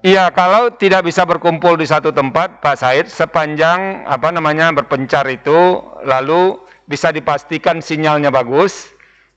Iya, 0.00 0.32
kalau 0.32 0.72
tidak 0.72 1.04
bisa 1.04 1.28
berkumpul 1.28 1.76
di 1.76 1.84
satu 1.84 2.08
tempat, 2.08 2.64
Pak 2.64 2.80
Said, 2.80 3.12
sepanjang 3.12 4.08
apa 4.08 4.32
namanya 4.32 4.72
berpencar 4.72 5.28
itu, 5.28 5.84
lalu 6.08 6.56
bisa 6.88 7.12
dipastikan 7.12 7.84
sinyalnya 7.84 8.32
bagus, 8.32 8.88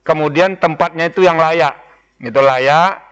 kemudian 0.07 0.55
tempatnya 0.55 1.11
itu 1.11 1.27
yang 1.27 1.35
layak, 1.35 1.75
itu 2.15 2.39
layak 2.39 3.03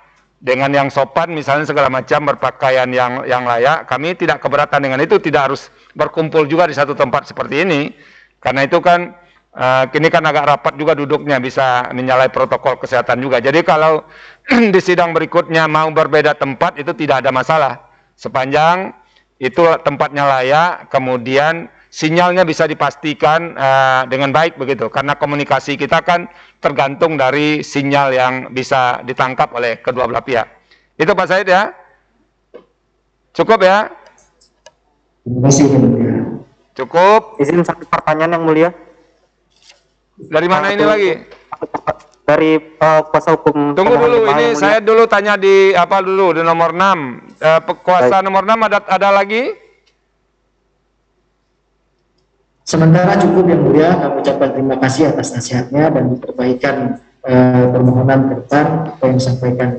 dengan 0.41 0.73
yang 0.73 0.89
sopan, 0.89 1.37
misalnya 1.37 1.69
segala 1.69 1.87
macam 1.93 2.25
berpakaian 2.25 2.89
yang 2.89 3.21
yang 3.29 3.45
layak. 3.45 3.85
Kami 3.85 4.17
tidak 4.17 4.41
keberatan 4.41 4.81
dengan 4.81 4.97
itu, 4.97 5.21
tidak 5.21 5.53
harus 5.53 5.69
berkumpul 5.93 6.49
juga 6.49 6.65
di 6.65 6.73
satu 6.73 6.97
tempat 6.97 7.29
seperti 7.29 7.61
ini, 7.61 7.93
karena 8.41 8.65
itu 8.65 8.81
kan 8.81 9.13
eh, 9.53 9.83
kini 9.93 10.09
kan 10.09 10.25
agak 10.25 10.49
rapat 10.49 10.73
juga 10.81 10.97
duduknya, 10.97 11.37
bisa 11.37 11.93
menyalahi 11.93 12.33
protokol 12.33 12.81
kesehatan 12.81 13.21
juga. 13.21 13.37
Jadi 13.37 13.61
kalau 13.61 14.01
di 14.73 14.81
sidang 14.81 15.13
berikutnya 15.13 15.69
mau 15.69 15.87
berbeda 15.93 16.33
tempat 16.33 16.81
itu 16.81 16.89
tidak 16.97 17.21
ada 17.21 17.29
masalah. 17.29 17.73
Sepanjang 18.17 18.97
itu 19.37 19.61
tempatnya 19.85 20.25
layak, 20.25 20.89
kemudian 20.89 21.69
sinyalnya 21.91 22.47
bisa 22.47 22.65
dipastikan 22.65 23.53
eh, 23.53 24.01
dengan 24.07 24.31
baik 24.31 24.55
begitu. 24.55 24.87
Karena 24.87 25.19
komunikasi 25.19 25.75
kita 25.75 26.01
kan 26.01 26.31
tergantung 26.63 27.19
dari 27.19 27.61
sinyal 27.61 28.15
yang 28.15 28.33
bisa 28.55 29.03
ditangkap 29.03 29.51
oleh 29.51 29.83
kedua 29.83 30.07
belah 30.07 30.23
pihak. 30.23 30.47
Itu 30.95 31.11
Pak 31.11 31.27
Said 31.27 31.51
ya. 31.51 31.75
Cukup 33.35 33.59
ya? 33.61 33.91
Terima 35.21 35.39
kasih. 35.51 35.67
Cukup. 36.73 37.37
Izin 37.37 37.61
satu 37.61 37.85
pertanyaan 37.85 38.39
yang 38.39 38.43
mulia 38.47 38.71
Dari 40.21 40.47
mana 40.47 40.71
ini 40.71 40.85
lagi? 40.85 41.11
dari 42.21 42.55
eh, 42.57 43.01
kuasa 43.11 43.35
hukum. 43.35 43.75
Tunggu 43.75 43.97
dulu, 43.99 44.23
ini 44.31 44.55
saya 44.55 44.79
dulu 44.79 45.03
tanya 45.03 45.35
di 45.35 45.75
apa 45.75 45.99
dulu 45.99 46.39
di 46.39 46.41
nomor 46.45 46.71
6. 46.71 47.43
Eh, 47.43 47.59
kuasa 47.83 48.23
nomor 48.23 48.47
6 48.47 48.67
ada 48.71 48.79
ada 48.87 49.09
lagi? 49.11 49.60
Sementara 52.71 53.19
cukup 53.19 53.51
yang 53.51 53.67
mulia 53.67 53.91
kami 53.99 54.23
ucapkan 54.23 54.55
terima 54.55 54.79
kasih 54.79 55.11
atas 55.11 55.35
nasihatnya 55.35 55.91
dan 55.91 56.15
perbaikan 56.15 57.03
uh, 57.27 57.67
permohonan 57.67 58.31
ke 58.31 58.33
depan 58.39 58.95
apa 58.95 59.03
yang 59.11 59.15
disampaikan 59.19 59.69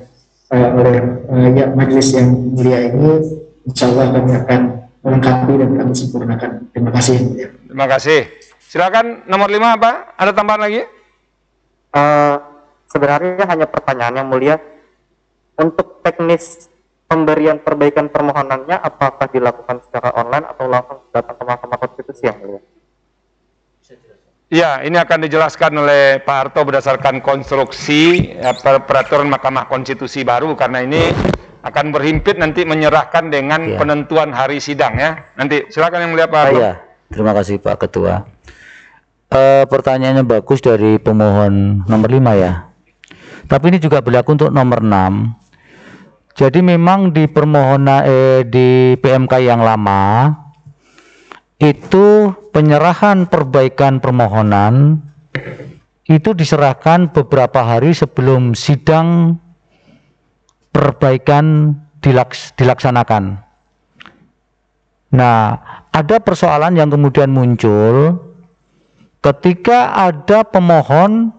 uh, 0.52 0.68
oleh 0.76 0.96
uh, 1.24 1.48
ya, 1.56 1.72
majelis 1.72 2.12
yang 2.12 2.28
mulia 2.52 2.92
ini 2.92 3.32
insya 3.64 3.88
Allah 3.88 4.12
kami 4.12 4.36
akan 4.36 4.60
melengkapi 5.08 5.52
dan 5.56 5.70
kami 5.72 5.92
sempurnakan. 5.96 6.50
Terima 6.68 6.90
kasih. 6.92 7.16
Ya. 7.32 7.48
Terima 7.64 7.86
kasih. 7.88 8.20
Silakan 8.60 9.24
nomor 9.24 9.48
lima 9.48 9.72
apa? 9.72 10.12
Ada 10.20 10.36
tambahan 10.36 10.60
lagi? 10.60 10.84
Uh, 11.96 12.36
sebenarnya 12.92 13.48
hanya 13.48 13.72
pertanyaan 13.72 14.20
yang 14.20 14.28
mulia. 14.28 14.60
Untuk 15.56 16.04
teknis 16.04 16.68
pemberian 17.08 17.56
perbaikan 17.56 18.12
permohonannya 18.12 18.76
apakah 18.76 19.32
dilakukan 19.32 19.80
secara 19.88 20.12
online 20.12 20.44
atau 20.44 20.68
langsung 20.68 21.00
datang 21.08 21.40
ke 21.40 21.44
Mahkamah 21.48 21.78
Konstitusi 21.80 22.28
yang 22.28 22.36
mulia? 22.36 22.60
Ya, 24.52 24.84
ini 24.84 25.00
akan 25.00 25.24
dijelaskan 25.24 25.72
oleh 25.80 26.20
Pak 26.20 26.36
Harto 26.36 26.60
berdasarkan 26.68 27.24
konstruksi 27.24 28.36
ya, 28.36 28.52
peraturan 28.84 29.32
Mahkamah 29.32 29.64
Konstitusi 29.64 30.28
baru 30.28 30.52
karena 30.52 30.84
ini 30.84 31.08
akan 31.64 31.88
berhimpit 31.88 32.36
nanti 32.36 32.68
menyerahkan 32.68 33.32
dengan 33.32 33.64
ya. 33.64 33.80
penentuan 33.80 34.28
hari 34.28 34.60
sidang 34.60 35.00
ya. 35.00 35.24
Nanti 35.40 35.72
silakan 35.72 36.04
yang 36.04 36.10
mulia 36.12 36.28
Pak 36.28 36.40
Harto. 36.44 36.60
Ya, 36.60 36.84
terima 37.08 37.32
kasih 37.32 37.64
Pak 37.64 37.80
Ketua. 37.80 38.28
E, 39.32 39.64
pertanyaannya 39.72 40.28
bagus 40.28 40.60
dari 40.60 41.00
pemohon 41.00 41.88
nomor 41.88 42.12
5 42.12 42.20
ya. 42.36 42.68
Tapi 43.48 43.64
ini 43.72 43.80
juga 43.80 44.04
berlaku 44.04 44.36
untuk 44.36 44.50
nomor 44.52 44.84
6. 44.84 45.32
Jadi 46.36 46.60
memang 46.60 47.08
di 47.08 47.24
permohonan 47.24 48.04
eh, 48.04 48.40
di 48.44 49.00
PMK 49.00 49.32
yang 49.48 49.64
lama 49.64 50.28
itu 51.62 52.34
penyerahan 52.50 53.30
perbaikan 53.30 54.02
permohonan 54.02 54.98
itu 56.10 56.34
diserahkan 56.34 57.14
beberapa 57.14 57.62
hari 57.62 57.94
sebelum 57.94 58.58
sidang 58.58 59.38
perbaikan 60.74 61.78
dilaks, 62.02 62.50
dilaksanakan. 62.58 63.38
Nah, 65.14 65.40
ada 65.94 66.16
persoalan 66.18 66.74
yang 66.74 66.90
kemudian 66.90 67.30
muncul 67.30 68.18
ketika 69.22 69.94
ada 69.94 70.42
pemohon 70.42 71.30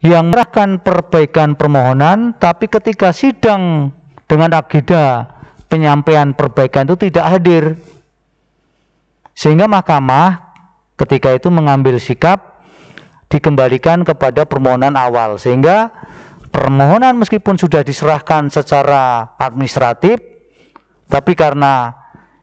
yang 0.00 0.32
menyerahkan 0.32 0.80
perbaikan 0.80 1.54
permohonan, 1.54 2.34
tapi 2.40 2.66
ketika 2.66 3.12
sidang 3.12 3.92
dengan 4.26 4.50
agenda 4.56 5.28
penyampaian 5.68 6.32
perbaikan 6.32 6.88
itu 6.88 7.06
tidak 7.06 7.26
hadir. 7.38 7.64
Sehingga 9.32 9.64
mahkamah 9.66 10.52
ketika 11.00 11.32
itu 11.32 11.48
mengambil 11.48 11.96
sikap 11.96 12.52
dikembalikan 13.32 14.04
kepada 14.04 14.44
permohonan 14.44 14.92
awal 14.92 15.40
sehingga 15.40 15.88
permohonan 16.52 17.16
meskipun 17.16 17.56
sudah 17.56 17.80
diserahkan 17.80 18.52
secara 18.52 19.32
administratif 19.40 20.20
tapi 21.08 21.32
karena 21.32 21.96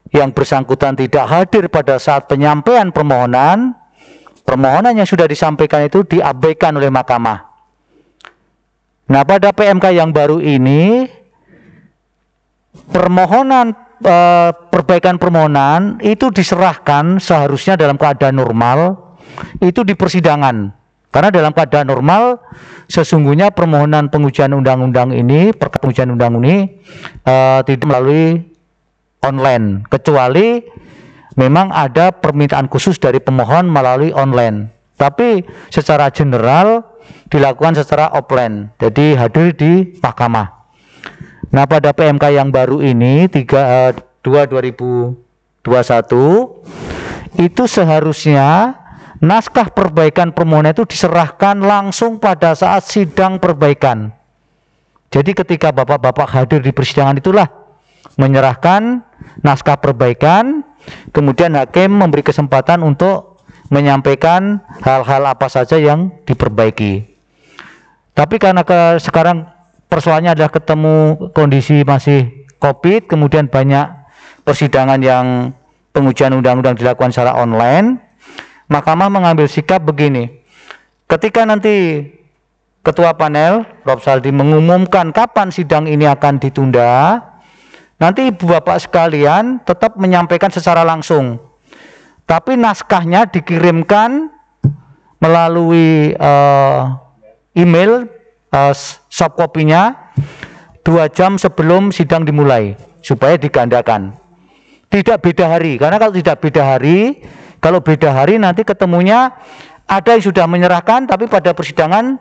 yang 0.09 0.33
bersangkutan 0.33 0.97
tidak 0.97 1.29
hadir 1.29 1.69
pada 1.69 2.01
saat 2.01 2.25
penyampaian 2.25 2.89
permohonan 2.89 3.77
permohonan 4.41 4.97
yang 4.97 5.05
sudah 5.05 5.29
disampaikan 5.29 5.85
itu 5.85 6.01
diabaikan 6.01 6.73
oleh 6.73 6.89
mahkamah. 6.89 7.45
Nah, 9.09 9.21
pada 9.25 9.53
PMK 9.53 9.93
yang 9.93 10.09
baru 10.09 10.41
ini 10.41 11.05
permohonan 12.89 13.77
perbaikan 14.71 15.19
permohonan 15.19 15.99
itu 15.99 16.31
diserahkan 16.31 17.19
seharusnya 17.19 17.75
dalam 17.75 17.99
keadaan 17.99 18.39
normal 18.39 19.09
itu 19.59 19.83
di 19.83 19.95
persidangan. 19.95 20.71
Karena 21.09 21.33
dalam 21.33 21.51
keadaan 21.57 21.89
normal 21.89 22.37
sesungguhnya 22.85 23.49
permohonan 23.49 24.13
pengujian 24.13 24.53
undang-undang 24.53 25.09
ini 25.09 25.49
pengujian 25.57 26.13
undang 26.13 26.37
ini 26.43 26.79
uh, 27.25 27.65
tidak 27.65 27.89
melalui 27.89 28.45
online. 29.25 29.89
Kecuali 29.89 30.61
memang 31.33 31.73
ada 31.73 32.13
permintaan 32.13 32.69
khusus 32.69 33.01
dari 33.01 33.17
pemohon 33.17 33.65
melalui 33.65 34.13
online. 34.13 34.69
Tapi 35.01 35.41
secara 35.73 36.13
general 36.13 36.83
dilakukan 37.29 37.77
secara 37.77 38.13
offline 38.13 38.73
jadi 38.81 39.17
hadir 39.17 39.53
di 39.53 39.97
mahkamah 40.01 40.58
Nah, 41.47 41.63
pada 41.63 41.95
PMK 41.95 42.35
yang 42.35 42.51
baru 42.51 42.83
ini 42.83 43.31
3 43.31 43.47
uh, 43.47 43.95
2 44.27 44.51
2021 44.51 45.15
itu 47.39 47.63
seharusnya 47.63 48.75
naskah 49.23 49.71
perbaikan 49.71 50.35
permohonan 50.35 50.75
itu 50.75 50.83
diserahkan 50.83 51.55
langsung 51.63 52.19
pada 52.19 52.51
saat 52.51 52.83
sidang 52.83 53.39
perbaikan. 53.39 54.11
Jadi 55.09 55.33
ketika 55.33 55.73
Bapak-bapak 55.73 56.29
hadir 56.29 56.61
di 56.61 56.69
persidangan 56.69 57.17
itulah 57.17 57.49
menyerahkan 58.19 59.01
naskah 59.41 59.79
perbaikan, 59.79 60.61
kemudian 61.15 61.55
hakim 61.57 61.95
memberi 61.95 62.21
kesempatan 62.21 62.85
untuk 62.85 63.41
menyampaikan 63.73 64.61
hal-hal 64.81 65.29
apa 65.29 65.47
saja 65.49 65.77
yang 65.77 66.09
diperbaiki. 66.25 67.05
Tapi 68.13 68.35
karena 68.41 68.65
ke 68.67 68.99
sekarang 68.99 69.47
persoalannya 69.89 70.37
adalah 70.37 70.53
ketemu 70.53 70.95
kondisi 71.33 71.81
masih 71.81 72.47
COVID, 72.61 73.09
kemudian 73.09 73.49
banyak 73.49 73.89
persidangan 74.45 75.01
yang 75.01 75.51
pengujian 75.91 76.31
undang-undang 76.37 76.77
dilakukan 76.77 77.11
secara 77.11 77.35
online, 77.35 77.99
Mahkamah 78.69 79.09
mengambil 79.09 79.49
sikap 79.49 79.81
begini. 79.81 80.29
Ketika 81.09 81.41
nanti 81.41 82.05
Ketua 82.79 83.11
panel, 83.11 83.67
Rob 83.83 83.99
Saldi 83.99 84.31
mengumumkan 84.31 85.11
kapan 85.11 85.51
sidang 85.51 85.83
ini 85.83 86.07
akan 86.07 86.39
ditunda, 86.39 87.19
nanti 87.99 88.31
Ibu 88.31 88.55
Bapak 88.55 88.87
sekalian 88.87 89.59
tetap 89.67 89.99
menyampaikan 89.99 90.47
secara 90.47 90.87
langsung. 90.87 91.43
Tapi 92.23 92.55
naskahnya 92.55 93.27
dikirimkan 93.27 94.31
melalui 95.19 96.15
uh, 96.15 96.95
email 97.51 98.07
uh, 98.53 98.73
soft 99.09 99.35
kopinya 99.37 100.13
dua 100.85 101.09
jam 101.11 101.37
sebelum 101.37 101.93
sidang 101.93 102.25
dimulai 102.25 102.73
supaya 103.01 103.37
digandakan. 103.37 104.15
Tidak 104.89 105.21
beda 105.21 105.45
hari, 105.45 105.77
karena 105.77 106.01
kalau 106.01 106.13
tidak 106.17 106.41
beda 106.41 106.61
hari, 106.65 107.21
kalau 107.61 107.77
beda 107.77 108.09
hari 108.09 108.41
nanti 108.41 108.65
ketemunya 108.65 109.29
ada 109.85 110.09
yang 110.17 110.23
sudah 110.25 110.49
menyerahkan 110.49 111.05
tapi 111.05 111.29
pada 111.29 111.53
persidangan 111.53 112.17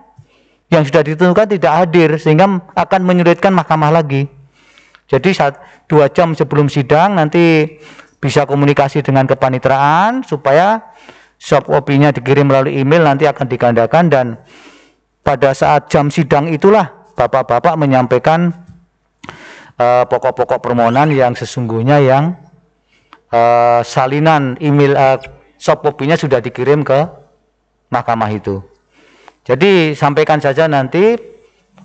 yang 0.68 0.84
sudah 0.84 1.00
ditentukan 1.00 1.48
tidak 1.48 1.72
hadir 1.72 2.20
sehingga 2.20 2.60
akan 2.76 3.00
menyulitkan 3.08 3.56
mahkamah 3.56 3.88
lagi. 3.88 4.28
Jadi 5.08 5.32
saat 5.32 5.56
dua 5.88 6.12
jam 6.12 6.36
sebelum 6.36 6.68
sidang 6.68 7.16
nanti 7.16 7.76
bisa 8.20 8.44
komunikasi 8.44 9.00
dengan 9.00 9.24
kepanitraan 9.24 10.20
supaya 10.28 10.92
soft 11.40 11.70
copy-nya 11.70 12.12
dikirim 12.12 12.52
melalui 12.52 12.76
email 12.76 13.06
nanti 13.06 13.24
akan 13.24 13.48
digandakan 13.48 14.12
dan 14.12 14.26
pada 15.28 15.52
saat 15.52 15.92
jam 15.92 16.08
sidang 16.08 16.48
itulah 16.48 16.88
bapak-bapak 17.12 17.76
menyampaikan 17.76 18.48
uh, 19.76 20.08
pokok-pokok 20.08 20.64
permohonan 20.64 21.12
yang 21.12 21.36
sesungguhnya 21.36 22.00
yang 22.00 22.32
uh, 23.28 23.84
salinan 23.84 24.56
email 24.64 24.96
uh, 24.96 25.20
soft 25.60 25.84
copy-nya 25.84 26.16
sudah 26.16 26.40
dikirim 26.40 26.80
ke 26.80 27.04
mahkamah 27.92 28.32
itu. 28.32 28.64
Jadi 29.44 29.92
sampaikan 29.92 30.40
saja 30.40 30.64
nanti 30.64 31.20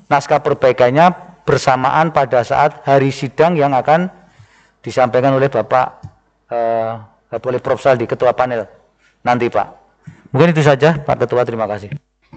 naskah 0.07 0.39
perbaikannya 0.39 1.11
bersamaan 1.43 2.15
pada 2.15 2.47
saat 2.47 2.79
hari 2.87 3.11
sidang 3.11 3.59
yang 3.59 3.75
akan 3.75 4.07
disampaikan 4.79 5.35
oleh 5.35 5.51
Bapak 5.51 5.99
uh, 6.47 6.95
oleh 7.43 7.59
Prof. 7.59 7.83
Saldi, 7.83 8.07
Ketua 8.07 8.31
Panel 8.31 8.63
nanti 9.27 9.51
Pak. 9.51 9.67
Mungkin 10.31 10.55
itu 10.55 10.63
saja 10.63 10.95
Pak 10.95 11.27
Ketua, 11.27 11.43
terima 11.43 11.67
kasih. 11.67 11.91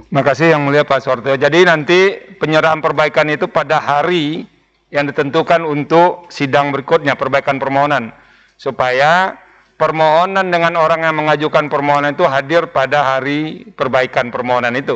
Terima 0.06 0.22
kasih 0.22 0.54
yang 0.54 0.62
mulia 0.62 0.86
Pak 0.86 1.02
Sorteo. 1.02 1.34
Jadi 1.34 1.66
nanti 1.66 2.14
penyerahan 2.38 2.78
perbaikan 2.78 3.26
itu 3.26 3.50
pada 3.50 3.82
hari 3.82 4.46
yang 4.94 5.10
ditentukan 5.10 5.66
untuk 5.66 6.30
sidang 6.30 6.70
berikutnya 6.70 7.18
perbaikan 7.18 7.58
permohonan 7.58 8.14
supaya 8.54 9.34
permohonan 9.74 10.46
dengan 10.46 10.78
orang 10.78 11.02
yang 11.02 11.18
mengajukan 11.18 11.66
permohonan 11.66 12.14
itu 12.14 12.22
hadir 12.22 12.70
pada 12.70 13.02
hari 13.02 13.66
perbaikan 13.74 14.30
permohonan 14.30 14.78
itu. 14.78 14.94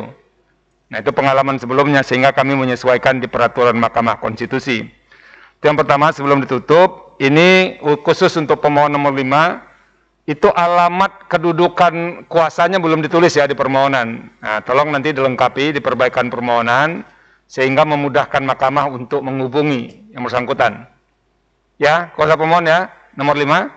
Nah 0.87 1.03
itu 1.03 1.11
pengalaman 1.11 1.59
sebelumnya 1.59 2.07
sehingga 2.07 2.31
kami 2.31 2.55
menyesuaikan 2.55 3.19
di 3.19 3.27
peraturan 3.27 3.75
Mahkamah 3.83 4.15
Konstitusi. 4.23 4.87
Itu 5.59 5.63
yang 5.67 5.75
pertama 5.75 6.15
sebelum 6.15 6.39
ditutup, 6.39 7.19
ini 7.19 7.79
khusus 8.07 8.31
untuk 8.39 8.63
pemohon 8.63 8.95
nomor 8.95 9.11
5 9.11 9.70
itu 10.31 10.47
alamat 10.47 11.27
kedudukan 11.27 12.23
kuasanya 12.31 12.79
belum 12.79 13.03
ditulis 13.03 13.35
ya 13.35 13.43
di 13.43 13.55
permohonan. 13.57 14.31
Nah, 14.39 14.63
tolong 14.63 14.95
nanti 14.95 15.11
dilengkapi 15.11 15.75
di 15.75 15.81
perbaikan 15.83 16.31
permohonan 16.31 17.03
sehingga 17.51 17.83
memudahkan 17.83 18.39
mahkamah 18.47 18.87
untuk 18.87 19.19
menghubungi 19.27 20.15
yang 20.15 20.23
bersangkutan. 20.23 20.87
Ya, 21.75 22.15
kuasa 22.15 22.39
pemohon 22.39 22.63
ya, 22.63 22.87
nomor 23.19 23.35
5. 23.35 23.67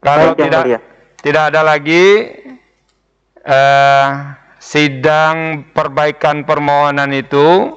Kalau 0.00 0.32
Baik, 0.32 0.40
tidak 0.48 0.64
tidak 1.20 1.42
ada 1.52 1.60
lagi 1.60 2.04
eh, 3.44 4.06
sidang 4.56 5.68
perbaikan 5.76 6.48
permohonan 6.48 7.12
itu 7.12 7.76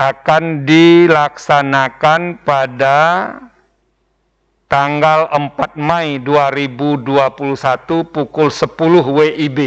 akan 0.00 0.64
dilaksanakan 0.64 2.40
pada 2.40 2.98
tanggal 4.74 5.30
4 5.30 5.78
Mei 5.78 6.18
2021 6.18 8.10
pukul 8.10 8.50
10 8.50 8.74
WIB. 9.06 9.58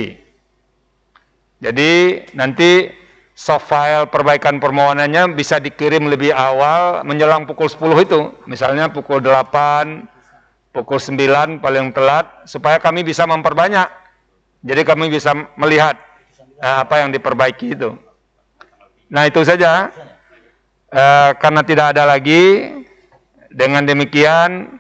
Jadi 1.64 1.92
nanti 2.36 2.92
soft 3.32 3.72
file 3.72 4.12
perbaikan 4.12 4.60
permohonannya 4.60 5.32
bisa 5.32 5.64
dikirim 5.64 6.12
lebih 6.12 6.36
awal 6.36 7.08
menjelang 7.08 7.48
pukul 7.48 7.72
10 7.72 8.04
itu. 8.04 8.20
Misalnya 8.52 8.92
pukul 8.92 9.24
8, 9.24 10.76
pukul 10.76 11.00
9 11.00 11.64
paling 11.64 11.96
telat 11.96 12.44
supaya 12.44 12.76
kami 12.76 13.08
bisa 13.08 13.24
memperbanyak. 13.24 13.88
Jadi 14.68 14.84
kami 14.84 15.08
bisa 15.08 15.32
melihat 15.56 15.96
eh, 16.60 16.78
apa 16.84 17.00
yang 17.00 17.16
diperbaiki 17.16 17.80
itu. 17.80 17.96
Nah 19.08 19.24
itu 19.24 19.40
saja. 19.48 19.88
Eh, 20.92 21.32
karena 21.40 21.64
tidak 21.64 21.96
ada 21.96 22.04
lagi, 22.08 22.76
dengan 23.52 23.88
demikian 23.88 24.80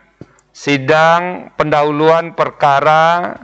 sidang 0.57 1.53
pendahuluan 1.53 2.33
perkara 2.33 3.37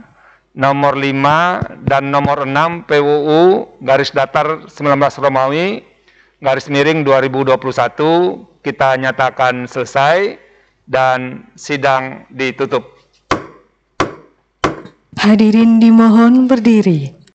nomor 0.50 0.98
5 0.98 1.86
dan 1.86 2.10
nomor 2.10 2.42
6 2.42 2.90
PUU 2.90 3.70
garis 3.86 4.10
datar 4.10 4.66
19 4.66 5.22
Romawi 5.22 5.86
garis 6.42 6.66
miring 6.66 7.06
2021 7.06 7.54
kita 8.66 8.98
nyatakan 8.98 9.70
selesai 9.70 10.42
dan 10.90 11.46
sidang 11.54 12.26
ditutup. 12.34 12.82
Hadirin 15.14 15.78
dimohon 15.78 16.50
berdiri. 16.50 17.23